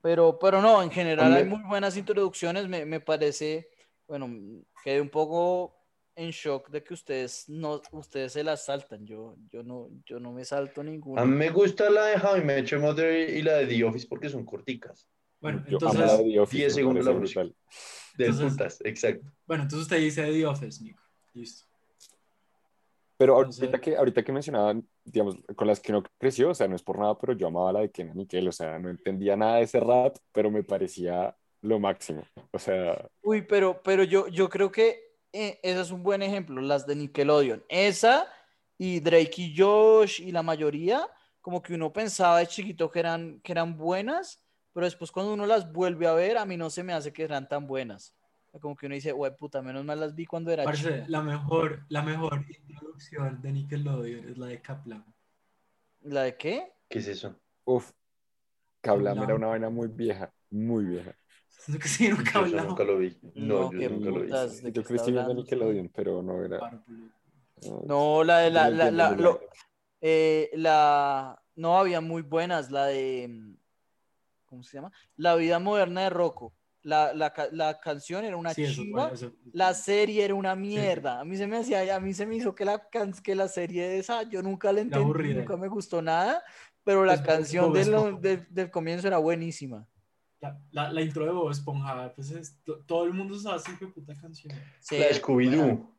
Pero, 0.02 0.38
pero 0.38 0.62
no, 0.62 0.82
en 0.82 0.90
general 0.90 1.34
hay 1.34 1.44
muy 1.44 1.62
buenas 1.62 1.96
introducciones, 1.96 2.68
me, 2.68 2.86
me 2.86 3.00
parece, 3.00 3.68
bueno, 4.08 4.28
quedé 4.82 5.00
un 5.00 5.10
poco 5.10 5.76
en 6.16 6.30
shock 6.30 6.70
de 6.70 6.82
que 6.82 6.94
ustedes 6.94 7.48
no, 7.48 7.80
ustedes 7.92 8.32
se 8.32 8.42
las 8.42 8.64
saltan, 8.64 9.06
yo, 9.06 9.36
yo 9.50 9.62
no, 9.62 9.88
yo 10.06 10.18
no 10.18 10.32
me 10.32 10.44
salto 10.44 10.82
ninguna. 10.82 11.22
A 11.22 11.24
mí 11.24 11.34
me 11.36 11.50
gusta 11.50 11.88
la 11.90 12.06
de 12.06 12.16
How 12.16 12.38
I 12.38 12.44
Met 12.44 12.66
Your 12.66 12.80
Mother 12.80 13.30
y 13.30 13.42
la 13.42 13.54
de 13.58 13.66
The 13.66 13.84
Office 13.84 14.06
porque 14.08 14.28
son 14.28 14.44
corticas. 14.44 15.06
Bueno, 15.40 15.64
Yo 15.68 15.78
amo 15.78 15.90
entonces, 15.92 16.00
la 16.00 16.16
de 16.18 16.24
The 16.32 16.40
Office, 16.40 16.56
10 16.58 16.68
me 16.72 16.74
segundos 16.74 17.04
la 17.06 17.12
música. 17.12 17.40
brutal. 17.40 17.56
De 18.18 18.32
putas, 18.32 18.80
exacto. 18.84 19.32
bueno, 19.46 19.62
entonces 19.62 19.82
usted 19.84 19.98
dice 19.98 20.22
The 20.30 20.46
Office, 20.46 20.82
Nico. 20.84 21.02
Listo. 21.34 21.66
Pero 23.16 23.36
Entonces- 23.38 23.60
ahorita 23.62 23.80
que, 23.80 23.96
ahorita 23.96 24.22
que 24.22 24.32
mencionaban, 24.32 24.86
digamos, 25.04 25.36
con 25.56 25.66
las 25.66 25.80
que 25.80 25.92
no 25.92 26.02
creció, 26.18 26.50
o 26.50 26.54
sea, 26.54 26.68
no 26.68 26.76
es 26.76 26.82
por 26.82 26.98
nada, 26.98 27.18
pero 27.18 27.32
yo 27.32 27.48
amaba 27.48 27.72
la 27.72 27.80
de 27.80 27.90
Kenan 27.90 28.26
Kel, 28.26 28.48
o 28.48 28.52
sea, 28.52 28.78
no 28.78 28.90
entendía 28.90 29.36
nada 29.36 29.56
de 29.56 29.62
ese 29.62 29.80
rap, 29.80 30.16
pero 30.32 30.50
me 30.50 30.62
parecía 30.62 31.36
lo 31.62 31.78
máximo. 31.78 32.22
O 32.52 32.58
sea, 32.58 33.08
Uy, 33.22 33.42
pero, 33.42 33.82
pero 33.82 34.04
yo, 34.04 34.28
yo 34.28 34.48
creo 34.48 34.70
que 34.72 35.10
eh, 35.32 35.60
ese 35.62 35.80
es 35.80 35.90
un 35.90 36.02
buen 36.02 36.22
ejemplo, 36.22 36.60
las 36.60 36.86
de 36.86 36.96
Nickelodeon. 36.96 37.64
Esa 37.68 38.26
y 38.78 39.00
Drake 39.00 39.34
y 39.36 39.56
Josh 39.56 40.20
y 40.20 40.32
la 40.32 40.42
mayoría, 40.42 41.06
como 41.40 41.62
que 41.62 41.74
uno 41.74 41.92
pensaba 41.92 42.38
de 42.38 42.46
chiquito 42.46 42.90
que 42.90 43.00
eran, 43.00 43.40
que 43.42 43.52
eran 43.52 43.76
buenas, 43.76 44.42
pero 44.72 44.86
después 44.86 45.10
cuando 45.10 45.32
uno 45.32 45.46
las 45.46 45.72
vuelve 45.72 46.06
a 46.06 46.14
ver, 46.14 46.38
a 46.38 46.44
mí 46.44 46.56
no 46.56 46.70
se 46.70 46.82
me 46.82 46.92
hace 46.92 47.12
que 47.12 47.24
eran 47.24 47.48
tan 47.48 47.66
buenas. 47.66 48.14
Como 48.58 48.74
que 48.74 48.86
uno 48.86 48.94
dice, 48.96 49.12
güey, 49.12 49.34
puta, 49.36 49.62
menos 49.62 49.84
mal 49.84 50.00
las 50.00 50.14
vi 50.14 50.26
cuando 50.26 50.50
era 50.50 50.64
Parce, 50.64 50.82
chico. 50.82 51.04
la 51.08 51.22
mejor, 51.22 51.84
la 51.88 52.02
mejor 52.02 52.44
introducción 52.48 53.40
de 53.40 53.52
Nickelodeon 53.52 54.28
es 54.28 54.38
la 54.38 54.46
de 54.46 54.60
Kaplan. 54.60 55.04
¿La 56.02 56.22
de 56.22 56.36
qué? 56.36 56.72
¿Qué 56.88 56.98
es 56.98 57.06
eso? 57.06 57.38
uff, 57.64 57.92
Kablam 58.80 59.22
era 59.22 59.34
una 59.34 59.46
vaina 59.48 59.70
muy 59.70 59.88
vieja, 59.88 60.32
muy 60.50 60.84
vieja. 60.84 61.14
Sí, 61.84 62.08
nunca 62.08 62.46
Yo 62.48 62.64
nunca 62.64 62.84
lo 62.84 62.98
vi. 62.98 63.16
No, 63.34 63.70
No, 63.70 63.72
yo 63.72 63.78
qué 63.78 63.88
nunca 63.88 64.10
lo 64.10 64.14
vi. 64.20 64.22
putas. 64.22 64.62
¿de 64.62 64.72
qué 64.72 64.80
Yo 64.80 64.82
crecí 64.84 65.12
viendo? 65.12 65.34
Nickelodeon, 65.34 65.88
pero 65.90 66.22
no 66.22 66.42
era. 66.44 66.58
No, 67.84 68.24
la 68.24 68.38
de 68.38 68.50
la, 68.50 68.70
no 68.70 68.76
la, 68.76 68.90
la, 68.90 69.10
lo- 69.16 69.40
eh, 70.00 70.50
la, 70.54 71.42
no 71.56 71.78
había 71.78 72.00
muy 72.00 72.22
buenas, 72.22 72.70
la 72.70 72.86
de, 72.86 73.28
mm, 73.28 73.56
¿cómo 74.46 74.62
se 74.62 74.78
llama? 74.78 74.90
La 75.16 75.34
vida 75.36 75.58
moderna 75.58 76.02
de 76.02 76.10
Rocco. 76.10 76.54
La, 76.82 77.12
la, 77.12 77.32
la 77.52 77.78
canción 77.78 78.24
era 78.24 78.36
una 78.38 78.54
Sí, 78.54 78.62
eso, 78.64 78.82
chimba, 78.82 79.02
bueno, 79.08 79.14
eso- 79.14 79.32
la 79.52 79.74
serie 79.74 80.24
era 80.24 80.34
una 80.34 80.54
mierda. 80.56 81.20
A 81.20 81.24
mí 81.24 81.36
se 81.36 81.46
me 81.46 81.58
hacía, 81.58 81.94
a 81.94 82.00
mí 82.00 82.14
se 82.14 82.24
me 82.26 82.36
hizo 82.36 82.54
que 82.54 82.64
la, 82.64 82.88
can- 82.88 83.12
que 83.12 83.34
la 83.34 83.48
serie 83.48 83.98
esa, 83.98 84.22
yo 84.22 84.42
nunca 84.42 84.72
la 84.72 84.80
entendí, 84.80 85.04
aburrida. 85.04 85.40
nunca 85.40 85.56
me 85.58 85.68
gustó 85.68 86.00
nada, 86.00 86.42
pero 86.82 87.04
la 87.04 87.16
Pues, 87.16 87.26
canción 87.26 87.66
Bob 87.66 87.74
de 87.76 87.84
lo- 87.84 88.08
Esponja. 88.08 88.46
del- 88.50 88.70
comienzo 88.70 89.06
era 89.08 89.18
buenísima. 89.18 89.86
La, 90.40 90.58
la, 90.70 90.90
la 90.90 91.02
intro 91.02 91.26
de 91.26 91.32
Bob 91.32 91.50
Esponja, 91.50 92.12
pues 92.14 92.30
es- 92.30 92.58
to- 92.64 92.78
todo 92.86 93.04
el 93.04 93.12
mundo 93.12 93.38
sabe 93.38 93.60
de 93.78 93.86
puta 93.88 94.14
canción. 94.18 94.54
Sí, 94.80 94.98
La 94.98 95.08
de 95.08 95.14
Scooby-Doo. 95.20 95.96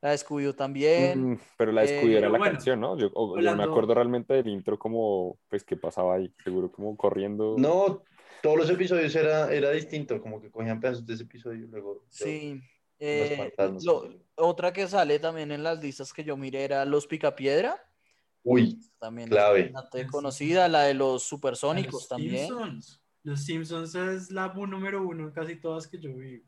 La 0.00 0.10
de 0.10 0.18
Scooby-Doo 0.18 0.54
también. 0.56 1.30
Mm, 1.34 1.38
pero 1.56 1.70
la 1.70 1.84
Eh, 1.84 1.86
descubrió 1.86 2.18
era 2.18 2.28
la 2.28 2.36
bueno, 2.38 2.52
canción, 2.52 2.80
¿no? 2.80 2.98
Yo, 2.98 3.12
yo 3.14 3.26
me 3.34 3.38
hablando- 3.48 3.62
acuerdo 3.70 3.94
realmente 3.94 4.34
del 4.34 4.48
intro 4.48 4.76
como, 4.76 5.38
pues, 5.48 5.62
qué 5.62 5.76
pasaba 5.76 6.16
ahí, 6.16 6.34
seguro 6.42 6.72
como 6.72 6.96
corriendo. 6.96 7.54
No, 7.56 8.02
todos 8.44 8.58
los 8.58 8.68
episodios 8.68 9.16
era, 9.16 9.50
era 9.50 9.70
distinto, 9.70 10.20
como 10.20 10.38
que 10.38 10.50
cogían 10.50 10.78
pedazos 10.78 11.06
de 11.06 11.14
ese 11.14 11.22
episodio 11.22 11.64
y 11.64 11.66
luego... 11.66 12.04
Sí. 12.10 12.60
Eh, 12.98 13.50
lo- 13.82 14.06
otra 14.34 14.70
que 14.70 14.86
sale 14.86 15.18
también 15.18 15.50
en 15.50 15.62
las 15.62 15.82
listas 15.82 16.12
que 16.12 16.24
yo 16.24 16.36
miré 16.36 16.64
era 16.64 16.84
Los 16.84 17.06
Picapiedra. 17.06 17.82
Uy, 18.42 18.78
También 18.98 19.30
Clave. 19.30 19.72
es 19.94 20.06
conocida, 20.10 20.68
la 20.68 20.82
de 20.82 20.92
los 20.92 21.22
supersónicos 21.22 21.92
Los 22.02 22.08
también. 22.08 22.46
Simpsons. 22.48 23.02
Los 23.22 23.40
Simpsons 23.46 23.94
es 23.94 24.30
la 24.30 24.48
número 24.52 25.02
uno 25.02 25.24
en 25.24 25.30
casi 25.30 25.56
todas 25.56 25.86
que 25.88 25.98
yo 25.98 26.14
vi. 26.14 26.44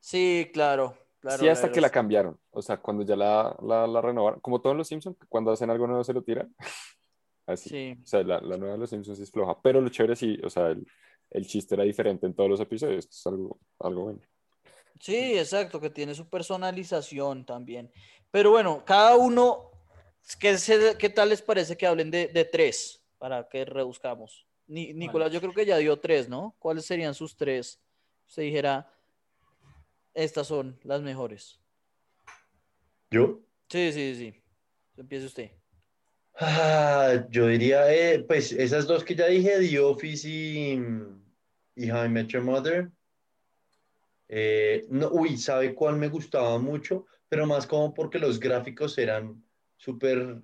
Sí, 0.00 0.48
claro. 0.54 0.96
claro 1.20 1.36
sí, 1.38 1.48
hasta 1.48 1.70
que 1.70 1.82
la 1.82 1.90
cambiaron. 1.90 2.40
O 2.50 2.62
sea, 2.62 2.78
cuando 2.78 3.04
ya 3.04 3.14
la, 3.14 3.54
la, 3.60 3.86
la 3.86 4.00
renovaron. 4.00 4.40
Como 4.40 4.62
todos 4.62 4.74
los 4.74 4.88
Simpsons, 4.88 5.18
cuando 5.28 5.50
hacen 5.52 5.68
algo 5.68 5.86
nuevo 5.86 6.02
se 6.02 6.14
lo 6.14 6.22
tiran. 6.22 6.54
Así. 7.46 7.68
Sí, 7.68 7.98
O 8.02 8.06
sea, 8.06 8.22
la, 8.22 8.40
la 8.40 8.56
nueva 8.56 8.72
de 8.72 8.80
los 8.80 8.88
Simpsons 8.88 9.20
es 9.20 9.30
floja. 9.30 9.60
Pero 9.62 9.82
lo 9.82 9.90
chévere 9.90 10.16
sí, 10.16 10.38
o 10.42 10.48
sea, 10.48 10.68
el, 10.68 10.86
el 11.30 11.46
chiste 11.46 11.74
era 11.74 11.84
diferente 11.84 12.26
en 12.26 12.34
todos 12.34 12.50
los 12.50 12.60
episodios. 12.60 13.06
que 13.06 13.10
Es 13.12 13.26
algo, 13.26 13.58
algo 13.80 14.02
bueno. 14.04 14.20
sí, 15.00 15.38
exacto, 15.38 15.80
que 15.80 15.90
tiene 15.90 16.14
su 16.14 16.28
personalización 16.28 17.44
también. 17.44 17.90
Pero 18.30 18.50
bueno, 18.50 18.84
cada 18.84 19.16
uno, 19.16 19.70
¿qué, 20.40 20.58
se- 20.58 20.96
qué 20.98 21.08
tal 21.10 21.28
les 21.30 21.42
parece 21.42 21.76
que 21.76 21.86
hablen 21.86 22.10
de, 22.10 22.28
de 22.28 22.44
tres 22.44 23.02
para 23.18 23.48
que 23.48 23.64
reduzcamos? 23.64 24.46
Ni- 24.66 24.92
Nicolás, 24.92 25.30
yo 25.32 25.40
creo 25.40 25.52
que 25.54 25.64
ya 25.66 25.76
dio 25.78 25.98
tres, 25.98 26.28
¿no? 26.28 26.54
¿Cuáles 26.58 26.84
serían 26.86 27.14
sus 27.14 27.36
tres? 27.36 27.80
Se 28.26 28.42
dijera, 28.42 28.92
estas 30.14 30.46
son 30.48 30.78
las 30.82 31.00
mejores. 31.02 31.60
¿yo? 33.10 33.40
Sí, 33.68 33.92
sí, 33.92 34.14
sí. 34.16 34.42
Empiece 34.96 35.26
usted. 35.26 35.50
Ah, 36.38 37.26
yo 37.30 37.46
diría, 37.46 37.92
eh, 37.92 38.22
pues 38.26 38.52
esas 38.52 38.86
dos 38.86 39.04
que 39.04 39.14
ya 39.14 39.26
dije, 39.26 39.58
The 39.58 39.80
Office 39.80 40.28
y, 40.28 40.78
y 41.74 41.90
How 41.90 42.04
I 42.04 42.08
Met 42.08 42.28
Your 42.28 42.42
Mother. 42.42 42.90
Eh, 44.28 44.84
no, 44.90 45.08
uy, 45.12 45.38
¿sabe 45.38 45.74
cuál 45.74 45.96
me 45.96 46.08
gustaba 46.08 46.58
mucho? 46.58 47.06
Pero 47.28 47.46
más 47.46 47.66
como 47.66 47.94
porque 47.94 48.18
los 48.18 48.38
gráficos 48.38 48.98
eran 48.98 49.42
súper, 49.76 50.42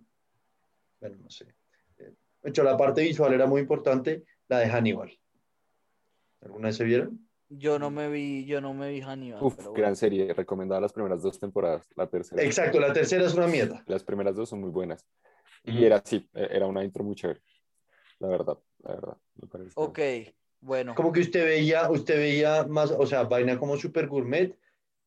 bueno, 1.00 1.16
no 1.20 1.30
sé. 1.30 1.54
Eh, 1.98 2.12
De 2.42 2.50
hecho, 2.50 2.62
la 2.62 2.76
parte 2.76 3.02
visual 3.02 3.34
era 3.34 3.46
muy 3.46 3.60
importante, 3.60 4.24
la 4.48 4.60
de 4.60 4.66
Hannibal. 4.66 5.18
¿Alguna 6.40 6.68
vez 6.68 6.76
se 6.76 6.84
vieron? 6.84 7.28
Yo 7.48 7.78
no 7.78 7.90
me 7.90 8.08
vi, 8.08 8.46
yo 8.46 8.62
no 8.62 8.72
me 8.72 8.90
vi 8.90 9.02
Hannibal. 9.02 9.42
Uf, 9.42 9.56
pero 9.56 9.70
bueno. 9.70 9.82
gran 9.82 9.96
serie. 9.96 10.32
Recomendada 10.32 10.80
las 10.80 10.92
primeras 10.92 11.22
dos 11.22 11.38
temporadas. 11.38 11.86
La 11.96 12.06
tercera. 12.06 12.42
Exacto, 12.42 12.80
la 12.80 12.94
tercera 12.94 13.26
es 13.26 13.34
una 13.34 13.46
mierda. 13.46 13.82
Las 13.86 14.02
primeras 14.02 14.34
dos 14.34 14.48
son 14.48 14.60
muy 14.60 14.70
buenas. 14.70 15.06
Y 15.64 15.84
era 15.84 15.96
así, 15.96 16.28
eh, 16.34 16.48
era 16.50 16.66
una 16.66 16.84
intro 16.84 17.04
muy 17.04 17.14
chévere. 17.14 17.40
La 18.20 18.28
verdad, 18.28 18.58
la 18.84 18.94
verdad. 18.94 19.18
me 19.36 19.48
parece. 19.48 19.74
Ok, 19.76 19.98
bueno. 20.60 20.94
Como 20.94 21.12
que 21.12 21.20
usted 21.20 21.44
veía, 21.44 21.90
usted 21.90 22.16
veía 22.16 22.64
más, 22.66 22.90
o 22.90 23.06
sea, 23.06 23.24
vaina 23.24 23.58
como 23.58 23.76
super 23.76 24.06
gourmet, 24.08 24.58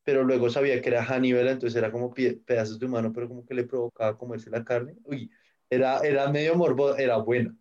pero 0.04 0.24
luego 0.24 0.50
sabía 0.50 0.82
que 0.82 0.90
era 0.90 1.04
Hannibal, 1.04 1.48
entonces 1.48 1.78
era 1.78 1.92
como 1.92 2.14
pie- 2.14 2.44
pedazos 2.46 2.80
de 2.80 2.86
humano, 2.86 3.12
pero 3.14 3.28
como 3.28 3.46
que 3.46 3.54
le 3.54 3.66
provocaba 3.66 4.18
comerse 4.18 4.50
la 4.50 4.64
carne. 4.64 4.96
Uy, 5.06 5.32
era, 5.70 6.00
era 6.02 6.30
medio 6.30 6.56
morbo, 6.56 6.96
era 6.96 7.18
buena, 7.18 7.56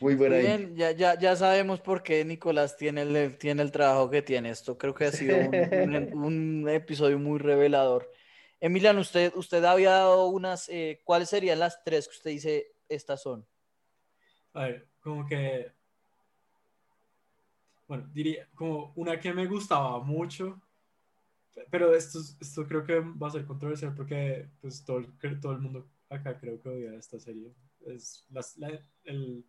muy 0.00 0.14
buena. 0.14 0.36
Bien, 0.36 0.76
ya, 0.76 0.92
ya, 0.92 1.18
ya 1.18 1.34
sabemos 1.34 1.80
por 1.80 2.02
qué 2.02 2.24
Nicolás 2.24 2.76
tiene 2.76 3.02
el, 3.02 3.36
tiene 3.38 3.62
el 3.62 3.72
trabajo 3.72 4.10
que 4.10 4.22
tiene. 4.22 4.50
Esto 4.50 4.78
creo 4.78 4.94
que 4.94 5.06
ha 5.06 5.12
sido 5.12 5.40
un, 5.40 5.68
un- 5.72 6.10
un 6.14 6.68
episodio 6.68 7.18
muy 7.18 7.38
revelador. 7.38 8.08
Emiliano, 8.60 9.00
usted, 9.00 9.32
usted 9.36 9.64
había 9.64 9.90
dado 9.90 10.26
unas, 10.26 10.68
eh, 10.68 11.00
¿cuáles 11.04 11.30
serían 11.30 11.58
las 11.58 11.82
tres 11.82 12.06
que 12.08 12.16
usted 12.16 12.30
dice 12.30 12.66
estas 12.88 13.22
son? 13.22 13.46
A 14.52 14.64
ver, 14.64 14.88
como 15.00 15.26
que. 15.26 15.72
Bueno, 17.88 18.08
diría, 18.12 18.48
como 18.54 18.92
una 18.96 19.18
que 19.18 19.32
me 19.32 19.46
gustaba 19.46 19.98
mucho, 20.00 20.60
pero 21.70 21.94
esto, 21.94 22.20
es- 22.20 22.36
esto 22.40 22.66
creo 22.66 22.84
que 22.84 23.00
va 23.00 23.28
a 23.28 23.30
ser 23.32 23.44
controversial 23.46 23.94
porque 23.94 24.46
pues 24.60 24.84
todo, 24.84 25.02
todo 25.40 25.52
el 25.52 25.58
mundo 25.58 25.88
acá 26.08 26.38
creo 26.38 26.60
que 26.60 26.68
odia 26.68 26.94
esta 26.94 27.18
serie. 27.18 27.52
Es 27.86 28.26
las- 28.30 28.56
la, 28.58 28.70
el, 29.04 29.44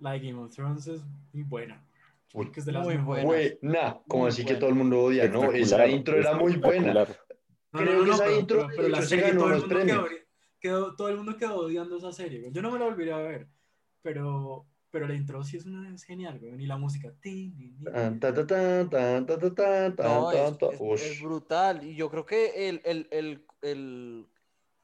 la 0.00 0.12
de 0.12 0.18
Game 0.20 0.38
of 0.42 0.52
Thrones 0.54 0.86
es 0.88 1.00
muy 1.32 1.44
buena. 1.44 1.82
Yo 2.28 2.40
creo 2.40 2.52
que 2.52 2.60
es 2.60 2.66
de 2.66 2.72
las 2.72 2.84
Muy 2.84 2.98
mejores. 2.98 3.24
buena. 3.62 4.00
Como 4.08 4.26
así 4.26 4.44
que 4.44 4.56
todo 4.56 4.68
el 4.68 4.74
mundo 4.74 5.02
odia, 5.04 5.28
¿no? 5.28 5.52
Esa 5.52 5.86
intro 5.86 6.18
era 6.18 6.36
muy 6.36 6.56
buena. 6.56 7.06
No, 7.74 7.80
Creo 7.80 7.92
no, 7.92 7.98
no, 7.98 8.04
que 8.04 8.08
no, 8.08 8.14
esa 8.14 8.24
pero, 8.24 8.38
intro, 8.38 8.56
pero- 8.58 8.76
pero 8.76 8.88
la 8.88 9.02
se 9.02 9.06
serie, 9.08 9.24
todo 9.34 9.52
el, 9.52 9.60
mundo 9.60 10.08
quedó, 10.60 10.94
todo 10.96 11.08
el 11.08 11.16
mundo 11.16 11.36
quedó 11.36 11.56
odiando 11.56 11.96
esa 11.96 12.12
serie. 12.12 12.40
güey. 12.40 12.52
Yo 12.52 12.62
no 12.62 12.70
me 12.70 12.78
la 12.78 12.84
volvería 12.84 13.16
a 13.16 13.22
ver, 13.22 13.48
pero, 14.00 14.66
pero 14.90 15.08
la 15.08 15.14
intro 15.14 15.42
sí 15.42 15.56
es, 15.56 15.66
una, 15.66 15.92
es 15.92 16.04
genial, 16.04 16.38
güey. 16.38 16.54
Y 16.62 16.66
la 16.66 16.76
música. 16.76 17.12
No, 20.04 20.30
es, 20.30 20.58
brutal. 21.20 21.84
Y 21.84 21.96
yo 21.96 22.08
creo 22.10 22.24
que 22.24 22.68
el, 22.68 22.80
el, 22.84 23.08
el, 23.10 23.44
el- 23.62 24.26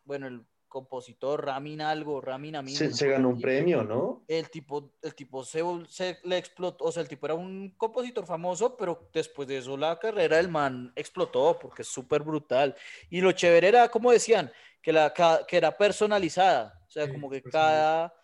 bueno, 0.04 0.26
el 0.26 0.44
compositor 0.70 1.44
Ramin 1.44 1.82
algo, 1.82 2.22
Ramin 2.22 2.56
Amin. 2.56 2.74
Se, 2.74 2.94
se 2.94 3.08
ganó 3.08 3.28
un 3.28 3.40
premio, 3.40 3.84
¿no? 3.84 4.24
El 4.26 4.48
tipo, 4.48 4.94
el 5.02 5.14
tipo 5.14 5.44
se, 5.44 5.62
se 5.88 6.18
le 6.24 6.38
explotó, 6.38 6.84
o 6.84 6.92
sea, 6.92 7.02
el 7.02 7.08
tipo 7.08 7.26
era 7.26 7.34
un 7.34 7.74
compositor 7.76 8.24
famoso, 8.24 8.76
pero 8.78 9.10
después 9.12 9.46
de 9.46 9.58
eso 9.58 9.76
la 9.76 9.98
carrera 9.98 10.38
del 10.38 10.48
man 10.48 10.92
explotó 10.96 11.58
porque 11.58 11.82
es 11.82 11.88
súper 11.88 12.22
brutal. 12.22 12.74
Y 13.10 13.20
lo 13.20 13.32
chévere 13.32 13.68
era, 13.68 13.90
como 13.90 14.12
decían, 14.12 14.50
que, 14.80 14.92
la, 14.92 15.12
que 15.46 15.56
era 15.56 15.76
personalizada, 15.76 16.80
o 16.86 16.90
sea, 16.90 17.04
Sí, 17.04 17.12
como 17.12 17.28
que 17.28 17.42
cada 17.42 18.14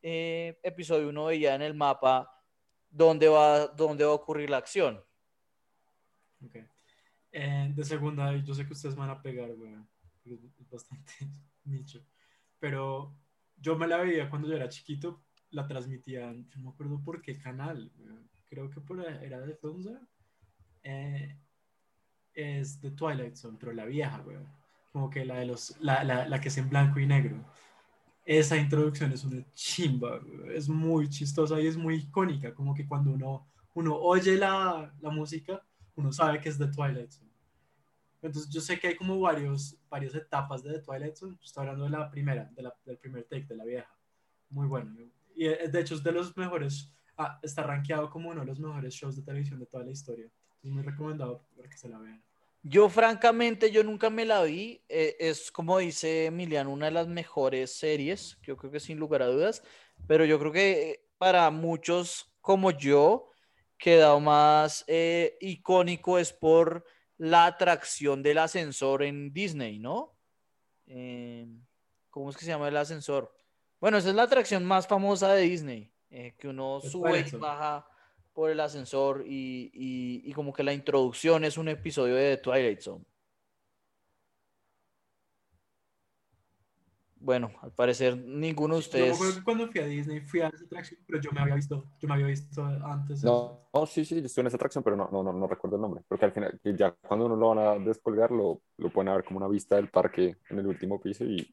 eh, 0.00 0.58
episodio 0.62 1.08
uno 1.08 1.26
veía 1.26 1.54
en 1.54 1.62
el 1.62 1.74
mapa 1.74 2.32
dónde 2.88 3.28
va, 3.28 3.66
dónde 3.66 4.04
va 4.04 4.12
a 4.12 4.14
ocurrir 4.14 4.48
la 4.48 4.58
acción. 4.58 5.04
Ok. 6.42 6.56
Eh, 7.32 7.72
de 7.74 7.84
segunda, 7.84 8.34
yo 8.36 8.54
sé 8.54 8.64
que 8.64 8.72
ustedes 8.72 8.94
van 8.94 9.10
a 9.10 9.20
pegar, 9.20 9.50
es 10.24 10.70
bastante 10.70 11.12
nicho. 11.66 12.04
Pero 12.58 13.16
yo 13.56 13.76
me 13.76 13.86
la 13.86 13.98
veía 13.98 14.30
cuando 14.30 14.48
yo 14.48 14.54
era 14.54 14.68
chiquito, 14.68 15.22
la 15.50 15.66
transmitían, 15.66 16.48
no 16.56 16.62
me 16.62 16.68
acuerdo 16.70 17.02
por 17.02 17.22
qué 17.22 17.38
canal, 17.38 17.92
creo 18.48 18.70
que 18.70 18.80
por, 18.80 19.00
era 19.00 19.40
de 19.40 19.54
Filmsa. 19.54 20.00
Eh, 20.82 21.36
es 22.36 22.80
de 22.80 22.90
Twilight 22.90 23.34
Zone, 23.34 23.56
pero 23.58 23.72
la 23.72 23.86
vieja, 23.86 24.22
weón. 24.26 24.46
Como 24.92 25.10
que 25.10 25.24
la 25.24 25.38
de 25.38 25.46
los, 25.46 25.76
la, 25.80 26.04
la, 26.04 26.28
la 26.28 26.40
que 26.40 26.48
es 26.48 26.58
en 26.58 26.68
blanco 26.68 27.00
y 27.00 27.06
negro. 27.06 27.36
Esa 28.24 28.56
introducción 28.56 29.12
es 29.12 29.24
una 29.24 29.44
chimba, 29.54 30.20
es 30.52 30.68
muy 30.68 31.08
chistosa 31.08 31.60
y 31.60 31.66
es 31.66 31.76
muy 31.76 31.96
icónica, 31.96 32.54
como 32.54 32.74
que 32.74 32.86
cuando 32.86 33.12
uno, 33.12 33.46
uno 33.74 33.96
oye 33.96 34.36
la, 34.36 34.92
la 35.00 35.10
música, 35.10 35.62
uno 35.94 36.12
sabe 36.12 36.40
que 36.40 36.48
es 36.48 36.58
de 36.58 36.68
Twilight 36.68 37.10
Zone. 37.10 37.25
Entonces 38.26 38.50
yo 38.52 38.60
sé 38.60 38.78
que 38.78 38.88
hay 38.88 38.96
como 38.96 39.18
varios, 39.20 39.78
varias 39.88 40.14
etapas 40.14 40.62
de 40.62 40.74
The 40.74 40.80
Twilight 40.80 41.16
Zone. 41.16 41.36
Estoy 41.42 41.62
hablando 41.62 41.84
de 41.84 41.90
la 41.90 42.10
primera, 42.10 42.50
de 42.54 42.62
la, 42.62 42.74
del 42.84 42.98
primer 42.98 43.24
take, 43.24 43.46
de 43.46 43.56
la 43.56 43.64
vieja. 43.64 43.96
Muy 44.50 44.66
bueno. 44.66 44.94
Y 45.34 45.46
eh, 45.46 45.68
de 45.68 45.80
hecho 45.80 45.94
es 45.94 46.02
de 46.02 46.12
los 46.12 46.36
mejores, 46.36 46.92
ah, 47.16 47.38
está 47.42 47.62
rankeado 47.62 48.10
como 48.10 48.30
uno 48.30 48.40
de 48.40 48.46
los 48.46 48.60
mejores 48.60 48.94
shows 48.94 49.16
de 49.16 49.22
televisión 49.22 49.58
de 49.58 49.66
toda 49.66 49.84
la 49.84 49.90
historia. 49.90 50.30
Es 50.62 50.70
muy 50.70 50.82
recomendado 50.82 51.46
para 51.56 51.68
que 51.68 51.76
se 51.76 51.88
la 51.88 51.98
vean. 51.98 52.22
Yo 52.62 52.88
francamente, 52.88 53.70
yo 53.70 53.84
nunca 53.84 54.10
me 54.10 54.24
la 54.24 54.42
vi. 54.42 54.82
eh, 54.88 55.16
es 55.20 55.52
como 55.52 55.78
dice 55.78 56.26
Emiliano, 56.26 56.72
una 56.72 56.86
de 56.86 56.92
las 56.92 57.06
mejores 57.06 57.72
series, 57.72 58.38
yo 58.42 58.56
creo 58.56 58.72
que 58.72 58.80
sin 58.80 58.98
lugar 58.98 59.22
a 59.22 59.26
dudas, 59.26 59.62
pero 60.08 60.24
yo 60.24 60.38
creo 60.38 60.52
que 60.52 60.90
eh, 60.90 61.06
para 61.16 61.50
muchos 61.50 62.32
como 62.40 62.70
yo, 62.70 63.30
quedado 63.78 64.20
más 64.20 64.84
eh, 64.86 65.36
icónico 65.40 66.18
es 66.18 66.32
por 66.32 66.84
la 67.18 67.46
atracción 67.46 68.22
del 68.22 68.38
ascensor 68.38 69.02
en 69.02 69.32
Disney, 69.32 69.78
¿no? 69.78 70.14
Eh, 70.86 71.46
¿cómo 72.10 72.30
es 72.30 72.36
que 72.36 72.44
se 72.44 72.50
llama 72.50 72.68
el 72.68 72.76
ascensor? 72.76 73.34
Bueno, 73.80 73.98
esa 73.98 74.08
es 74.10 74.14
la 74.14 74.22
atracción 74.24 74.64
más 74.64 74.86
famosa 74.86 75.32
de 75.32 75.42
Disney, 75.42 75.92
eh, 76.10 76.34
que 76.38 76.48
uno 76.48 76.80
sube 76.90 77.10
y 77.10 77.22
baja 77.40 77.86
por 78.32 78.50
el 78.50 78.60
ascensor 78.60 79.24
y, 79.26 79.70
y- 79.72 80.22
y 80.30 80.32
como 80.32 80.52
que 80.52 80.62
la 80.62 80.72
introducción 80.74 81.44
es 81.44 81.56
un 81.56 81.68
episodio 81.68 82.14
de 82.14 82.36
The 82.36 82.42
Twilight 82.42 82.80
Zone. 82.80 83.04
Bueno, 87.18 87.50
al 87.62 87.72
parecer 87.72 88.16
ninguno 88.16 88.76
de 88.76 88.82
Yo 88.82 88.88
me 88.90 89.10
ustedes... 89.10 89.14
acuerdo 89.14 89.34
que 89.36 89.42
cuando 89.42 89.68
fui 89.68 89.80
a 89.80 89.86
Disney 89.86 90.20
fui 90.20 90.40
a 90.40 90.48
esa 90.48 90.64
atracción, 90.64 91.00
pero 91.06 91.20
yo 91.20 91.32
me 91.32 91.40
había 91.40 91.54
visto, 91.54 91.84
yo 91.98 92.08
me 92.08 92.14
había 92.14 92.26
visto 92.26 92.62
antes. 92.64 93.24
No, 93.24 93.68
no, 93.72 93.86
sí, 93.86 94.04
sí, 94.04 94.18
estuve 94.18 94.42
en 94.42 94.46
esa 94.48 94.56
atracción, 94.56 94.84
pero 94.84 94.96
no, 94.96 95.08
no, 95.10 95.22
no, 95.22 95.32
no 95.32 95.46
recuerdo 95.46 95.76
el 95.76 95.82
nombre. 95.82 96.02
Porque 96.06 96.26
al 96.26 96.32
final, 96.32 96.60
ya 96.62 96.92
cuando 96.92 97.26
uno 97.26 97.36
lo 97.36 97.54
van 97.54 97.58
a 97.58 97.84
descolgar, 97.84 98.30
lo, 98.30 98.60
lo 98.76 98.90
pueden 98.90 99.12
ver 99.14 99.24
como 99.24 99.38
una 99.38 99.48
vista 99.48 99.76
del 99.76 99.88
parque 99.88 100.36
en 100.50 100.58
el 100.58 100.66
último 100.66 101.00
piso 101.00 101.24
y. 101.24 101.52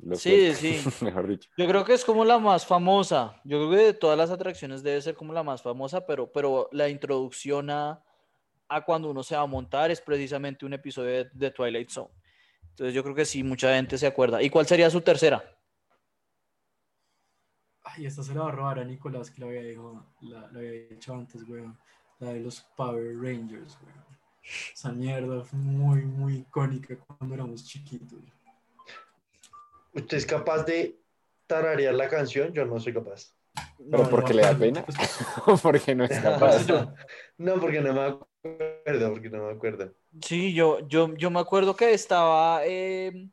lo 0.00 0.16
Sí, 0.16 0.52
sí. 0.54 0.80
Mejor 1.04 1.28
dicho. 1.28 1.48
Yo 1.56 1.66
creo 1.66 1.84
que 1.84 1.94
es 1.94 2.04
como 2.04 2.24
la 2.24 2.38
más 2.38 2.66
famosa. 2.66 3.40
Yo 3.44 3.58
creo 3.58 3.70
que 3.70 3.76
de 3.86 3.94
todas 3.94 4.18
las 4.18 4.30
atracciones 4.30 4.82
debe 4.82 5.00
ser 5.00 5.14
como 5.14 5.32
la 5.32 5.44
más 5.44 5.62
famosa, 5.62 6.04
pero, 6.04 6.30
pero 6.32 6.68
la 6.72 6.88
introducción 6.88 7.70
a, 7.70 8.02
a 8.68 8.84
cuando 8.84 9.08
uno 9.08 9.22
se 9.22 9.36
va 9.36 9.42
a 9.42 9.46
montar 9.46 9.90
es 9.92 10.00
precisamente 10.00 10.66
un 10.66 10.72
episodio 10.74 11.10
de, 11.10 11.30
de 11.32 11.50
Twilight 11.52 11.90
Zone. 11.90 12.10
Entonces 12.78 12.94
yo 12.94 13.02
creo 13.02 13.14
que 13.16 13.24
sí, 13.24 13.42
mucha 13.42 13.74
gente 13.74 13.98
se 13.98 14.06
acuerda. 14.06 14.40
¿Y 14.40 14.50
cuál 14.50 14.64
sería 14.64 14.88
su 14.88 15.00
tercera? 15.00 15.42
Ay, 17.82 18.06
esta 18.06 18.22
se 18.22 18.32
la 18.32 18.42
va 18.42 18.48
a 18.50 18.52
robar 18.52 18.78
a 18.78 18.84
Nicolás, 18.84 19.32
que 19.32 19.40
la 19.40 19.48
había, 19.48 19.62
dicho, 19.62 20.06
la, 20.20 20.40
la 20.52 20.58
había 20.60 20.70
dicho 20.70 21.12
antes, 21.12 21.42
weón. 21.48 21.76
La 22.20 22.32
de 22.34 22.38
los 22.40 22.60
Power 22.76 23.16
Rangers, 23.16 23.76
weón. 23.82 24.04
Esa 24.72 24.92
mierda 24.92 25.42
fue 25.42 25.58
muy, 25.58 26.02
muy 26.02 26.36
icónica 26.36 26.96
cuando 27.18 27.34
éramos 27.34 27.64
chiquitos. 27.64 28.20
¿Usted 29.92 30.16
es 30.16 30.24
capaz 30.26 30.62
de 30.62 31.00
tararear 31.48 31.94
la 31.94 32.08
canción? 32.08 32.52
Yo 32.52 32.64
no 32.64 32.78
soy 32.78 32.94
capaz. 32.94 33.32
Pero 33.76 34.04
No, 34.04 34.08
porque 34.08 34.34
no 34.34 34.36
le 34.36 34.42
da 34.42 34.54
pena, 34.56 34.80
acuerdo. 34.82 35.58
porque 35.64 35.94
no 35.96 36.04
es 36.04 36.20
capaz. 36.20 36.64
no, 37.38 37.54
porque 37.60 37.80
no 37.80 37.92
me 37.92 38.27
acuerdo, 38.42 39.10
porque 39.12 39.30
no 39.30 39.46
me 39.46 39.52
acuerdo. 39.52 39.94
Sí, 40.22 40.54
yo, 40.54 40.86
yo, 40.88 41.14
yo 41.16 41.30
me 41.30 41.40
acuerdo 41.40 41.76
que 41.76 41.92
estaba, 41.92 42.62
eh, 42.64 43.28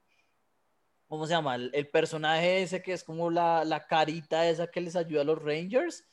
¿cómo 1.07 1.25
se 1.25 1.33
llama? 1.33 1.55
El, 1.55 1.71
el 1.73 1.87
personaje 1.89 2.61
ese 2.63 2.81
que 2.81 2.93
es 2.93 3.03
como 3.03 3.29
la, 3.29 3.63
la 3.63 3.85
carita 3.85 4.47
esa 4.47 4.67
que 4.67 4.81
les 4.81 4.95
ayuda 4.95 5.21
a 5.21 5.25
los 5.25 5.41
Rangers 5.41 6.03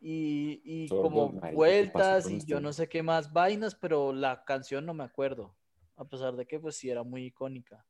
y, 0.00 0.60
y 0.64 0.88
Sordo, 0.88 1.02
como 1.02 1.32
marica, 1.32 1.40
¿qué 1.42 1.50
pasa 1.50 1.54
vueltas 1.54 2.26
y 2.30 2.38
yo 2.46 2.56
usted? 2.56 2.60
no 2.60 2.72
sé 2.72 2.88
qué 2.88 3.02
más 3.02 3.32
vainas, 3.32 3.74
pero 3.74 4.12
la 4.12 4.44
canción 4.44 4.86
no 4.86 4.94
me 4.94 5.04
acuerdo, 5.04 5.54
a 5.96 6.04
pesar 6.04 6.34
de 6.36 6.46
que 6.46 6.58
pues 6.58 6.76
sí 6.76 6.90
era 6.90 7.02
muy 7.02 7.24
icónica. 7.26 7.84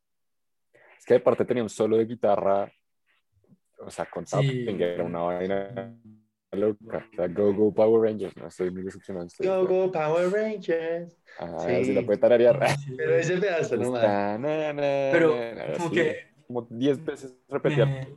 Es 0.99 1.05
que 1.05 1.15
aparte 1.15 1.45
tenía 1.45 1.63
un 1.63 1.69
solo 1.71 1.97
de 1.97 2.07
guitarra, 2.07 2.73
o 3.79 3.91
sea, 3.91 4.09
con 4.11 4.27
Sí. 4.27 4.65
que 4.65 4.95
era 4.95 5.05
una 5.05 5.21
vaina 5.21 5.97
loca. 6.57 7.07
O 7.13 7.17
sea, 7.17 7.29
Go 7.29 7.53
Go 7.55 7.73
Power 7.75 8.03
Rangers, 8.11 8.37
no 8.37 8.47
estoy 8.49 8.71
muy 8.71 8.83
decepcionado. 8.83 9.27
estoy- 9.27 9.47
Go, 9.47 9.67
go, 9.67 9.93
Power 9.93 10.31
Rangers. 10.31 11.17
Ah, 11.39 11.59
Sí. 11.67 11.85
si 11.87 11.93
la 11.95 12.03
puede 12.03 12.19
tararear. 12.19 12.77
Sí. 12.79 12.95
Pero 12.97 13.15
ese 13.17 13.39
pedazo 13.39 13.77
nomás. 13.77 14.03
Está, 14.03 14.39
na, 14.39 14.73
na, 14.73 14.83
Pero 15.13 15.37
na, 15.55 15.73
como 15.75 15.87
así, 15.87 15.95
que 15.95 16.35
como 16.47 16.63
10 16.71 17.05
veces 17.05 17.35
repetía. 17.49 17.87
me- 17.87 18.09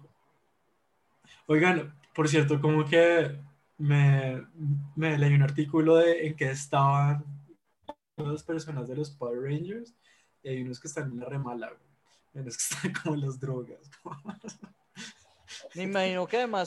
Oigan, 1.47 1.93
por 2.13 2.27
cierto, 2.27 2.59
como 2.61 2.85
que 2.85 3.35
me, 3.77 4.45
me 4.95 5.17
leí 5.17 5.33
un 5.33 5.41
artículo 5.41 5.95
de 5.97 6.27
en 6.27 6.35
que 6.35 6.49
estaban 6.51 7.23
las 8.17 8.43
personas 8.43 8.87
de 8.87 8.95
los 8.95 9.09
Power 9.11 9.41
Rangers 9.41 9.95
y 10.43 10.49
hay 10.49 10.61
unos 10.61 10.79
que 10.79 10.87
están 10.87 11.11
en 11.11 11.19
la 11.19 11.25
remala, 11.25 11.67
güey. 11.69 11.79
Hay 12.35 12.41
unos 12.41 12.57
que 12.57 12.75
están 12.75 12.93
como 13.03 13.15
en 13.15 13.21
las 13.21 13.39
drogas. 13.39 13.79
Me 15.73 15.83
imagino 15.83 16.27
que 16.27 16.37
además, 16.37 16.65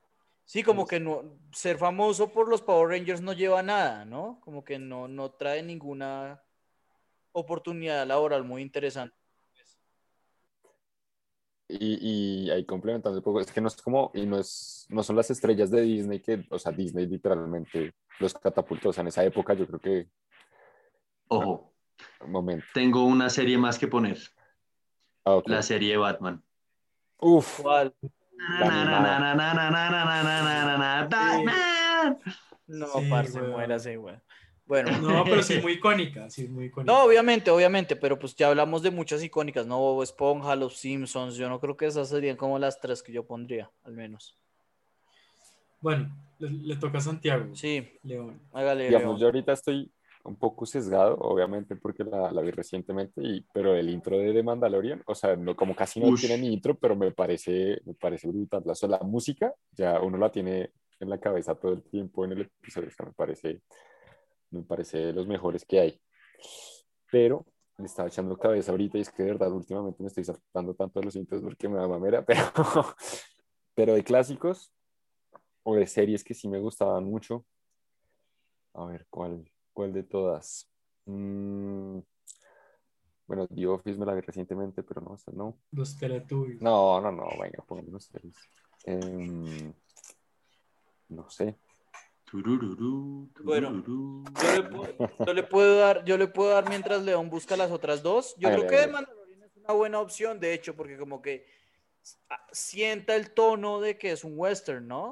sí, 0.53 0.63
como 0.63 0.87
que 0.87 1.01
no, 1.01 1.39
ser 1.51 1.79
famoso 1.79 2.31
por 2.31 2.47
los 2.47 2.61
Power 2.61 2.91
Rangers 2.91 3.23
no 3.23 3.33
lleva 3.33 3.61
a 3.61 3.63
nada, 3.63 4.05
¿no? 4.05 4.39
Como 4.43 4.63
que 4.63 4.79
no, 4.79 5.09
no 5.09 5.31
trae 5.31 5.63
ninguna 5.63 6.43
oportunidad 7.33 8.07
laboral 8.07 8.45
muy 8.45 8.61
interesante. 8.61 9.17
Y, 11.69 12.45
y 12.47 12.51
ahí 12.51 12.67
complementando 12.67 13.17
un 13.17 13.25
poco, 13.25 13.41
es 13.41 13.51
que 13.51 13.63
no 13.63 13.69
es 13.69 13.81
como, 13.81 14.11
y 14.13 14.27
no, 14.27 14.39
es, 14.39 14.85
no 14.91 15.03
son 15.03 15.17
las 15.17 15.31
estrellas 15.31 15.71
de 15.71 15.81
Disney 15.81 16.21
que, 16.21 16.45
o 16.51 16.59
sea, 16.59 16.71
Disney 16.71 17.07
literalmente 17.07 17.95
los 18.21 18.35
catapultó. 18.35 18.91
O 18.91 18.93
sea, 18.93 19.01
en 19.01 19.09
esa 19.09 19.25
época 19.25 19.55
yo 19.55 19.67
creo 19.67 19.81
que, 19.81 20.11
Ojo, 21.29 21.73
un 22.21 22.31
momento. 22.31 22.67
tengo 22.75 23.07
una 23.07 23.31
serie 23.31 23.57
más 23.57 23.79
que 23.79 23.89
poner. 23.89 24.19
Ah. 25.25 25.41
La 25.47 25.63
serie 25.63 25.93
de 25.93 25.97
Batman. 25.97 26.45
Uf, 27.19 27.63
¿Cuál? 27.63 27.95
No, 32.67 32.87
parce, 33.11 33.41
muérase, 33.41 33.97
güey. 33.97 34.17
Bueno, 34.65 34.91
No, 35.01 35.25
pero 35.25 35.43
sí 35.43 35.59
muy 35.61 35.73
icónica, 35.73 36.31
sí 36.31 36.49
muy 36.49 36.67
icónica. 36.67 36.91
no, 36.93 37.03
obviamente, 37.05 37.51
obviamente, 37.51 37.97
pero 37.97 38.19
pues 38.19 38.35
ya 38.35 38.49
hablamos 38.49 38.83
de 38.83 38.91
muchas 38.91 39.23
icónicas, 39.23 39.67
¿no? 39.67 39.79
Bob 39.79 40.03
Esponja, 40.03 40.57
Los 40.57 40.77
Simpsons, 40.79 41.35
yo 41.35 41.49
no 41.49 41.61
creo 41.61 41.77
que 41.77 41.87
esas 41.87 42.09
serían 42.09 42.37
como 42.37 42.59
las 42.59 42.81
tres 42.81 43.03
que 43.03 43.13
yo 43.13 43.27
pondría, 43.27 43.71
al 43.85 43.93
menos. 43.93 44.37
Bueno, 45.81 46.17
le, 46.39 46.51
le 46.51 46.77
toca 46.77 46.99
a 46.99 47.01
Santiago. 47.01 47.55
Sí, 47.55 47.99
León. 48.05 48.41
hágale, 48.53 48.85
digamos, 48.87 49.09
León. 49.09 49.19
yo 49.19 49.27
ahorita 49.27 49.53
estoy 49.53 49.91
un 50.25 50.37
poco 50.37 50.67
sesgado, 50.67 51.17
obviamente, 51.19 51.77
porque 51.77 52.05
la, 52.05 52.31
la 52.31 52.43
vi 52.43 52.51
recientemente, 52.51 53.21
y, 53.23 53.45
pero 53.53 53.75
el 53.75 53.89
intro 53.91 54.19
de 54.19 54.33
The 54.33 54.43
Mandalorian, 54.43 55.03
o 55.07 55.15
sea, 55.15 55.37
no, 55.37 55.57
como 55.57 55.75
casi 55.75 56.01
no 56.01 56.09
Ush. 56.09 56.21
tiene 56.21 56.39
ni 56.39 56.53
intro, 56.53 56.79
pero 56.79 56.95
me 56.97 57.11
parece, 57.13 57.81
me 57.85 57.95
parece 57.95 58.29
brutal. 58.29 58.63
La, 58.65 58.73
o 58.73 58.75
sea, 58.75 58.89
la 58.89 59.01
música, 59.01 59.55
ya 59.73 60.01
uno 60.01 60.19
la 60.19 60.31
tiene 60.31 60.73
en 61.01 61.11
la 61.11 61.19
cabeza 61.19 61.55
todo 61.55 61.73
el 61.73 61.83
tiempo 61.83 62.25
en 62.25 62.33
el 62.33 62.41
episodio, 62.43 62.89
o 62.89 62.93
sea, 62.93 63.07
me 63.07 63.13
parece, 63.13 63.63
me 64.51 64.63
parece 64.63 64.99
de 64.99 65.13
los 65.13 65.27
mejores 65.27 65.65
que 65.65 65.81
hay. 65.81 66.01
Pero 67.11 67.45
le 67.79 67.87
estaba 67.87 68.09
echando 68.09 68.39
cabeza 68.39 68.71
ahorita 68.71 68.99
y 68.99 69.01
es 69.01 69.11
que 69.11 69.23
de 69.23 69.31
verdad 69.33 69.51
últimamente 69.53 70.03
me 70.03 70.09
estoy 70.09 70.25
saltando 70.25 70.75
tanto 70.75 71.01
de 71.01 71.07
los 71.07 71.17
intros 71.17 71.43
porque 71.43 71.69
me 71.69 71.77
da 71.79 71.89
mamera, 71.89 72.25
pero, 72.27 72.43
pero 73.75 73.95
de 73.95 74.05
clásicos 74.05 74.73
o 75.65 75.75
de 75.75 75.87
series 75.87 76.23
que 76.23 76.35
sí 76.35 76.49
me 76.49 76.61
gustaban 76.61 77.05
mucho. 77.05 77.45
A 78.75 78.87
ver, 78.87 79.07
¿cuál, 79.11 79.52
cuál 79.73 79.93
de 79.93 80.03
todas? 80.03 80.69
Mm, 81.07 81.99
bueno, 83.27 83.49
The 83.49 83.67
Office 83.67 83.99
me 83.99 84.07
la 84.07 84.15
vi 84.15 84.21
recientemente, 84.21 84.83
pero 84.83 85.01
no, 85.01 85.17
no. 85.33 85.59
Los 85.73 85.97
Teletubbies. 85.99 86.61
No, 86.61 87.01
no, 87.01 87.11
no, 87.11 87.39
venga, 87.41 87.65
pongámonos 87.67 88.05
serios. 88.05 88.37
Em, 88.85 89.73
no 91.09 91.31
sé. 91.31 91.57
Bueno. 93.43 93.83
Yo 94.43 94.53
le, 94.63 94.71
pu- 94.71 95.27
yo 95.27 95.33
le 95.35 95.43
puedo 95.43 95.77
dar, 95.77 96.05
yo 96.05 96.17
le 96.17 96.27
puedo 96.29 96.51
dar 96.51 96.69
mientras 96.69 97.03
León 97.03 97.29
busca 97.31 97.57
las 97.57 97.71
otras 97.71 98.03
dos. 98.03 98.35
Yo 98.39 98.49
creo 98.51 98.67
que. 98.67 98.87
Mandalorian 98.93 99.43
es 99.43 99.57
una 99.57 99.73
buena 99.73 100.01
opción, 100.01 100.41
de 100.41 100.55
hecho, 100.55 100.75
porque 100.77 100.97
como 100.97 101.21
que 101.23 101.47
sienta 102.53 103.15
el 103.15 103.33
tono 103.33 103.81
de 103.81 103.99
que 103.99 104.13
es 104.13 104.25
un 104.25 104.35
western, 104.37 104.87
¿no? 104.89 105.05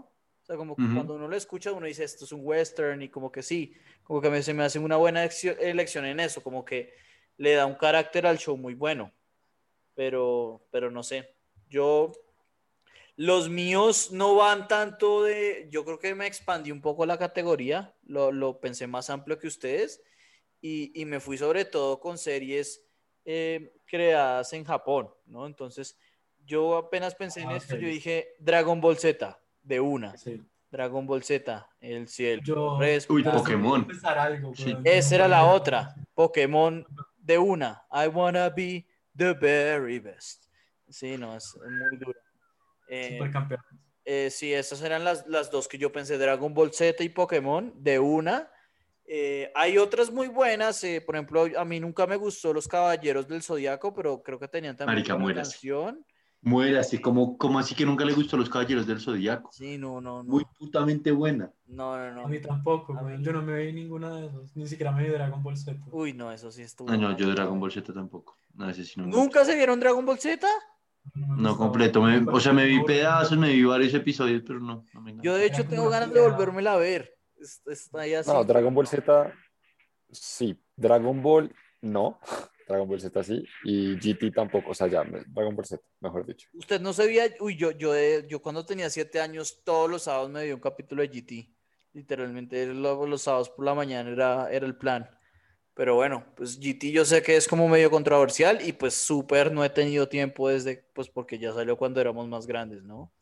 O 0.42 0.44
sea, 0.44 0.56
como 0.56 0.74
que 0.74 0.82
cuando 0.94 1.14
uno 1.14 1.28
lo 1.28 1.36
escucha, 1.36 1.72
uno 1.72 1.86
dice, 1.86 2.04
esto 2.04 2.24
es 2.24 2.32
un 2.32 2.40
western 2.42 3.02
y 3.02 3.08
como 3.08 3.30
que 3.30 3.42
sí, 3.42 3.74
como 4.10 4.20
que 4.20 4.28
me- 4.28 4.42
se 4.42 4.52
me 4.54 4.64
hace 4.64 4.80
una 4.80 4.96
buena 4.96 5.22
elección, 5.22 6.04
en 6.04 6.18
eso, 6.18 6.42
como 6.42 6.64
que 6.64 6.92
le 7.36 7.52
da 7.54 7.64
un 7.64 7.76
carácter 7.76 8.26
al 8.26 8.38
show 8.38 8.56
muy 8.56 8.74
bueno. 8.74 9.12
Pero, 9.94 10.66
pero 10.72 10.90
no 10.90 11.04
sé, 11.04 11.36
yo, 11.68 12.10
los 13.14 13.48
míos 13.48 14.10
no 14.10 14.34
van 14.34 14.66
tanto 14.66 15.22
de, 15.22 15.68
yo 15.70 15.84
creo 15.84 16.00
que 16.00 16.16
me 16.16 16.26
expandí 16.26 16.72
un 16.72 16.80
poco 16.80 17.06
la 17.06 17.18
categoría, 17.18 17.94
lo, 18.02 18.32
lo 18.32 18.58
pensé 18.58 18.88
más 18.88 19.10
amplio 19.10 19.38
que 19.38 19.46
ustedes 19.46 20.02
y, 20.60 20.90
y 21.00 21.04
me 21.04 21.20
fui 21.20 21.38
sobre 21.38 21.64
todo 21.64 22.00
con 22.00 22.18
series 22.18 22.82
eh, 23.24 23.74
creadas 23.86 24.52
en 24.54 24.64
Japón, 24.64 25.14
¿no? 25.26 25.46
Entonces, 25.46 25.96
yo 26.44 26.76
apenas 26.76 27.14
pensé 27.14 27.42
en 27.42 27.50
Ah, 27.50 27.56
esto, 27.58 27.76
yo 27.76 27.86
dije 27.86 28.34
Dragon 28.40 28.80
Ball 28.80 28.98
Z, 28.98 29.40
de 29.62 29.78
una. 29.78 30.16
Sí. 30.16 30.42
Dragon 30.70 31.06
Ball 31.06 31.22
Z, 31.22 31.68
el 31.80 32.08
cielo. 32.08 32.42
Yo. 32.44 32.78
Uy, 33.08 33.22
Pokémon. 33.24 33.86
algo, 34.04 34.54
Sí. 34.54 34.76
Esa 34.84 35.14
era 35.16 35.28
la 35.28 35.44
otra. 35.46 35.94
Pokémon 36.14 36.86
de 37.18 37.38
una. 37.38 37.82
I 37.92 38.06
wanna 38.08 38.48
be 38.50 38.86
the 39.16 39.32
very 39.34 39.98
best. 39.98 40.44
Sí, 40.88 41.16
no, 41.16 41.36
es 41.36 41.56
muy 41.56 41.98
duro. 41.98 42.18
Eh, 42.88 43.16
Supercampeón. 43.18 43.60
eh, 44.04 44.30
sí, 44.30 44.52
esas 44.52 44.82
eran 44.82 45.04
las, 45.04 45.26
las 45.26 45.50
dos 45.50 45.68
que 45.68 45.78
yo 45.78 45.92
pensé, 45.92 46.18
Dragon 46.18 46.52
Ball 46.54 46.72
Z 46.72 47.02
y 47.04 47.08
Pokémon, 47.08 47.72
de 47.76 47.98
una. 47.98 48.50
Eh, 49.12 49.50
hay 49.56 49.76
otras 49.76 50.10
muy 50.10 50.28
buenas, 50.28 50.82
eh, 50.84 51.00
por 51.00 51.16
ejemplo, 51.16 51.46
a 51.56 51.64
mí 51.64 51.80
nunca 51.80 52.06
me 52.06 52.14
gustó 52.16 52.52
Los 52.52 52.68
Caballeros 52.68 53.26
del 53.26 53.42
Zodiaco, 53.42 53.92
pero 53.92 54.22
creo 54.22 54.38
que 54.38 54.46
tenían 54.46 54.76
también 54.76 54.98
Marica, 54.98 55.14
una 55.14 55.22
mueras. 55.22 55.50
canción. 55.50 56.04
Muere 56.42 56.78
así 56.78 56.98
como, 56.98 57.36
como 57.36 57.58
así 57.58 57.74
que 57.74 57.84
nunca 57.84 58.04
le 58.04 58.14
gustó 58.14 58.36
los 58.38 58.48
caballeros 58.48 58.86
del 58.86 58.98
Zodíaco. 58.98 59.50
Sí, 59.52 59.76
no, 59.76 60.00
no, 60.00 60.22
no. 60.22 60.30
Muy 60.30 60.44
putamente 60.58 61.10
buena. 61.10 61.52
No, 61.66 61.98
no, 61.98 62.12
no. 62.14 62.24
A 62.24 62.28
mí 62.28 62.40
tampoco, 62.40 62.96
A 62.98 63.02
mí- 63.02 63.22
Yo 63.22 63.32
no 63.32 63.42
me 63.42 63.62
vi 63.62 63.72
ninguna 63.74 64.14
de 64.16 64.26
esos. 64.28 64.56
Ni 64.56 64.66
siquiera 64.66 64.90
me 64.90 65.02
vi 65.02 65.10
Dragon 65.10 65.42
Ball 65.42 65.56
Z. 65.58 65.78
Uy, 65.90 66.14
no, 66.14 66.32
eso 66.32 66.50
sí 66.50 66.62
estuvo. 66.62 66.88
Ah, 66.90 66.96
no, 66.96 67.08
mal. 67.08 67.16
yo 67.18 67.28
Dragon 67.30 67.60
Ball 67.60 67.70
Z 67.72 67.92
tampoco. 67.92 68.36
No, 68.54 68.70
ese 68.70 68.84
sí 68.84 68.94
no 68.98 69.06
me 69.06 69.12
¿Nunca 69.12 69.44
se 69.44 69.54
vieron 69.54 69.78
Dragon 69.80 70.04
Ball 70.06 70.18
Z? 70.18 70.46
No 71.14 71.56
completo, 71.56 72.00
me- 72.02 72.18
o 72.30 72.40
sea, 72.40 72.52
me 72.52 72.64
vi 72.66 72.82
pedazos, 72.84 73.36
me 73.36 73.48
vi 73.52 73.62
varios 73.64 73.92
episodios, 73.94 74.42
pero 74.46 74.60
no, 74.60 74.84
no 74.94 75.00
me 75.00 75.16
Yo 75.22 75.34
de 75.34 75.46
hecho 75.46 75.64
tengo 75.66 75.88
ganas 75.90 76.12
de 76.12 76.20
volvérmela 76.20 76.74
a 76.74 76.76
ver. 76.76 77.14
Es- 77.38 77.60
Está 77.66 78.00
ahí 78.02 78.14
así. 78.14 78.30
No, 78.30 78.44
Dragon 78.44 78.74
Ball 78.74 78.86
Z, 78.86 79.32
sí. 80.10 80.58
Dragon 80.76 81.22
Ball, 81.22 81.54
no. 81.82 82.18
Dragon 82.70 82.88
Ball 82.88 83.00
Z 83.00 83.24
sí. 83.24 83.44
Y 83.64 83.96
GT 83.96 84.30
tampoco. 84.30 84.70
O 84.70 84.74
sea, 84.74 84.86
ya, 84.86 85.02
Dragon 85.02 85.56
Ball 85.56 85.66
Z, 85.66 85.82
mejor 86.00 86.24
dicho. 86.24 86.48
Usted 86.52 86.80
no 86.80 86.92
sabía, 86.92 87.24
uy, 87.40 87.56
yo, 87.56 87.72
yo, 87.72 87.92
de- 87.92 88.24
yo 88.28 88.40
cuando 88.40 88.64
tenía 88.64 88.88
siete 88.90 89.20
años, 89.20 89.62
todos 89.64 89.90
los 89.90 90.04
sábados 90.04 90.30
me 90.30 90.44
vi 90.44 90.52
un 90.52 90.60
capítulo 90.60 91.02
de 91.02 91.08
GT. 91.08 91.52
Literalmente 91.92 92.66
lo- 92.66 93.06
los, 93.06 93.22
sábados 93.22 93.50
por 93.50 93.64
la 93.64 93.74
mañana 93.74 94.10
era, 94.10 94.48
era 94.52 94.66
el 94.66 94.76
plan. 94.76 95.10
Pero 95.74 95.96
bueno, 95.96 96.24
pues 96.36 96.60
GT 96.60 96.92
yo 96.92 97.04
sé 97.04 97.22
que 97.22 97.36
es 97.36 97.48
como 97.48 97.68
medio 97.68 97.90
controversial 97.90 98.60
y 98.66 98.72
pues 98.72 98.94
súper 98.94 99.50
no 99.52 99.64
he 99.64 99.70
tenido 99.70 100.08
tiempo 100.08 100.48
desde, 100.48 100.84
pues 100.94 101.08
porque 101.08 101.38
ya 101.38 101.52
salió 101.52 101.76
cuando 101.76 102.00
éramos 102.00 102.28
más 102.28 102.46
grandes, 102.46 102.84
¿no? 102.84 103.12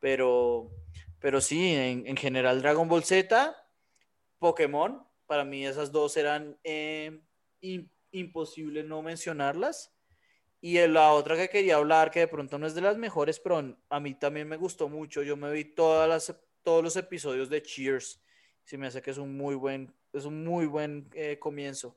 Pero, 0.00 0.70
pero 1.18 1.40
sí, 1.40 1.74
en, 1.74 2.06
en 2.06 2.16
general 2.16 2.60
Dragon 2.60 2.88
Ball 2.88 3.04
Z, 3.04 3.56
Pokémon, 4.38 5.02
para 5.26 5.44
mí 5.44 5.64
esas 5.64 5.92
dos 5.92 6.16
eran 6.16 6.58
eh, 6.64 7.22
imposible 8.12 8.84
no 8.84 9.02
mencionarlas. 9.02 9.94
Y 10.60 10.78
la 10.86 11.12
otra 11.12 11.36
que 11.36 11.48
quería 11.48 11.76
hablar, 11.76 12.12
que 12.12 12.20
de 12.20 12.28
pronto 12.28 12.56
no 12.56 12.68
es 12.68 12.74
de 12.74 12.82
las 12.82 12.96
mejores, 12.96 13.40
pero 13.40 13.76
a 13.88 14.00
mí 14.00 14.14
también 14.14 14.48
me 14.48 14.56
gustó 14.56 14.88
mucho. 14.88 15.22
Yo 15.22 15.36
me 15.36 15.50
vi 15.50 15.64
todas 15.64 16.08
las, 16.08 16.40
todos 16.62 16.84
los 16.84 16.94
episodios 16.96 17.50
de 17.50 17.62
Cheers. 17.62 18.22
Se 18.64 18.78
me 18.78 18.86
hace 18.86 19.02
que 19.02 19.10
es 19.10 19.18
un 19.18 19.36
muy 19.36 19.56
buen, 19.56 19.92
es 20.12 20.24
un 20.24 20.44
muy 20.44 20.66
buen 20.66 21.10
eh, 21.14 21.38
comienzo. 21.40 21.96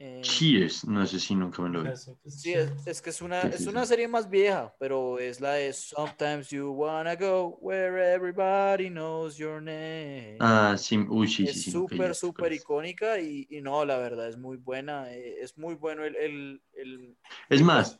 Eh, 0.00 0.22
Cheers, 0.22 0.84
no 0.86 1.04
sé 1.06 1.18
si 1.18 1.34
nunca 1.34 1.60
me 1.62 1.70
lo 1.70 1.82
vi. 1.82 1.90
Sí, 2.28 2.52
es, 2.52 2.70
es 2.86 3.02
que 3.02 3.10
es 3.10 3.20
una, 3.20 3.42
es 3.42 3.66
una 3.66 3.84
serie 3.84 4.06
más 4.06 4.28
vieja, 4.30 4.74
pero 4.78 5.18
es 5.18 5.40
la 5.40 5.54
de 5.54 5.72
Sometimes 5.72 6.50
You 6.50 6.70
Wanna 6.70 7.16
Go 7.16 7.58
Where 7.60 8.14
Everybody 8.14 8.90
Knows 8.90 9.36
Your 9.36 9.60
Name. 9.60 10.36
Ah, 10.40 10.76
sí, 10.78 10.98
uy, 11.08 11.26
sí, 11.26 11.46
es 11.46 11.62
sí. 11.62 11.70
súper, 11.72 12.14
súper 12.14 12.52
icónica 12.52 13.18
y, 13.18 13.46
y 13.50 13.60
no, 13.60 13.84
la 13.84 13.98
verdad 13.98 14.28
es 14.28 14.36
muy 14.36 14.56
buena. 14.56 15.12
eh, 15.12 15.36
es 15.40 15.58
muy 15.58 15.74
bueno 15.74 16.04
el, 16.04 16.14
el, 16.16 16.62
el- 16.74 17.16
Es 17.48 17.60
más, 17.62 17.98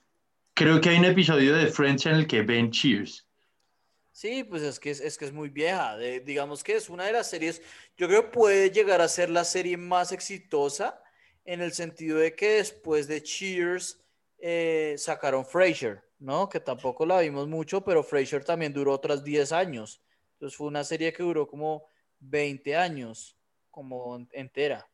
creo 0.55 0.81
que 0.81 0.91
hay 0.91 0.99
un 0.99 1.05
episodio 1.07 1.57
de 1.57 1.67
Friends 1.67 2.07
en 2.07 2.15
el 2.15 2.27
que 2.27 2.43
ven 2.43 2.71
Cheers. 2.71 3.27
Sí, 4.13 4.43
pues 4.43 4.63
es 4.63 4.81
que 4.81 4.91
es, 4.91 5.01
es 5.01 5.17
que 5.17 5.25
es 5.27 5.33
muy 5.33 5.49
vieja. 5.49 5.97
de- 5.97 6.21
digamos 6.21 6.65
que 6.65 6.77
es 6.77 6.89
una 6.91 7.05
de 7.07 7.13
las 7.13 7.31
series, 7.31 7.63
yo 7.97 8.09
creo 8.09 8.23
que 8.25 8.31
puede 8.31 8.71
llegar 8.71 9.01
a 9.01 9.09
ser 9.09 9.31
la 9.31 9.45
serie 9.45 9.77
más 9.77 10.13
exitosa 10.13 11.01
en 11.49 11.63
el 11.63 11.73
sentido 11.73 12.19
de 12.19 12.35
que 12.37 12.57
después 12.57 13.09
de 13.09 13.23
Cheers 13.23 13.99
eh, 14.39 14.97
sacaron 14.99 15.47
Frasier, 15.47 16.05
¿no? 16.19 16.47
Que 16.47 16.61
tampoco 16.61 17.07
la 17.07 17.21
vimos 17.21 17.49
mucho, 17.49 17.83
pero 17.83 18.03
Frasier 18.03 18.45
también 18.45 18.75
duró 18.75 18.93
otros 18.93 19.25
10 19.25 19.51
años. 19.53 20.03
Entonces 20.35 20.55
fue 20.59 20.67
una 20.67 20.85
serie 20.85 21.11
que 21.11 21.23
duró 21.23 21.49
como 21.49 21.87
20 22.19 22.77
años, 22.77 23.39
como 23.71 24.17
en- 24.17 24.29
entera. 24.33 24.87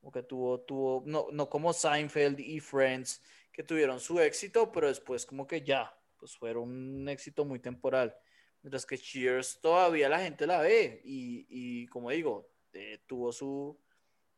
O 0.00 0.10
que 0.10 0.22
tuvo, 0.22 0.60
tuvo, 0.62 1.02
no, 1.04 1.26
no 1.30 1.50
como 1.50 1.74
Seinfeld 1.74 2.40
y 2.40 2.58
Friends, 2.58 3.20
que 3.52 3.62
tuvieron 3.62 4.00
su 4.00 4.18
éxito, 4.18 4.72
pero 4.72 4.88
después 4.88 5.26
como 5.26 5.46
que 5.46 5.60
ya, 5.60 5.94
pues 6.16 6.34
fueron 6.38 6.70
un 6.70 7.08
éxito 7.10 7.44
muy 7.44 7.58
temporal. 7.58 8.16
Mientras 8.62 8.86
que 8.86 8.96
Cheers 8.96 9.60
todavía 9.60 10.08
la 10.08 10.20
gente 10.20 10.46
la 10.46 10.62
ve 10.62 11.02
y, 11.04 11.46
y 11.50 11.86
como 11.88 12.08
digo, 12.08 12.48
eh, 12.72 12.98
tuvo 13.06 13.30
su, 13.30 13.78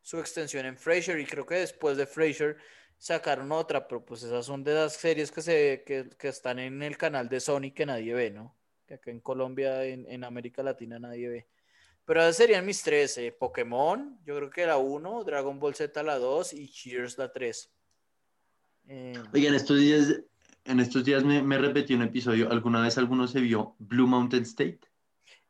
su 0.05 0.19
extensión 0.19 0.67
en 0.67 0.77
Frasier 0.77 1.19
y 1.19 1.25
creo 1.25 1.47
que 1.47 1.55
después 1.55 1.97
de 1.97 2.07
Frasier 2.07 2.59
sacaron 2.99 3.51
otra, 3.53 3.89
pero 3.89 4.05
pues 4.05 4.23
esas 4.23 4.45
son 4.45 4.63
de 4.63 4.75
las 4.75 4.93
series 4.93 5.33
que, 5.33 5.41
se, 5.41 5.83
que, 5.85 6.11
que 6.19 6.29
están 6.29 6.59
en 6.59 6.83
el 6.83 6.99
canal 6.99 7.27
de 7.27 7.41
Sony 7.41 7.73
que 7.75 7.87
nadie 7.87 8.13
ve, 8.13 8.31
¿no? 8.31 8.55
Que 8.87 8.95
acá 8.95 9.11
en 9.11 9.21
Colombia, 9.21 9.83
en, 9.85 10.05
en 10.07 10.23
América 10.23 10.63
Latina 10.63 10.99
nadie 10.99 11.29
ve. 11.29 11.47
Pero 12.05 12.21
esas 12.21 12.37
serían 12.37 12.67
mis 12.67 12.83
tres, 12.83 13.17
eh, 13.17 13.35
Pokémon, 13.37 14.21
yo 14.27 14.37
creo 14.37 14.51
que 14.51 14.67
la 14.67 14.77
1, 14.77 15.25
Dragon 15.25 15.59
Ball 15.59 15.75
Z 15.75 16.03
la 16.03 16.19
2 16.19 16.53
y 16.53 16.69
Cheers 16.69 17.17
la 17.17 17.33
3. 17.33 17.73
Eh, 18.89 19.15
Oigan, 19.33 19.55
estos 19.55 19.79
días, 19.81 20.21
en 20.67 20.81
estos 20.81 21.03
días 21.03 21.25
me, 21.25 21.43
me 21.43 21.57
repetí 21.57 21.95
un 21.95 22.03
episodio. 22.03 22.53
¿Alguna 22.53 22.83
vez 22.83 22.99
alguno 22.99 23.27
se 23.27 23.41
vio 23.41 23.75
Blue 23.79 24.07
Mountain 24.07 24.43
State? 24.43 24.81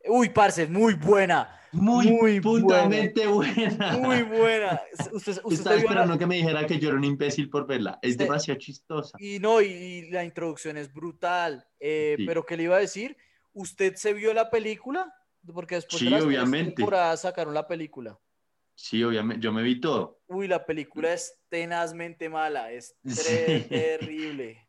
Uy, 0.08 0.28
parce, 0.30 0.66
muy 0.66 0.94
buena. 0.94 1.60
Muy, 1.72 2.12
Muy 2.12 2.40
putamente 2.40 3.26
buena. 3.26 3.96
Muy 3.98 4.22
buena. 4.22 4.80
Usted, 5.12 5.40
usted 5.42 5.52
Estaba 5.52 5.74
esperando 5.76 6.16
que 6.16 6.24
me 6.24 6.36
dijera 6.36 6.64
que 6.68 6.78
yo 6.78 6.90
era 6.90 6.96
un 6.98 7.02
imbécil 7.02 7.50
por 7.50 7.66
verla. 7.66 7.98
Es 8.00 8.16
demasiado 8.16 8.60
chistosa. 8.60 9.16
Y 9.18 9.40
no, 9.40 9.60
y, 9.60 9.66
y 9.66 10.10
la 10.10 10.22
introducción 10.24 10.76
es 10.76 10.92
brutal. 10.92 11.66
Eh, 11.80 12.14
Sí. 12.16 12.26
Pero 12.26 12.46
¿qué 12.46 12.56
le 12.56 12.62
iba 12.64 12.76
a 12.76 12.80
decir? 12.80 13.16
¿Usted 13.52 13.96
se 13.96 14.12
vio 14.12 14.32
la 14.32 14.50
película? 14.50 15.12
Porque 15.52 15.74
después 15.74 15.98
Sí, 15.98 16.04
de 16.04 16.10
las 16.12 16.22
obviamente. 16.22 16.74
temporadas 16.76 17.22
sacaron 17.22 17.52
la 17.54 17.66
película. 17.66 18.16
Sí, 18.76 19.02
obviamente, 19.02 19.42
yo 19.42 19.52
me 19.52 19.62
vi 19.64 19.80
todo. 19.80 20.20
Uy, 20.28 20.46
la 20.46 20.64
película 20.64 21.12
es 21.12 21.40
tenazmente 21.48 22.28
mala, 22.28 22.70
es 22.70 22.94
Sí. 23.04 23.66
terrible. 23.68 24.64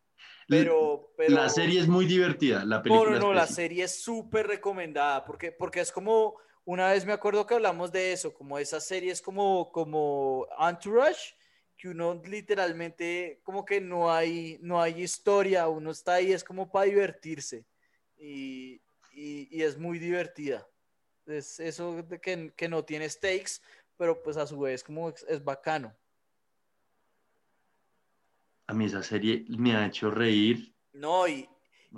Pero, 0.48 1.14
pero... 1.18 1.36
La 1.36 1.50
serie 1.50 1.80
es 1.82 1.88
muy 1.88 2.06
divertida, 2.06 2.64
la 2.66 2.78
No, 2.78 2.84
película 2.84 3.20
no, 3.20 3.20
no, 3.20 3.34
la 3.34 3.48
serie 3.48 3.84
es 3.84 4.02
súper 4.02 4.48
recomendada 4.48 5.26
porque, 5.26 5.52
porque 5.52 5.80
es 5.82 5.92
como, 5.92 6.36
una 6.66 6.92
vez 6.92 7.06
me 7.06 7.14
acuerdo 7.14 7.46
que 7.46 7.56
hablamos 7.56 7.92
de 7.92 8.14
eso, 8.14 8.34
como 8.34 8.58
esa 8.60 8.80
serie 8.80 9.12
es 9.12 9.22
como, 9.22 9.72
como 9.72 10.48
Entourage, 10.60 11.36
que 11.78 11.90
uno 11.90 12.22
literalmente 12.24 13.40
como 13.44 13.66
que 13.66 13.82
no 13.82 14.12
hay, 14.12 14.58
no 14.62 14.82
hay 14.82 15.02
historia, 15.02 15.68
uno 15.68 15.92
está 15.92 16.16
ahí, 16.16 16.32
es 16.32 16.44
como 16.44 16.72
para 16.72 16.86
divertirse 16.86 17.66
y, 18.18 18.82
y- 19.14 19.48
y 19.52 19.64
es 19.64 19.78
muy 19.78 20.00
divertida. 20.00 20.68
Es 21.26 21.60
eso 21.60 22.04
de 22.04 22.20
que, 22.20 22.54
que 22.56 22.70
no 22.70 22.86
tiene 22.86 23.10
stakes, 23.10 23.62
pero 23.98 24.22
pues 24.22 24.38
a 24.38 24.46
su 24.46 24.60
vez 24.60 24.84
como 24.84 25.10
es, 25.10 25.26
es 25.28 25.44
bacano. 25.44 25.96
A 28.68 28.74
mí 28.74 28.86
esa 28.86 29.04
serie 29.04 29.46
me 29.50 29.76
ha 29.76 29.86
hecho 29.86 30.10
reír. 30.10 30.74
No, 30.94 31.28
y, 31.28 31.48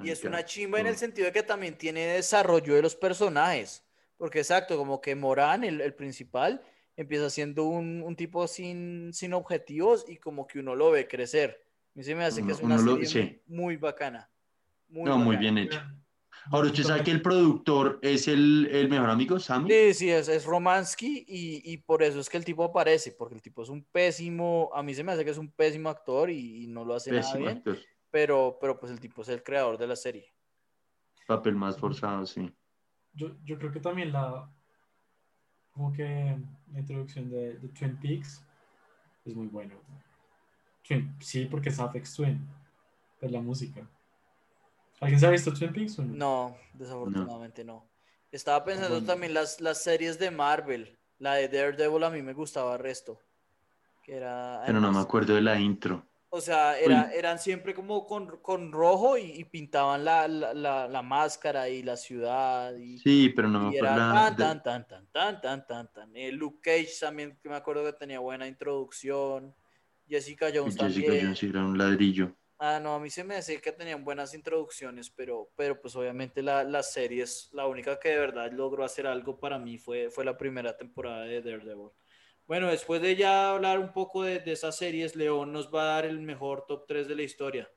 Y 0.03 0.09
es 0.09 0.24
una 0.24 0.43
chimba 0.43 0.80
en 0.80 0.88
el 0.88 0.97
sentido 0.97 1.26
de 1.28 1.32
que 1.32 1.43
también 1.43 1.78
tiene 1.78 2.05
desarrollo 2.05 2.76
de 2.76 2.82
los 2.82 2.95
personajes. 2.95 3.84
Porque 4.18 4.39
exacto, 4.39 4.78
como 4.78 4.99
que 4.99 5.15
Morán, 5.15 5.63
el, 5.63 5.80
el 5.82 5.93
principal, 5.93 6.61
empieza 6.95 7.30
siendo 7.30 7.65
un, 7.65 8.01
un 8.03 8.15
tipo 8.15 8.47
sin, 8.47 9.13
sin 9.13 9.34
objetivos 9.34 10.05
y 10.07 10.18
como 10.18 10.47
que 10.47 10.59
uno 10.59 10.76
lo 10.76 10.91
ve 10.91 11.07
crecer. 11.07 11.61
A 11.63 11.91
mí 11.93 12.03
se 12.03 12.15
me 12.15 12.24
hace 12.26 12.43
que 12.43 12.51
es 12.51 12.59
una 12.59 12.78
lo- 12.78 12.93
serie 12.95 13.05
sí. 13.05 13.41
muy, 13.45 13.57
muy 13.65 13.78
bacana. 13.78 14.30
Muy 14.89 15.05
No, 15.05 15.18
muy 15.18 15.38
bien 15.38 15.57
hecho. 15.57 15.82
Ahora, 16.52 16.68
¿usted 16.68 16.84
sabe 16.84 17.04
que 17.04 17.12
el 17.12 17.22
productor 17.22 18.00
es 18.02 18.28
el, 18.28 18.68
el 18.72 18.90
mejor 18.90 19.10
amigo, 19.10 19.40
Sammy? 19.40 19.70
Sí, 19.70 19.94
sí, 19.94 20.10
es, 20.10 20.28
es 20.30 20.46
Romansky 20.46 21.26
y, 21.28 21.74
y 21.74 21.78
por 21.78 22.04
eso 22.04 22.20
es 22.20 22.30
que 22.30 22.38
el 22.38 22.46
tipo 22.46 22.64
aparece, 22.64 23.12
porque 23.12 23.36
el 23.36 23.42
tipo 23.42 23.64
es 23.64 23.70
un 23.70 23.84
pésimo, 23.84 24.70
a 24.74 24.82
mí 24.82 24.94
se 24.94 25.04
me 25.04 25.12
hace 25.12 25.26
que 25.26 25.32
es 25.32 25.38
un 25.38 25.52
pésimo 25.52 25.90
actor 25.90 26.30
y, 26.30 26.64
y 26.64 26.68
no 26.68 26.86
lo 26.86 26.96
hace 26.96 27.12
nada 27.12 27.22
Pésimo 27.24 27.46
bien, 27.46 27.58
actor. 27.58 27.78
pero, 28.10 28.58
pero 28.62 28.80
pues 28.80 28.92
el 28.92 29.00
tipo 29.00 29.22
es 29.22 29.30
el 29.30 29.44
creador 29.44 29.78
de 29.78 29.88
la 29.88 29.96
serie. 29.96 30.34
Papel 31.28 31.56
más 31.56 31.78
forzado, 31.78 32.26
sí. 32.26 32.50
yo, 33.14 33.36
yo 33.44 33.58
creo 33.58 33.72
que 33.72 33.82
también 33.82 34.14
la, 34.14 34.50
como 35.72 35.92
que 35.92 36.38
la 36.72 36.80
introducción 36.80 37.30
de, 37.30 37.58
de 37.60 37.68
Twin 37.70 37.98
Peaks 37.98 38.42
es 39.26 39.36
muy 39.36 39.48
bueno. 39.48 39.76
Twin- 40.88 41.14
sí, 41.20 41.46
porque 41.46 41.70
es 41.70 41.80
Apex 41.80 42.16
Twin, 42.16 42.48
es 43.20 43.32
la 43.32 43.42
música. 43.42 43.86
¿Alguien 45.00 45.20
se 45.20 45.28
ha 45.28 45.30
visto 45.30 45.54
Twin 45.54 45.72
Peaks 45.74 46.00
o 46.00 46.04
no? 46.04 46.14
No, 46.16 46.58
desafortunadamente 46.74 47.64
no. 47.64 47.88
Estaba 48.32 48.64
pensando 48.64 48.95
Bueno. 48.95 49.08
también 49.08 49.34
las, 49.34 49.62
las 49.62 49.82
series 49.82 50.20
de 50.20 50.32
Marvel. 50.32 50.98
La 51.20 51.36
de 51.36 51.48
Daredevil 51.48 52.04
a 52.04 52.10
mí 52.10 52.22
me 52.22 52.34
gustaba 52.34 52.78
resto. 52.78 53.20
Que 54.04 54.16
era, 54.16 54.62
Pero 54.66 54.80
no 54.80 54.91
me 54.91 55.00
acuerdo 55.00 55.36
de 55.36 55.41
la 55.41 55.60
intro. 55.60 56.04
O 56.30 56.41
sea, 56.41 56.78
era, 56.78 57.10
eran 57.14 57.39
siempre 57.39 57.74
como 57.74 58.06
con, 58.06 58.38
con 58.41 58.72
rojo 58.74 59.18
y, 59.18 59.32
y 59.32 59.43
pintaban 59.45 60.04
la, 60.04 60.28
la, 60.28 60.54
la, 60.54 60.88
la 60.88 61.02
máscara 61.02 61.70
y 61.70 61.84
la 61.84 61.95
ciudad. 61.95 62.76
Y, 62.76 62.98
Sí, 63.00 63.30
pero 63.30 63.48
no 63.48 63.72
me 63.72 63.78
acuerdo. 63.78 63.95
tan, 63.95 64.36
de- 64.36 64.43
tan, 64.43 64.64
tan, 64.64 64.88
tan, 64.88 65.12
tan, 65.12 65.41
tan, 65.41 65.68
tan, 65.68 65.93
tan. 65.93 66.16
Eh, 66.16 66.32
Luke 66.34 66.60
Cage 66.62 66.91
también, 67.00 67.38
que 67.41 67.48
me 67.50 67.56
acuerdo 67.56 67.86
que 67.86 67.93
tenía 67.93 68.20
buena 68.20 68.45
introducción. 68.45 69.56
Jessica 70.08 70.48
Jones 70.54 70.76
Jessica 70.76 71.06
también. 71.08 71.26
Jones 71.28 71.43
era 71.43 71.66
un 71.66 71.78
ladrillo. 71.78 72.34
Ah, 72.60 72.80
no, 72.82 72.95
a 72.95 72.99
mí 72.99 73.10
se 73.12 73.24
me 73.24 73.36
hace 73.36 73.62
que 73.62 73.72
tenían 73.72 74.03
buenas 74.03 74.34
introducciones, 74.34 75.12
pero, 75.12 75.49
pero 75.55 75.80
pues 75.80 75.95
obviamente 75.95 76.41
la, 76.41 76.64
la 76.64 76.82
serie 76.82 77.24
es 77.24 77.49
la 77.53 77.68
única 77.68 77.99
que 77.99 78.10
de 78.10 78.18
verdad 78.20 78.51
logró 78.51 78.84
hacer 78.84 79.05
algo 79.05 79.39
para 79.39 79.60
mí 79.60 79.78
fue, 79.78 80.10
fue 80.10 80.26
la 80.26 80.38
primera 80.38 80.76
temporada 80.76 81.26
de 81.26 81.41
Daredevil. 81.41 81.91
Bueno, 82.47 82.68
después 82.70 83.01
de 83.01 83.16
ya 83.16 83.51
hablar 83.51 83.78
un 83.80 83.93
poco 83.93 84.24
de, 84.24 84.39
de 84.39 84.53
esas 84.53 84.76
series, 84.76 85.16
León 85.16 85.51
nos 85.51 85.74
va 85.74 85.84
a 85.84 85.95
dar 85.95 86.05
el 86.05 86.20
mejor 86.22 86.66
top 86.66 86.86
3 86.88 87.08
de 87.08 87.16
la 87.16 87.24
historia. 87.24 87.70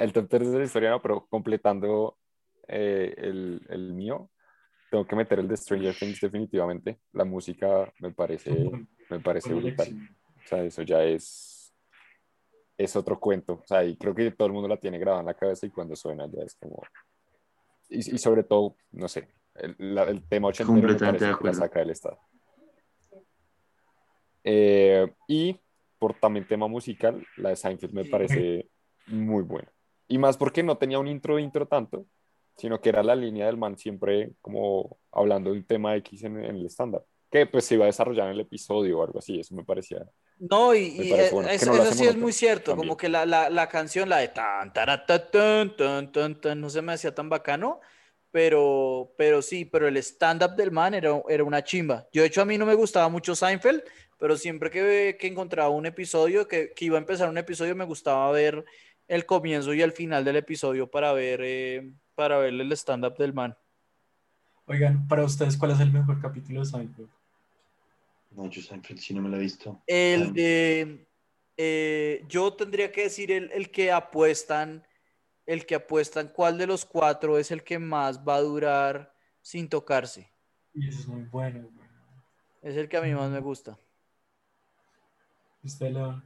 El 0.00 0.12
top 0.12 0.28
3 0.28 0.50
de 0.50 0.58
la 0.58 0.64
historia, 0.64 0.90
no, 0.90 1.00
pero 1.00 1.26
completando 1.28 2.18
eh, 2.68 3.14
el, 3.16 3.60
el 3.68 3.92
mío, 3.92 4.30
tengo 4.90 5.06
que 5.06 5.16
meter 5.16 5.38
el 5.38 5.48
de 5.48 5.56
Stranger 5.56 5.94
Things 5.94 6.20
definitivamente. 6.20 6.98
La 7.12 7.24
música 7.24 7.90
me 8.00 8.10
parece, 8.10 8.50
me 9.08 9.20
parece 9.20 9.54
brutal. 9.54 10.10
O 10.44 10.48
sea, 10.48 10.62
eso 10.64 10.82
ya 10.82 11.02
es, 11.04 11.51
es 12.76 12.96
otro 12.96 13.18
cuento. 13.20 13.54
O 13.54 13.66
sea, 13.66 13.84
y 13.84 13.96
creo 13.96 14.14
que 14.14 14.30
todo 14.30 14.46
el 14.46 14.52
mundo 14.54 14.68
la 14.68 14.76
tiene 14.76 14.98
grabada 14.98 15.20
en 15.20 15.26
la 15.26 15.34
cabeza 15.34 15.66
y 15.66 15.70
cuando 15.70 15.94
suena 15.96 16.26
ya 16.26 16.42
es 16.42 16.54
como... 16.56 16.82
Y, 17.88 18.14
y 18.14 18.18
sobre 18.18 18.42
todo, 18.42 18.76
no 18.92 19.08
sé, 19.08 19.28
el, 19.54 19.76
la- 19.78 20.04
el 20.04 20.26
tema 20.26 20.48
ochentero 20.48 20.72
me 20.74 20.80
Completamente 20.80 21.18
parece 21.18 21.32
de 21.32 21.38
que 21.38 21.44
la 21.44 21.54
saca 21.54 21.80
del 21.80 21.90
estado. 21.90 22.18
Eh, 24.44 25.12
y 25.28 25.60
por 25.98 26.14
también 26.14 26.46
tema 26.46 26.66
musical, 26.66 27.24
la 27.36 27.50
de 27.50 27.56
Seinfeld 27.56 27.92
me 27.92 28.04
parece 28.06 28.68
muy 29.06 29.42
buena. 29.42 29.70
Y 30.08 30.18
más 30.18 30.36
porque 30.36 30.62
no 30.62 30.76
tenía 30.76 30.98
un 30.98 31.06
intro 31.06 31.38
intro 31.38 31.66
tanto, 31.66 32.06
sino 32.56 32.80
que 32.80 32.88
era 32.88 33.02
la 33.02 33.14
línea 33.14 33.46
del 33.46 33.56
man 33.56 33.76
siempre 33.78 34.32
como 34.40 34.98
hablando 35.12 35.50
de 35.52 35.58
un 35.58 35.64
tema 35.64 35.94
X 35.96 36.24
en, 36.24 36.42
en 36.44 36.56
el 36.56 36.66
estándar, 36.66 37.04
que 37.30 37.46
pues 37.46 37.66
se 37.66 37.74
iba 37.74 37.84
a 37.84 37.86
desarrollar 37.86 38.26
en 38.26 38.34
el 38.34 38.40
episodio 38.40 38.98
o 38.98 39.04
algo 39.04 39.18
así, 39.18 39.38
eso 39.38 39.54
me 39.54 39.64
parecía... 39.64 40.04
No, 40.50 40.74
y, 40.74 41.08
bueno, 41.30 41.46
que 41.46 41.54
eso, 41.54 41.72
no 41.72 41.84
sí 41.92 42.04
es 42.04 42.16
muy 42.16 42.32
cierto, 42.32 42.72
también. 42.72 42.88
como 42.88 42.96
que 42.96 43.08
la, 43.08 43.24
la, 43.24 43.48
la 43.48 43.68
canción, 43.68 44.08
la 44.08 44.18
de 44.18 44.26
tan, 44.26 44.72
tarata, 44.72 45.30
tan, 45.30 45.76
tan, 45.76 46.10
tan, 46.10 46.40
tan, 46.40 46.60
no 46.60 46.68
se 46.68 46.82
me 46.82 46.92
hacía 46.92 47.14
tan 47.14 47.28
bacano, 47.28 47.80
pero, 48.32 49.14
pero 49.16 49.40
sí, 49.40 49.64
pero 49.64 49.86
el 49.86 49.96
stand-up 49.98 50.56
del 50.56 50.72
man 50.72 50.94
era, 50.94 51.10
era 51.28 51.44
una 51.44 51.62
chimba. 51.62 52.08
Yo, 52.12 52.22
de 52.22 52.26
hecho, 52.26 52.42
a 52.42 52.44
mí 52.44 52.58
no 52.58 52.66
me 52.66 52.74
gustaba 52.74 53.08
mucho 53.08 53.36
Seinfeld, 53.36 53.84
pero 54.18 54.36
siempre 54.36 54.68
que, 54.68 55.16
que 55.16 55.28
encontraba 55.28 55.68
un 55.68 55.86
episodio, 55.86 56.48
que, 56.48 56.72
que 56.74 56.86
iba 56.86 56.98
a 56.98 57.00
empezar 57.02 57.28
un 57.28 57.38
episodio, 57.38 57.76
me 57.76 57.84
gustaba 57.84 58.28
ver 58.32 58.64
el 59.06 59.24
comienzo 59.26 59.72
y 59.74 59.82
el 59.82 59.92
final 59.92 60.24
del 60.24 60.34
episodio 60.34 60.90
para 60.90 61.12
ver, 61.12 61.40
eh, 61.44 61.92
para 62.16 62.38
ver 62.38 62.52
el 62.52 62.72
stand-up 62.72 63.16
del 63.16 63.32
man. 63.32 63.56
Oigan, 64.66 65.06
para 65.06 65.22
ustedes, 65.22 65.56
¿cuál 65.56 65.70
es 65.70 65.78
el 65.78 65.92
mejor 65.92 66.20
capítulo 66.20 66.60
de 66.60 66.66
Seinfeld? 66.66 67.08
No, 68.34 68.48
yo 68.48 68.62
Seinfeld 68.62 69.00
sí 69.00 69.14
no 69.14 69.22
me 69.22 69.28
la 69.28 69.36
he 69.36 69.40
visto. 69.40 69.82
El 69.86 70.32
de, 70.32 71.06
eh, 71.56 72.24
yo 72.28 72.54
tendría 72.54 72.90
que 72.90 73.04
decir 73.04 73.30
el, 73.30 73.50
el 73.52 73.70
que 73.70 73.92
apuestan, 73.92 74.86
el 75.46 75.66
que 75.66 75.74
apuestan 75.74 76.28
cuál 76.28 76.58
de 76.58 76.66
los 76.66 76.84
cuatro 76.84 77.38
es 77.38 77.50
el 77.50 77.62
que 77.62 77.78
más 77.78 78.26
va 78.26 78.36
a 78.36 78.40
durar 78.40 79.14
sin 79.40 79.68
tocarse. 79.68 80.32
Y 80.74 80.88
ese 80.88 81.00
es 81.00 81.06
muy 81.06 81.24
bueno. 81.24 81.68
güey. 81.74 81.88
Es 82.62 82.76
el 82.76 82.88
que 82.88 82.96
a 82.96 83.02
mí 83.02 83.12
más 83.12 83.30
me 83.30 83.40
gusta. 83.40 83.78
Usted 85.62 85.90
lo... 85.90 86.22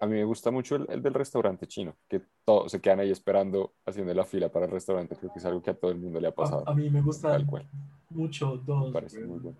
A 0.00 0.06
mí 0.06 0.14
me 0.14 0.24
gusta 0.24 0.50
mucho 0.50 0.76
el, 0.76 0.86
el 0.88 1.02
del 1.02 1.12
restaurante 1.14 1.66
chino, 1.66 1.94
que 2.08 2.22
todos 2.44 2.72
se 2.72 2.80
quedan 2.80 3.00
ahí 3.00 3.10
esperando, 3.10 3.74
haciendo 3.84 4.14
la 4.14 4.24
fila 4.24 4.48
para 4.50 4.64
el 4.66 4.72
restaurante. 4.72 5.14
Creo 5.14 5.32
que 5.32 5.38
es 5.38 5.44
algo 5.44 5.62
que 5.62 5.70
a 5.70 5.74
todo 5.74 5.90
el 5.90 5.98
mundo 5.98 6.18
le 6.20 6.28
ha 6.28 6.34
pasado. 6.34 6.66
a, 6.66 6.72
a 6.72 6.74
mí 6.74 6.88
me 6.88 7.02
gusta 7.02 7.28
Tal 7.28 7.46
cual. 7.46 7.68
mucho 8.08 8.56
Me 8.56 8.62
dos. 8.64 8.92
parece 8.92 9.18
güey. 9.18 9.28
muy 9.28 9.38
bueno. 9.40 9.58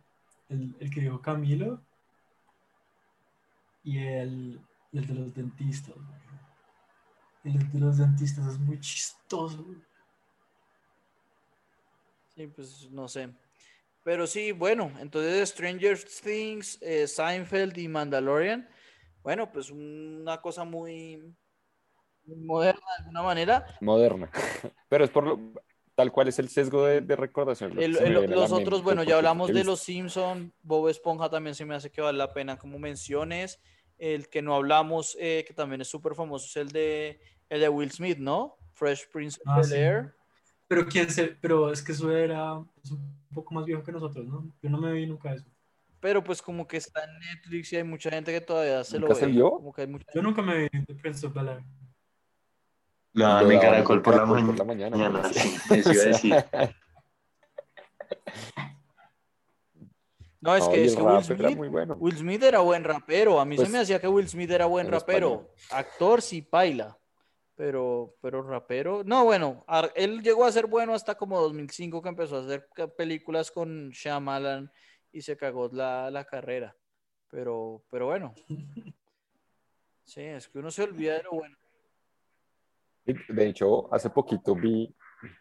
El, 0.48 0.74
el 0.80 0.90
que 0.90 1.00
dijo 1.02 1.20
Camilo 1.20 1.80
y 3.84 3.98
el, 3.98 4.60
y 4.92 4.98
el 4.98 5.06
de 5.06 5.14
los 5.14 5.34
dentistas. 5.34 5.94
El 7.44 7.72
de 7.72 7.78
los 7.80 7.98
dentistas 7.98 8.46
es 8.46 8.58
muy 8.58 8.80
chistoso. 8.80 9.64
Sí, 12.34 12.46
pues 12.46 12.88
no 12.90 13.08
sé. 13.08 13.28
Pero 14.02 14.26
sí, 14.26 14.52
bueno, 14.52 14.90
entonces 14.98 15.50
Stranger 15.50 15.98
Things, 16.22 16.78
eh, 16.80 17.06
Seinfeld 17.06 17.76
y 17.76 17.86
Mandalorian, 17.88 18.66
bueno, 19.22 19.50
pues 19.52 19.70
una 19.70 20.40
cosa 20.40 20.64
muy, 20.64 21.16
muy 22.24 22.36
moderna 22.36 22.80
de 22.80 23.02
alguna 23.04 23.22
manera. 23.22 23.66
Moderna. 23.80 24.30
Pero 24.88 25.04
es 25.04 25.10
por 25.10 25.24
lo, 25.24 25.38
tal 25.94 26.12
cual 26.12 26.28
es 26.28 26.38
el 26.38 26.48
sesgo 26.48 26.84
de, 26.84 27.00
de 27.00 27.16
recordación. 27.16 27.72
El- 27.78 27.92
los 27.92 28.52
mente 28.52 28.66
otros, 28.66 28.82
bueno, 28.82 29.02
ya 29.02 29.16
hablamos 29.16 29.52
de 29.52 29.64
los 29.64 29.80
Simpson, 29.80 30.52
Bob 30.62 30.88
Esponja 30.88 31.30
también 31.30 31.54
se 31.54 31.64
me 31.64 31.74
hace 31.74 31.90
que 31.90 32.00
vale 32.00 32.18
la 32.18 32.32
pena 32.32 32.58
como 32.58 32.78
menciones. 32.78 33.60
El 33.98 34.28
que 34.28 34.40
no 34.42 34.54
hablamos, 34.54 35.16
eh, 35.20 35.44
que 35.46 35.52
también 35.52 35.82
es 35.82 35.88
súper 35.88 36.14
famoso, 36.14 36.46
es 36.46 36.56
el 36.56 36.68
de, 36.72 37.20
el 37.50 37.60
de 37.60 37.68
Will 37.68 37.90
Smith, 37.90 38.18
¿no? 38.18 38.56
Fresh 38.72 39.08
Prince 39.12 39.38
of 39.44 39.46
Ah, 39.46 39.62
sí. 39.62 39.76
Bel-Air. 39.76 40.14
Pero 40.68 40.86
quién 40.86 41.10
se, 41.10 41.28
pero 41.28 41.70
es 41.72 41.82
que 41.82 41.92
eso 41.92 42.10
era 42.16 42.62
es 42.82 42.90
un 42.92 43.14
poco 43.34 43.52
más 43.54 43.66
viejo 43.66 43.82
que 43.82 43.92
nosotros, 43.92 44.24
¿no? 44.26 44.50
Yo 44.62 44.70
no 44.70 44.78
me 44.78 44.92
vi 44.92 45.06
nunca 45.06 45.34
eso. 45.34 45.44
Pero 46.00 46.24
pues 46.24 46.40
como 46.40 46.66
que 46.66 46.78
está 46.78 47.04
en 47.04 47.18
Netflix 47.18 47.72
y 47.72 47.76
hay 47.76 47.84
mucha 47.84 48.10
gente 48.10 48.32
que 48.32 48.40
todavía 48.40 48.82
se 48.84 48.98
lo 48.98 49.06
¿Nunca 49.06 49.14
se 49.20 49.26
ve. 49.26 49.32
vio? 49.32 49.50
Como 49.50 49.72
que 49.72 49.82
hay 49.82 49.86
mucha 49.86 50.06
Yo 50.14 50.22
nunca 50.22 50.40
me 50.42 50.58
vi 50.58 50.68
The 50.86 50.94
Prince 50.94 51.26
of 51.26 51.34
Bel-Air. 51.34 51.58
En 53.12 53.20
daban 53.20 53.58
Caracol 53.58 54.02
por 54.02 54.16
la, 54.16 54.24
mañana. 54.24 54.46
por 54.46 54.58
la 54.58 54.64
mañana, 54.64 55.28
sí, 55.32 55.40
sí. 55.68 55.74
eso 55.80 55.92
iba 55.92 56.02
a 56.02 56.06
decir. 56.06 56.34
No, 60.40 60.56
es 60.56 60.64
No, 60.64 60.70
que, 60.72 60.84
es 60.84 60.96
que 60.96 61.02
Will 61.02 61.12
rap 61.16 61.30
era 61.30 61.36
Smith, 61.48 61.56
muy 61.56 61.68
bueno. 61.68 61.96
Will 61.98 62.16
Smith 62.16 62.42
era 62.42 62.60
buen 62.60 62.82
rapero. 62.84 63.40
A 63.40 63.44
mí 63.44 63.56
Pues, 63.56 63.68
se 63.68 63.72
me 63.72 63.78
hacía 63.80 64.00
que 64.00 64.08
Will 64.08 64.28
Smith 64.28 64.50
era 64.50 64.66
buen 64.66 64.86
en 64.86 64.92
rapero. 64.92 65.52
Actor 65.70 66.22
sí 66.22 66.40
paila. 66.42 66.96
Pero, 67.56 68.14
pero 68.22 68.42
rapero. 68.42 69.02
No, 69.04 69.24
bueno, 69.24 69.66
él 69.94 70.22
llegó 70.22 70.46
a 70.46 70.52
ser 70.52 70.66
bueno 70.66 70.94
hasta 70.94 71.16
como 71.16 71.38
2005 71.42 72.00
que 72.00 72.08
empezó 72.08 72.38
a 72.38 72.44
hacer 72.44 72.66
películas 72.96 73.50
con 73.50 73.90
Shyamalan 73.90 74.72
y 75.12 75.22
se 75.22 75.36
cagó 75.36 75.68
la, 75.72 76.10
la 76.10 76.24
carrera. 76.24 76.76
Pero, 77.30 77.82
pero 77.90 78.06
bueno. 78.06 78.34
Sí, 80.02 80.22
es 80.22 80.48
que 80.48 80.58
uno 80.58 80.72
se 80.72 80.82
olvida 80.82 81.14
de 81.18 81.22
lo 81.22 81.30
bueno. 81.30 81.56
De 83.28 83.46
hecho, 83.46 83.92
hace 83.94 84.10
poquito 84.10 84.56
vi 84.56 84.92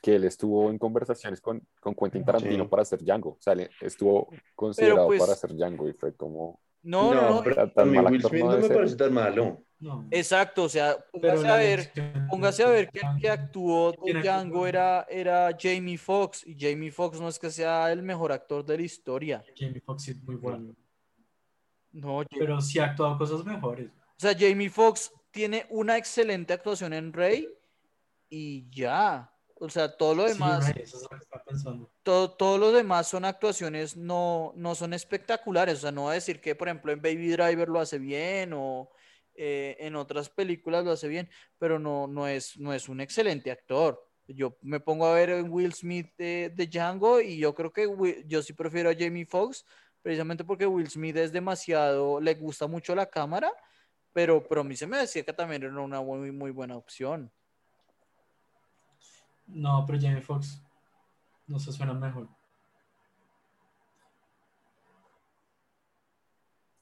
que 0.01 0.15
él 0.15 0.25
estuvo 0.25 0.69
en 0.69 0.77
conversaciones 0.77 1.41
con, 1.41 1.65
con 1.79 1.95
Quentin 1.95 2.23
Tarantino 2.23 2.65
Sí. 2.65 2.69
para 2.69 2.83
hacer 2.83 2.99
Django. 3.03 3.31
O 3.31 3.37
sea, 3.41 3.55
le- 3.55 3.71
estuvo 3.81 4.29
considerado 4.55 5.07
pues, 5.07 5.19
para 5.21 5.33
hacer 5.33 5.53
Django 5.55 5.89
y 5.89 5.93
fue 5.93 6.15
como... 6.15 6.61
No, 6.83 7.13
no, 7.15 7.29
no. 7.37 7.43
pero 7.43 7.71
tan 7.71 7.89
Will 7.89 8.21
Smith 8.21 8.43
no 8.43 8.57
me 8.57 8.61
ser. 8.63 8.75
parece 8.75 8.95
tan 8.95 9.13
malo. 9.13 9.63
No. 9.79 10.05
Exacto, 10.11 10.63
o 10.63 10.69
sea, 10.69 10.97
póngase 11.11 11.47
a 11.47 11.55
ver, 11.55 11.91
póngase 12.29 12.63
a 12.63 12.67
ver 12.67 12.89
que 12.89 12.99
el 12.99 13.21
que 13.21 13.29
actuó 13.29 13.93
¿Quién 13.93 14.17
de? 14.17 14.23
Django 14.23 14.67
era, 14.67 15.05
era 15.09 15.55
Jamie 15.57 15.97
Foxx 15.97 16.45
y 16.45 16.57
Jamie 16.59 16.91
Foxx 16.91 17.19
no 17.21 17.29
es 17.29 17.39
que 17.39 17.49
sea 17.49 17.89
el 17.91 18.03
mejor 18.03 18.33
actor 18.33 18.65
de 18.65 18.75
la 18.77 18.83
historia. 18.83 19.43
Jamie 19.55 19.79
Foxx 19.79 20.09
es 20.09 20.21
muy 20.23 20.35
bueno. 20.35 20.75
No, 21.91 22.23
Pero 22.37 22.59
sí 22.61 22.77
ha 22.79 22.85
actuado 22.85 23.17
cosas 23.17 23.43
mejores. 23.45 23.89
o 23.89 24.19
sea, 24.19 24.33
Jamie 24.37 24.69
Foxx 24.69 25.11
tiene 25.31 25.65
una 25.69 25.97
excelente 25.97 26.53
actuación 26.53 26.91
en 26.93 27.13
Rey 27.13 27.47
y 28.29 28.69
ya. 28.69 29.33
O 29.61 29.69
sea, 29.69 29.95
todo 29.95 30.13
lo 30.15 30.27
Sí, 30.27 30.33
demás, 30.33 30.65
Ray, 30.73 30.83
eso 30.83 30.97
es 30.97 31.03
lo 31.03 31.09
que 31.09 31.23
estaba 31.23 31.43
pensando. 31.43 31.91
todo, 32.03 32.31
todo 32.31 32.57
lo 32.57 32.71
demás 32.71 33.07
son 33.07 33.25
actuaciones 33.25 33.95
no, 33.97 34.53
no 34.55 34.75
son 34.75 34.93
espectaculares. 34.93 35.79
O 35.79 35.81
sea, 35.81 35.91
no 35.91 36.03
voy 36.03 36.11
a 36.11 36.15
decir 36.15 36.41
que, 36.41 36.53
por 36.55 36.67
ejemplo, 36.67 36.91
en 36.91 37.01
Baby 37.01 37.29
Driver 37.29 37.67
lo 37.69 37.79
hace 37.79 37.97
bien 37.97 38.51
o 38.53 38.89
eh, 39.39 39.77
en 39.79 39.95
otras 39.95 40.29
películas 40.29 40.83
lo 40.85 40.91
hace 40.91 41.07
bien, 41.07 41.29
pero 41.57 41.79
no, 41.79 42.07
no, 42.07 42.27
es, 42.27 42.59
no 42.59 42.73
es 42.73 42.89
un 42.89 43.01
excelente 43.01 43.51
actor. 43.51 44.05
Yo 44.27 44.57
me 44.61 44.79
pongo 44.79 45.07
a 45.07 45.13
ver 45.15 45.43
Will 45.43 45.73
Smith 45.73 46.13
de, 46.17 46.69
Django 46.69 47.19
y 47.21 47.39
yo 47.39 47.55
creo 47.55 47.73
que 47.73 48.23
yo 48.27 48.43
sí 48.43 48.53
prefiero 48.53 48.89
a 48.89 48.95
Jamie 48.97 49.25
Foxx, 49.25 49.65
precisamente 50.01 50.43
porque 50.43 50.67
Will 50.67 50.89
Smith 50.89 51.15
es 51.15 51.31
demasiado, 51.31 52.19
le 52.19 52.35
gusta 52.35 52.67
mucho 52.67 52.93
la 52.93 53.07
cámara 53.07 53.51
pero, 54.13 54.45
pero 54.47 54.61
a 54.61 54.63
mí 54.63 54.75
se 54.75 54.87
me 54.87 54.97
decía 54.97 55.23
que 55.23 55.33
también 55.33 55.63
era 55.63 55.79
una 55.79 56.01
muy, 56.01 56.31
muy 56.31 56.51
buena 56.51 56.75
opción. 56.75 57.31
No, 59.47 59.85
pero 59.85 59.99
Jamie 59.99 60.21
Foxx 60.21 60.61
no 61.47 61.59
se 61.59 61.71
suena 61.71 61.93
mejor. 61.93 62.27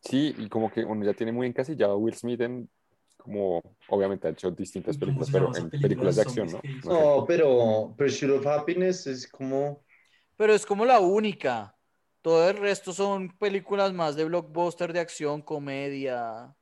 Sí, 0.07 0.33
y 0.37 0.47
como 0.47 0.71
que 0.71 0.85
uno 0.85 1.03
ya 1.03 1.13
tiene 1.13 1.31
muy 1.31 1.47
encasillado 1.47 1.93
a 1.93 1.97
Will 1.97 2.15
Smith 2.15 2.39
en, 2.41 2.69
como, 3.17 3.61
obviamente 3.89 4.27
ha 4.27 4.31
hecho 4.31 4.51
distintas 4.51 4.97
¿Cómo 4.97 5.11
películas, 5.11 5.31
pero 5.31 5.47
en 5.47 5.69
película 5.69 5.81
películas 5.87 6.15
de 6.15 6.21
acción, 6.21 6.51
¿no? 6.51 6.61
No 6.89 7.25
pero 7.27 7.93
Pursuit 7.97 8.31
of 8.31 8.47
Happiness 8.47 9.07
es 9.07 9.27
como... 9.27 9.83
Pero 10.37 10.53
es 10.53 10.65
como 10.65 10.85
la 10.85 10.99
única. 10.99 11.75
Todo 12.21 12.49
el 12.49 12.57
resto 12.57 12.93
son 12.93 13.29
películas 13.37 13.91
más 13.93 14.15
de 14.15 14.25
blockbuster, 14.25 14.93
de 14.93 14.99
acción, 14.99 15.41
comedia. 15.41 16.55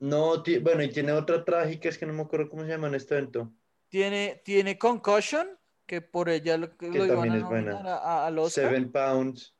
No, 0.00 0.42
bueno, 0.62 0.82
y 0.82 0.90
tiene 0.90 1.12
otra 1.12 1.44
trágica, 1.44 1.88
es 1.88 1.98
que 1.98 2.06
no 2.06 2.12
me 2.12 2.22
acuerdo 2.22 2.48
cómo 2.48 2.62
se 2.62 2.68
llama 2.68 2.88
en 2.88 2.94
este 2.94 3.14
evento. 3.16 3.52
Tiene, 3.88 4.40
tiene 4.44 4.78
Concussion, 4.78 5.48
que 5.86 6.00
por 6.00 6.28
ella 6.28 6.56
lo, 6.56 6.76
que 6.76 6.88
lo 6.88 7.04
iban 7.06 7.08
también 7.08 7.34
a 7.34 7.36
es 7.38 7.44
buena. 7.44 7.72
nominar 7.72 7.86
a- 7.86 7.98
a- 7.98 8.26
al 8.26 8.38
Oscar. 8.38 8.66
Seven 8.66 8.92
Pounds. 8.92 9.57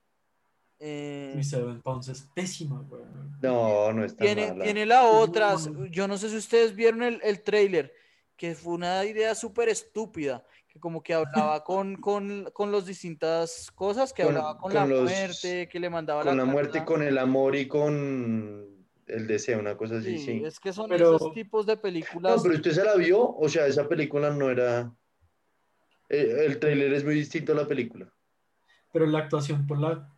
Eh, 0.81 1.33
Mi 1.35 1.43
Seven 1.43 1.81
Pounds 1.83 2.09
es 2.09 2.23
pésima, 2.35 2.81
güey. 2.89 3.03
No, 3.43 3.93
no 3.93 4.05
está 4.05 4.25
tiene, 4.25 4.49
mala. 4.53 4.65
tiene 4.65 4.87
la 4.87 5.05
otra, 5.05 5.57
yo 5.91 6.07
no 6.07 6.17
sé 6.19 6.31
si 6.31 6.37
ustedes 6.37 6.75
vieron 6.77 7.03
el, 7.03 7.21
el 7.25 7.43
trailer, 7.43 7.93
que 8.37 8.55
fue 8.55 8.75
una 8.75 9.05
idea 9.05 9.35
súper 9.35 9.69
estúpida, 9.69 10.45
que 10.69 10.79
como 10.79 11.03
que 11.03 11.15
hablaba 11.15 11.65
con, 11.65 11.97
con, 11.97 12.49
con 12.53 12.71
las 12.71 12.87
distintas 12.87 13.71
cosas, 13.75 14.13
que 14.13 14.23
Con- 14.23 14.37
hablaba 14.37 14.53
con, 14.59 14.71
con 14.71 14.75
la 14.75 14.87
los- 14.87 15.03
muerte, 15.11 15.69
que 15.69 15.81
le 15.81 15.91
mandaba 15.91 16.23
Con 16.23 16.37
la 16.37 16.45
muerte, 16.45 16.73
carta. 16.79 16.85
con 16.87 17.03
el 17.03 17.19
amor 17.19 17.57
y 17.57 17.67
con 17.67 18.67
el 19.07 19.27
deseo, 19.27 19.59
una 19.59 19.77
cosa 19.77 19.97
así, 19.97 20.19
Sí, 20.19 20.25
sí. 20.27 20.43
es 20.45 20.61
que 20.61 20.73
son 20.73 20.89
Pero- 20.91 21.17
esos 21.17 21.33
tipos 21.33 21.67
de 21.67 21.77
películas. 21.77 22.37
No, 22.37 22.43
pero 22.43 22.55
usted 22.55 22.71
se 22.73 22.85
la 22.85 22.95
vio, 22.95 23.21
o 23.37 23.49
sea, 23.49 23.67
esa 23.67 23.89
película 23.89 24.31
no 24.31 24.49
era... 24.51 24.93
eh, 26.09 26.45
El 26.47 26.59
tráiler 26.61 26.93
es 26.93 27.05
muy 27.05 27.15
distinto 27.15 27.53
a 27.53 27.57
la 27.57 27.67
película. 27.67 28.13
Pero 28.93 29.07
la 29.07 29.19
actuación 29.21 29.67
por 29.67 29.79
la, 29.81 30.09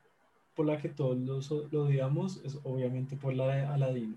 por 0.55 0.67
la 0.67 0.79
que 0.79 0.89
todos 0.89 1.17
lo, 1.19 1.41
lo 1.71 1.83
odiamos 1.85 2.43
es 2.45 2.59
obviamente 2.65 3.17
por 3.17 3.35
la 3.35 3.55
de 3.55 3.63
Aladdin. 3.63 4.17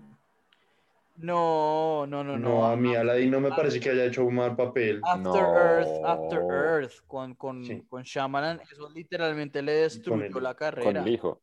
No, 1.16 2.06
no, 2.08 2.24
no, 2.24 2.36
No, 2.36 2.48
no. 2.48 2.66
a 2.66 2.76
mí 2.76 2.94
Aladdin 2.94 3.30
no 3.30 3.40
me 3.40 3.50
parece 3.50 3.78
que 3.78 3.90
haya 3.90 4.04
hecho 4.06 4.24
un 4.24 4.34
mal 4.34 4.56
papel. 4.56 5.00
After 5.04 5.22
No. 5.22 5.54
Earth, 5.56 6.04
After 6.04 6.40
Earth, 6.50 6.92
con, 7.06 7.34
con, 7.36 7.64
Sí. 7.64 7.82
con 7.88 8.02
Shyamalan, 8.02 8.60
eso 8.70 8.90
literalmente 8.90 9.62
le 9.62 9.72
destruyó 9.72 10.24
el- 10.24 10.32
la 10.42 10.54
con 10.54 10.58
carrera. 10.58 11.02
el 11.02 11.08
hijo. 11.08 11.40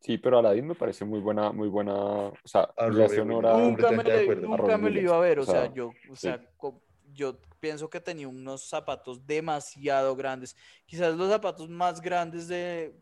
Sí, 0.00 0.18
pero 0.18 0.38
Aladdin 0.40 0.66
me 0.66 0.74
parece 0.74 1.04
muy 1.04 1.20
buena, 1.20 1.50
muy 1.52 1.68
buena, 1.68 1.94
o 1.94 2.34
sea, 2.44 2.68
le 2.92 3.04
hace 3.04 3.20
honor 3.22 3.46
a- 3.46 3.56
Nunca 3.56 3.90
me, 3.90 4.02
le- 4.04 4.36
nunca 4.36 4.76
me 4.76 4.90
lo 4.90 5.00
iba 5.00 5.16
a 5.16 5.20
ver, 5.20 5.38
o 5.38 5.42
O 5.42 5.46
sea, 5.46 5.62
sea, 5.62 5.72
yo, 5.72 5.88
o 6.10 6.14
sí. 6.16 6.22
sea, 6.26 6.44
co- 6.58 6.82
yo 7.14 7.40
pienso 7.60 7.88
que 7.88 8.00
tenía 8.00 8.28
unos 8.28 8.68
zapatos 8.68 9.26
demasiado 9.26 10.14
grandes, 10.16 10.56
quizás 10.86 11.16
los 11.16 11.30
zapatos 11.30 11.68
más 11.68 12.00
grandes 12.00 12.48
de, 12.48 12.94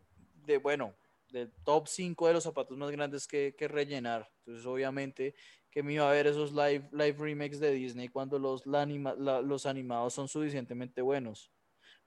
de 0.45 0.57
bueno, 0.57 0.95
del 1.29 1.51
top 1.63 1.87
5 1.87 2.27
de 2.27 2.33
los 2.33 2.43
zapatos 2.43 2.77
más 2.77 2.91
grandes 2.91 3.27
que, 3.27 3.55
que 3.57 3.67
rellenar. 3.67 4.31
Entonces, 4.39 4.65
obviamente, 4.65 5.35
que 5.71 5.81
me 5.81 5.93
iba 5.93 6.07
a 6.07 6.13
ver 6.13 6.27
esos 6.27 6.51
live, 6.51 6.87
live 6.91 7.15
remakes 7.17 7.59
de 7.59 7.71
Disney 7.71 8.07
cuando 8.07 8.37
los, 8.37 8.65
la 8.67 8.83
anima- 8.83 9.15
los 9.15 9.65
animados 9.65 10.13
son 10.13 10.27
suficientemente 10.27 11.01
buenos. 11.01 11.51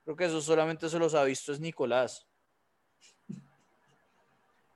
Creo 0.04 0.16
que 0.16 0.26
eso 0.26 0.40
solamente 0.40 0.88
se 0.88 1.00
los 1.00 1.14
ha 1.14 1.24
visto 1.24 1.52
es 1.52 1.58
Nicolás. 1.58 2.28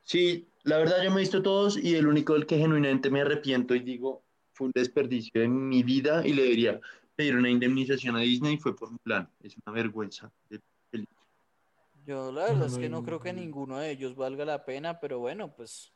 Sí, 0.03 0.49
la 0.64 0.78
verdad 0.78 1.05
yo 1.05 1.11
me 1.11 1.18
he 1.18 1.20
visto 1.20 1.41
todos 1.41 1.76
y 1.76 1.95
el 1.95 2.09
único 2.09 2.33
del 2.35 2.47
que 2.47 2.59
genuinamente 2.59 3.11
me 3.11 3.20
arrepiento 3.20 3.76
y 3.76 3.81
digo 3.81 4.24
fue 4.53 4.66
un 4.66 4.72
desperdicio 4.74 5.41
en 5.41 5.68
mi 5.68 5.85
vida 5.85 6.26
y 6.26 6.33
le 6.33 6.43
debería 6.43 6.81
pedir 7.21 7.37
una 7.37 7.51
indemnización 7.51 8.16
a 8.16 8.21
Disney 8.21 8.57
fue 8.57 8.75
por 8.75 8.91
Mulan. 8.91 9.31
Es 9.43 9.55
una 9.66 9.75
vergüenza. 9.75 10.33
de 10.49 10.59
película. 10.89 11.21
Yo 12.07 12.33
la 12.33 12.45
verdad 12.45 12.57
no 12.57 12.64
es 12.64 12.79
que 12.79 12.89
no 12.89 13.03
creo 13.03 13.21
que 13.21 13.35
ninguno 13.35 13.77
de 13.77 13.91
ellos 13.91 14.16
valga 14.16 14.47
la 14.47 14.64
pena, 14.64 14.99
pero 14.99 15.18
bueno, 15.18 15.55
pues 15.55 15.93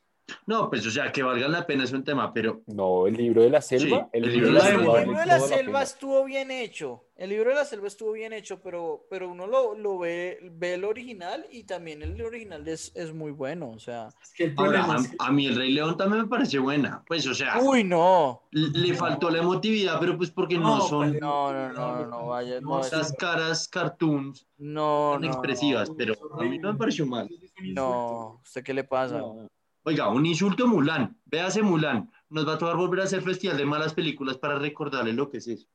No, 0.47 0.69
pues 0.69 0.85
o 0.85 0.91
sea, 0.91 1.11
que 1.11 1.21
valgan 1.23 1.51
la 1.51 1.65
pena 1.67 1.83
es 1.83 1.91
un 1.93 2.03
tema, 2.03 2.33
pero 2.33 2.61
No, 2.67 3.05
el 3.07 3.15
libro 3.15 3.43
de 3.43 3.49
la 3.49 3.61
selva. 3.61 4.09
Sí, 4.11 4.17
el, 4.17 4.23
el 4.25 4.33
libro 4.33 4.51
libro 4.51 4.63
de 4.63 4.69
de 4.71 4.71
la 4.71 4.73
la 4.73 4.75
el 4.75 4.79
selva. 4.81 4.99
libro 5.05 5.19
de 5.19 5.71
la 5.73 5.81
estuvo 5.83 6.25
bien 6.25 6.51
hecho. 6.51 7.01
El 7.15 7.29
libro 7.29 7.49
de 7.51 7.55
la 7.55 7.63
selva 7.65 7.87
estuvo 7.87 8.11
bien 8.11 8.33
hecho, 8.33 8.59
pero, 8.61 9.05
pero 9.09 9.29
uno 9.29 9.47
lo, 9.47 9.73
lo 9.75 9.97
ve, 9.99 10.37
ve 10.51 10.73
el 10.73 10.83
original 10.83 11.45
y 11.49 11.63
también 11.63 12.01
el 12.01 12.21
original 12.21 12.67
es, 12.67 12.91
es 12.95 13.13
muy 13.13 13.31
bueno. 13.31 13.69
O 13.69 13.79
sea, 13.79 14.09
Es 14.21 14.33
que 14.33 14.45
el 14.45 14.53
ahora 14.57 14.83
problema 14.83 14.95
a, 14.95 14.97
es 15.01 15.07
que 15.09 15.15
a 15.19 15.31
mí 15.31 15.45
el 15.47 15.55
Rey 15.55 15.71
León 15.71 15.95
también 15.95 16.23
me 16.23 16.27
parece 16.27 16.59
buena. 16.59 17.03
Pues 17.07 17.25
o 17.27 17.33
sea, 17.33 17.59
uy, 17.61 17.83
no. 17.83 18.41
le 18.51 18.93
faltó 18.95 19.29
la 19.29 19.39
emotividad, 19.39 19.97
pero 19.99 20.17
pues 20.17 20.31
porque 20.31 20.57
no, 20.57 20.77
No, 20.77 20.81
son 20.81 21.09
pues, 21.11 21.21
No, 21.21 21.53
no, 21.53 21.71
no, 21.71 21.95
no, 21.99 22.05
no, 22.07 22.25
vaya, 22.27 22.59
no, 22.59 22.69
No, 22.69 22.81
esas 22.81 23.13
caras 23.13 23.67
cartoons 23.67 24.45
No, 24.57 25.11
tan 25.13 25.21
no, 25.21 25.27
expresivas, 25.27 25.89
no, 25.89 25.95
pero 25.95 26.15
a 26.37 26.43
mí 26.43 26.57
no 26.57 26.73
me 26.73 26.79
pareció 26.79 27.05
mal. 27.05 27.29
No. 27.61 28.41
¿Usted 28.43 28.63
qué 28.63 28.73
le 28.73 28.83
pasa? 28.83 29.19
No. 29.19 29.47
Oiga, 29.87 30.09
un 30.09 30.25
insulto 30.25 30.65
a 30.65 30.67
Mulan. 30.67 31.15
Véase 31.25 31.61
Mulan. 31.61 32.09
Nos 32.29 32.47
va 32.47 32.53
a 32.53 32.57
tocar 32.57 32.75
volver 32.75 33.01
a 33.01 33.03
hacer 33.03 33.21
festival 33.21 33.55
de 33.57 33.65
malas 33.65 33.93
películas 33.93 34.37
para 34.37 34.57
recordarle 34.57 35.13
lo 35.13 35.29
que 35.29 35.37
es 35.37 35.47
eso. 35.47 35.67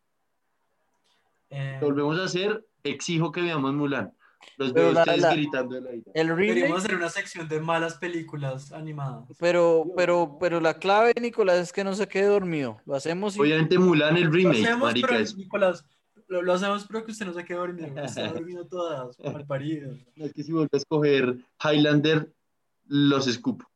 Eh, 1.51 1.79
Lo 1.81 1.87
volvemos 1.89 2.19
a 2.19 2.25
hacer, 2.25 2.67
exijo 2.83 3.31
que 3.33 3.41
veamos 3.41 3.73
Mulan. 3.73 4.13
Los 4.57 4.73
veo 4.73 4.91
ustedes 4.91 5.21
la- 5.21 5.35
gritando 5.35 5.75
de 5.75 5.81
la 5.83 5.95
ira. 5.95 6.11
El 6.15 6.29
remake, 6.29 6.47
Deberíamos 6.49 6.85
hacer 6.85 6.97
una 6.97 7.09
sección 7.09 7.47
de 7.49 7.61
malas 7.61 7.95
películas 7.99 8.73
animadas. 8.73 9.25
pero, 9.39 9.85
pero, 9.97 10.39
pero 10.41 10.61
la 10.61 10.75
clave, 10.75 11.13
Nicolás, 11.21 11.59
es 11.59 11.73
que 11.73 11.85
no 11.85 11.95
se 11.95 12.09
quede 12.09 12.27
dormido. 12.27 12.81
Lo 12.87 12.95
hacemos 12.97 13.37
y 13.37 13.41
Obviamente 13.41 13.79
Mulan 13.79 14.17
el 14.17 14.25
Lo 14.25 14.31
remake, 14.33 14.63
hacemos, 14.65 14.83
marica, 14.89 15.09
pero, 15.09 15.21
es, 15.21 15.37
Nicolás, 15.37 15.85
lo, 16.27 16.43
lo 16.43 16.53
hacemos, 16.55 16.87
pero 16.87 17.05
que 17.05 17.13
usted 17.13 17.27
no 17.27 17.33
se 17.35 17.45
quede 17.45 17.59
dormido. 17.59 18.03
Está 18.03 18.33
dormido 18.33 18.67
todas, 18.67 19.17
mal 19.25 19.47
parido. 19.47 19.93
no 20.17 20.25
es 20.25 20.33
que 20.33 20.43
si 20.43 20.53
vuelve 20.53 20.71
a 20.73 20.77
escoger 20.79 21.37
Highlander, 21.63 22.33
los 22.87 23.27
escupo. 23.27 23.67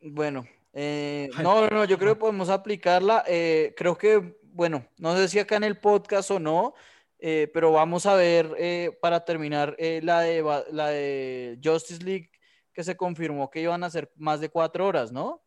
Bueno, 0.00 0.46
eh, 0.72 1.28
no, 1.42 1.68
no, 1.68 1.84
yo 1.84 1.98
creo 1.98 2.14
que 2.14 2.20
podemos 2.20 2.48
aplicarla. 2.48 3.24
eh, 3.26 3.74
creo 3.76 3.96
que, 3.96 4.38
bueno, 4.42 4.86
no 4.98 5.16
sé 5.16 5.28
si 5.28 5.38
acá 5.38 5.56
en 5.56 5.64
el 5.64 5.78
podcast 5.78 6.30
o 6.30 6.38
no, 6.38 6.74
eh, 7.22 7.50
pero 7.52 7.72
vamos 7.72 8.06
a 8.06 8.14
ver 8.14 8.54
eh, 8.58 8.96
para 9.02 9.24
terminar 9.24 9.76
eh, 9.78 10.00
la, 10.02 10.22
de, 10.22 10.42
la 10.72 10.88
de 10.88 11.60
Justice 11.62 12.02
League 12.02 12.30
que 12.72 12.82
se 12.82 12.96
confirmó 12.96 13.50
que 13.50 13.60
iban 13.60 13.84
a 13.84 13.90
ser 13.90 14.10
más 14.16 14.40
de 14.40 14.48
cuatro 14.48 14.86
horas, 14.86 15.12
¿no? 15.12 15.42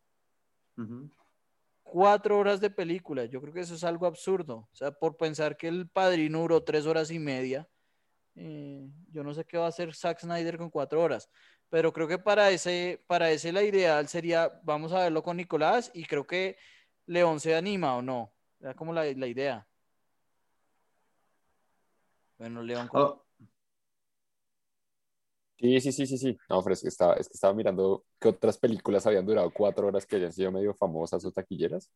Cuatro 1.82 2.38
horas 2.38 2.60
de 2.60 2.70
película, 2.70 3.24
yo 3.24 3.40
creo 3.40 3.52
que 3.52 3.60
eso 3.60 3.74
es 3.74 3.82
algo 3.82 4.06
absurdo. 4.06 4.68
O 4.72 4.76
sea, 4.76 4.92
por 4.92 5.16
pensar 5.16 5.56
que 5.56 5.66
el 5.68 5.88
padrino 5.88 6.40
duró 6.40 6.62
tres 6.62 6.86
horas 6.86 7.10
y 7.10 7.18
media, 7.18 7.68
yo 8.34 9.22
no 9.24 9.32
sé 9.34 9.44
qué 9.44 9.56
va 9.56 9.66
a 9.66 9.68
hacer 9.68 9.94
Zack 9.94 10.20
Snyder 10.20 10.58
con 10.58 10.70
cuatro 10.70 11.00
horas. 11.02 11.28
Pero 11.74 11.92
creo 11.92 12.06
que 12.06 12.18
para 12.18 12.52
ese, 12.52 13.02
para 13.08 13.32
ese 13.32 13.50
la 13.50 13.64
ideal 13.64 14.06
sería, 14.06 14.60
vamos 14.62 14.92
a 14.92 15.00
verlo 15.00 15.24
con 15.24 15.36
Nicolás 15.36 15.90
y 15.92 16.04
creo 16.04 16.24
que 16.24 16.56
León 17.06 17.40
se 17.40 17.56
anima 17.56 17.96
o 17.96 18.00
no. 18.00 18.32
Era 18.60 18.74
como 18.74 18.92
la, 18.92 19.02
la 19.02 19.26
idea. 19.26 19.66
Bueno, 22.38 22.62
León, 22.62 22.86
¿cómo- 22.86 23.04
Oh, 23.04 23.24
Sí, 25.58 25.80
sí, 25.80 25.90
sí, 25.90 26.06
sí, 26.06 26.16
sí. 26.16 26.38
No, 26.48 26.62
pero 26.62 26.74
es 26.74 26.82
que 26.82 26.86
estaba, 26.88 27.14
es 27.14 27.26
que 27.28 27.34
estaba 27.34 27.52
mirando 27.54 28.04
qué 28.20 28.28
otras 28.28 28.56
películas 28.56 29.04
habían 29.08 29.26
durado 29.26 29.50
cuatro 29.52 29.88
horas 29.88 30.06
que 30.06 30.14
hayan 30.14 30.32
sido 30.32 30.52
medio 30.52 30.74
famosas 30.74 31.24
o 31.24 31.32
taquilleras. 31.32 31.90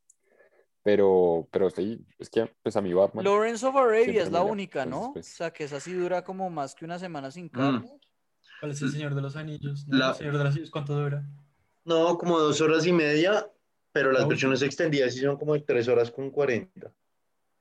Pero, 0.83 1.47
pero 1.53 1.71
sí, 1.71 2.05
es 2.19 2.29
que 2.31 2.53
pues 2.65 2.75
a 2.75 2.81
mí 2.81 2.93
Batman. 2.93 3.25
Lawrence 3.25 3.65
of 3.65 3.77
Arabia 3.77 4.25
es 4.25 4.33
la 4.33 4.41
mira, 4.41 4.53
única, 4.53 4.85
¿no? 4.87 5.13
pues. 5.13 5.35
O 5.35 5.37
sea, 5.37 5.53
que 5.53 5.63
esa 5.63 5.79
sí 5.79 5.93
dura 5.93 6.25
como 6.25 6.51
más 6.51 6.75
que 6.75 6.85
una 6.85 6.99
semana 6.99 7.29
Mm. 7.29 7.33
sin 7.33 7.49
carne. 7.49 8.01
¿Cuál 8.61 8.73
es 8.73 8.83
el 8.83 8.91
Señor 8.91 9.15
de 9.15 9.23
los 9.23 9.37
Anillos? 9.37 9.87
¿No? 9.87 9.99
La- 9.99 10.09
¿El 10.11 10.15
Señor 10.17 10.33
de 10.39 10.45
los 10.45 10.53
Anillos 10.53 10.71
cuánto 10.71 10.95
dura? 10.95 11.25
No, 11.85 12.19
como 12.19 12.39
dos 12.39 12.61
horas 12.61 12.87
y 12.87 12.93
media, 12.93 13.51
pero 13.93 14.13
las 14.13 14.25
Ah, 14.25 14.29
versiones 14.29 14.63
extendidas 14.63 15.15
sí 15.15 15.21
son 15.21 15.37
como 15.37 15.55
de 15.55 15.61
tres 15.61 15.89
horas 15.89 16.11
con 16.11 16.31
cuarenta. 16.31 16.93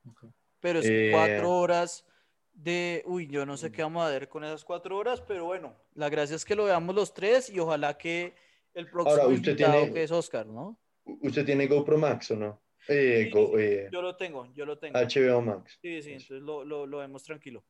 Ok. 0.08 0.24
Pero 0.60 0.80
es 0.80 0.86
Eh, 0.88 1.10
cuatro 1.12 1.52
horas 1.52 2.04
de, 2.52 3.02
uy, 3.06 3.28
yo 3.28 3.46
no 3.46 3.56
sé 3.56 3.70
qué 3.70 3.82
vamos 3.82 4.04
a 4.04 4.10
ver 4.10 4.28
con 4.28 4.42
esas 4.44 4.64
cuatro 4.64 4.96
horas, 4.98 5.20
pero 5.20 5.44
bueno, 5.44 5.76
la 5.94 6.08
gracia 6.08 6.34
es 6.34 6.44
que 6.44 6.56
lo 6.56 6.64
veamos 6.64 6.94
los 6.94 7.14
tres 7.14 7.48
y 7.48 7.60
ojalá 7.60 7.96
que 7.96 8.34
el 8.74 8.90
próximo 8.90 9.10
Ahora, 9.22 9.26
usted 9.34 9.52
invitado 9.52 9.72
tiene- 9.82 9.92
que 9.92 10.02
es 10.02 10.10
Oscar, 10.10 10.46
¿no? 10.46 10.78
¿Usted 11.04 11.44
tiene 11.46 11.66
GoPro 11.68 11.96
Max 11.96 12.32
o 12.32 12.36
no? 12.36 12.60
Eh, 12.88 13.24
Sí, 13.26 13.30
Go- 13.30 13.58
eh, 13.58 13.88
Yo 13.90 14.02
lo 14.02 14.16
tengo, 14.16 14.52
yo 14.54 14.66
lo 14.66 14.78
tengo. 14.78 14.98
HBO 14.98 15.40
Max. 15.42 15.78
Sí, 15.80 16.02
sí, 16.02 16.10
entonces 16.12 16.42
lo, 16.42 16.64
lo, 16.64 16.86
lo 16.86 16.98
vemos 16.98 17.22
tranquilo. 17.22 17.64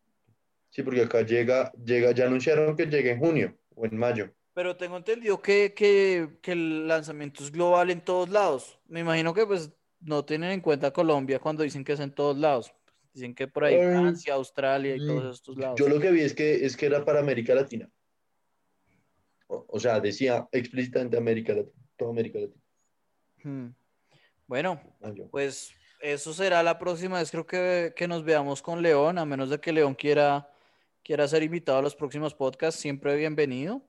Sí, 0.70 0.82
porque 0.82 1.02
acá 1.02 1.22
llega, 1.22 1.72
llega, 1.72 2.12
ya 2.12 2.26
anunciaron 2.26 2.76
que 2.76 2.86
llega 2.86 3.10
en 3.10 3.18
junio 3.18 3.58
o 3.74 3.86
en 3.86 3.96
mayo. 3.96 4.30
Pero 4.54 4.76
tengo 4.76 4.96
entendido 4.96 5.40
que, 5.40 5.72
que, 5.74 6.38
que 6.42 6.52
el 6.52 6.88
lanzamiento 6.88 7.42
es 7.42 7.52
global 7.52 7.90
en 7.90 8.00
todos 8.00 8.28
lados. 8.28 8.78
Me 8.86 9.00
imagino 9.00 9.32
que 9.32 9.46
pues 9.46 9.70
no 10.00 10.24
tienen 10.24 10.50
en 10.50 10.60
cuenta 10.60 10.92
Colombia 10.92 11.38
cuando 11.38 11.62
dicen 11.62 11.84
que 11.84 11.92
es 11.92 12.00
en 12.00 12.12
todos 12.12 12.36
lados. 12.36 12.72
Dicen 13.12 13.34
que 13.34 13.48
por 13.48 13.64
ahí 13.64 13.76
Francia, 13.76 14.34
Australia 14.34 14.94
y 14.96 15.00
Mm, 15.00 15.06
todos 15.06 15.36
estos 15.36 15.56
lados. 15.56 15.80
Yo 15.80 15.88
lo 15.88 15.98
que 15.98 16.10
vi 16.10 16.20
es 16.20 16.34
que, 16.34 16.64
es 16.64 16.76
que 16.76 16.86
era 16.86 17.04
para 17.04 17.20
América 17.20 17.54
Latina. 17.54 17.88
O, 19.46 19.64
o 19.68 19.80
sea, 19.80 19.98
decía 20.00 20.46
explícitamente 20.52 21.16
América 21.16 21.54
Latina, 21.54 21.82
toda 21.96 22.10
América 22.10 22.38
Latina. 22.38 22.62
Hmm. 23.42 23.68
Bueno, 24.46 24.80
Mayo. 25.00 25.28
pues 25.30 25.72
eso 26.00 26.32
será 26.32 26.62
la 26.62 26.78
próxima 26.78 27.18
vez. 27.18 27.30
Creo 27.30 27.46
que, 27.46 27.92
que 27.96 28.08
nos 28.08 28.24
veamos 28.24 28.62
con 28.62 28.82
León, 28.82 29.18
a 29.18 29.24
menos 29.24 29.50
de 29.50 29.58
que 29.60 29.72
León 29.72 29.94
quiera, 29.94 30.50
quiera 31.09 31.26
ser 31.26 31.42
invitado 31.42 31.78
a 31.78 31.82
los 31.82 31.96
próximos 31.96 32.34
podcasts, 32.34 32.78
siempre 32.82 33.16
bienvenido. 33.16 33.80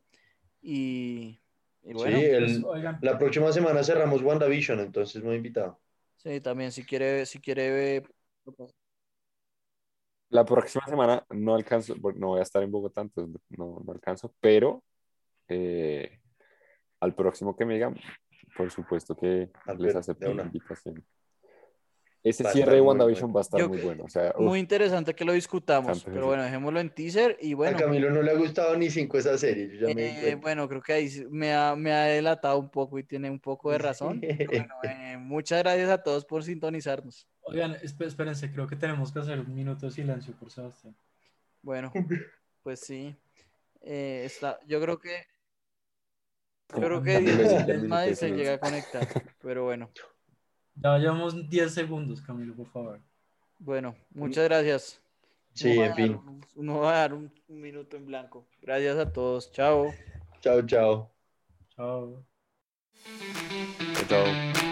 Y, 0.62 1.38
y 1.84 1.94
bueno, 1.94 2.18
sí, 2.18 2.26
el- 2.26 2.62
Pues, 2.62 2.84
la 3.02 3.18
próxima 3.20 3.52
semana 3.52 3.84
cerramos 3.84 4.22
WandaVision, 4.24 4.80
entonces 4.80 5.22
muy 5.22 5.36
invitado. 5.36 5.78
sí, 6.16 6.40
también 6.40 6.72
si 6.72 6.86
quiere, 6.86 7.26
si 7.26 7.40
quiere 7.40 8.04
La 10.30 10.46
próxima 10.46 10.86
semana 10.88 11.26
no 11.32 11.56
alcanzo, 11.56 11.96
no 12.16 12.28
voy 12.28 12.40
a 12.40 12.44
estar 12.44 12.64
en 12.64 12.72
Bogotá, 12.72 13.02
entonces 13.02 13.42
no, 13.50 13.82
no 13.84 13.92
alcanzo, 13.92 14.34
pero 14.40 14.82
eh, 15.50 16.20
al 17.00 17.16
próximo 17.16 17.56
que 17.56 17.66
me 17.66 17.76
digan, 17.76 17.96
por 18.58 18.72
supuesto 18.72 19.16
que 19.18 19.50
Al 19.66 19.80
les 19.80 19.96
acepto 19.96 20.28
la 20.28 20.32
una. 20.32 20.44
invitación. 20.44 21.04
Ese 22.30 22.44
Va 22.44 22.52
cierre 22.52 22.76
de 22.76 22.82
WandaVision 22.82 23.34
va 23.36 23.40
a 23.40 23.42
estar 23.42 23.60
Yo- 23.60 23.68
muy 23.70 23.78
bueno. 23.80 24.04
O 24.06 24.10
sea, 24.10 24.34
uf, 24.38 24.46
muy 24.46 24.60
interesante 24.60 25.14
que 25.14 25.26
lo 25.26 25.34
discutamos, 25.34 26.04
pero 26.04 26.28
bueno, 26.28 26.44
dejémoslo 26.44 26.80
en 26.80 26.90
teaser 26.90 27.38
y 27.42 27.54
bueno. 27.54 27.78
A 27.78 27.80
Camilo 27.80 28.10
no 28.12 28.22
le 28.22 28.32
ha 28.32 28.36
gustado 28.36 28.76
ni 28.78 28.90
cinco 28.90 29.18
esa 29.18 29.38
serie, 29.38 29.68
yo 29.70 29.88
ya 29.88 29.94
Eh, 29.96 30.36
bueno, 30.36 30.68
creo 30.68 30.82
que 30.82 30.94
ahí 30.94 31.10
me 31.30 31.54
ha, 31.54 31.76
me 31.76 31.92
ha 31.92 32.04
delatado 32.06 32.58
un 32.60 32.70
poco 32.70 33.00
y 33.00 33.04
tiene 33.04 33.30
un 33.30 33.40
poco 33.40 33.72
de 33.72 33.78
razón. 33.78 34.22
Bueno, 34.50 34.76
eh, 34.84 35.18
muchas 35.18 35.60
gracias 35.64 35.90
a 35.90 36.02
todos 36.04 36.26
por 36.26 36.44
sintonizarnos. 36.44 37.28
oigan, 37.42 37.74
esp- 37.76 38.06
espérense, 38.06 38.52
creo 38.52 38.68
que 38.68 38.76
tenemos 38.76 39.12
que 39.12 39.20
hacer 39.20 39.40
un 39.40 39.54
minuto 39.54 39.86
de 39.88 39.92
silencio 39.92 40.34
por 40.34 40.50
Sebastián. 40.52 40.96
Bueno, 41.62 41.92
pues 42.64 42.80
sí. 42.80 43.16
Eh, 43.82 44.24
está, 44.26 44.60
yo 44.68 44.82
creo 44.82 45.00
que 45.00 45.26
yo 46.76 46.82
creo 46.82 47.02
que 47.02 47.20
Madrid 47.88 47.88
dale, 47.88 48.16
se 48.16 48.30
llega 48.32 48.54
a 48.54 48.60
conectar, 48.60 49.08
pero 49.42 49.64
bueno, 49.64 49.90
Ya 50.82 50.98
llevamos 50.98 51.50
10 51.50 51.74
segundos, 51.74 52.22
Camilo, 52.22 52.56
por 52.56 52.68
favor. 52.68 53.00
bueno, 53.60 53.96
muchas 54.12 54.46
gracias. 54.46 55.02
Sí, 55.54 55.72
Uno 55.78 55.84
en 55.86 55.96
fin. 55.96 56.14
un- 56.16 56.46
Uno 56.56 56.80
va 56.80 56.92
a 56.92 57.00
dar 57.00 57.14
un, 57.14 57.32
un 57.48 57.62
minuto 57.62 57.98
en 57.98 58.06
blanco. 58.06 58.46
Gracias 58.62 58.98
a 58.98 59.12
todos. 59.12 59.52
Chao. 59.52 59.94
Chao, 60.42 60.62
chao. 60.66 61.12
Chao. 61.76 62.24
chao. 64.08 64.69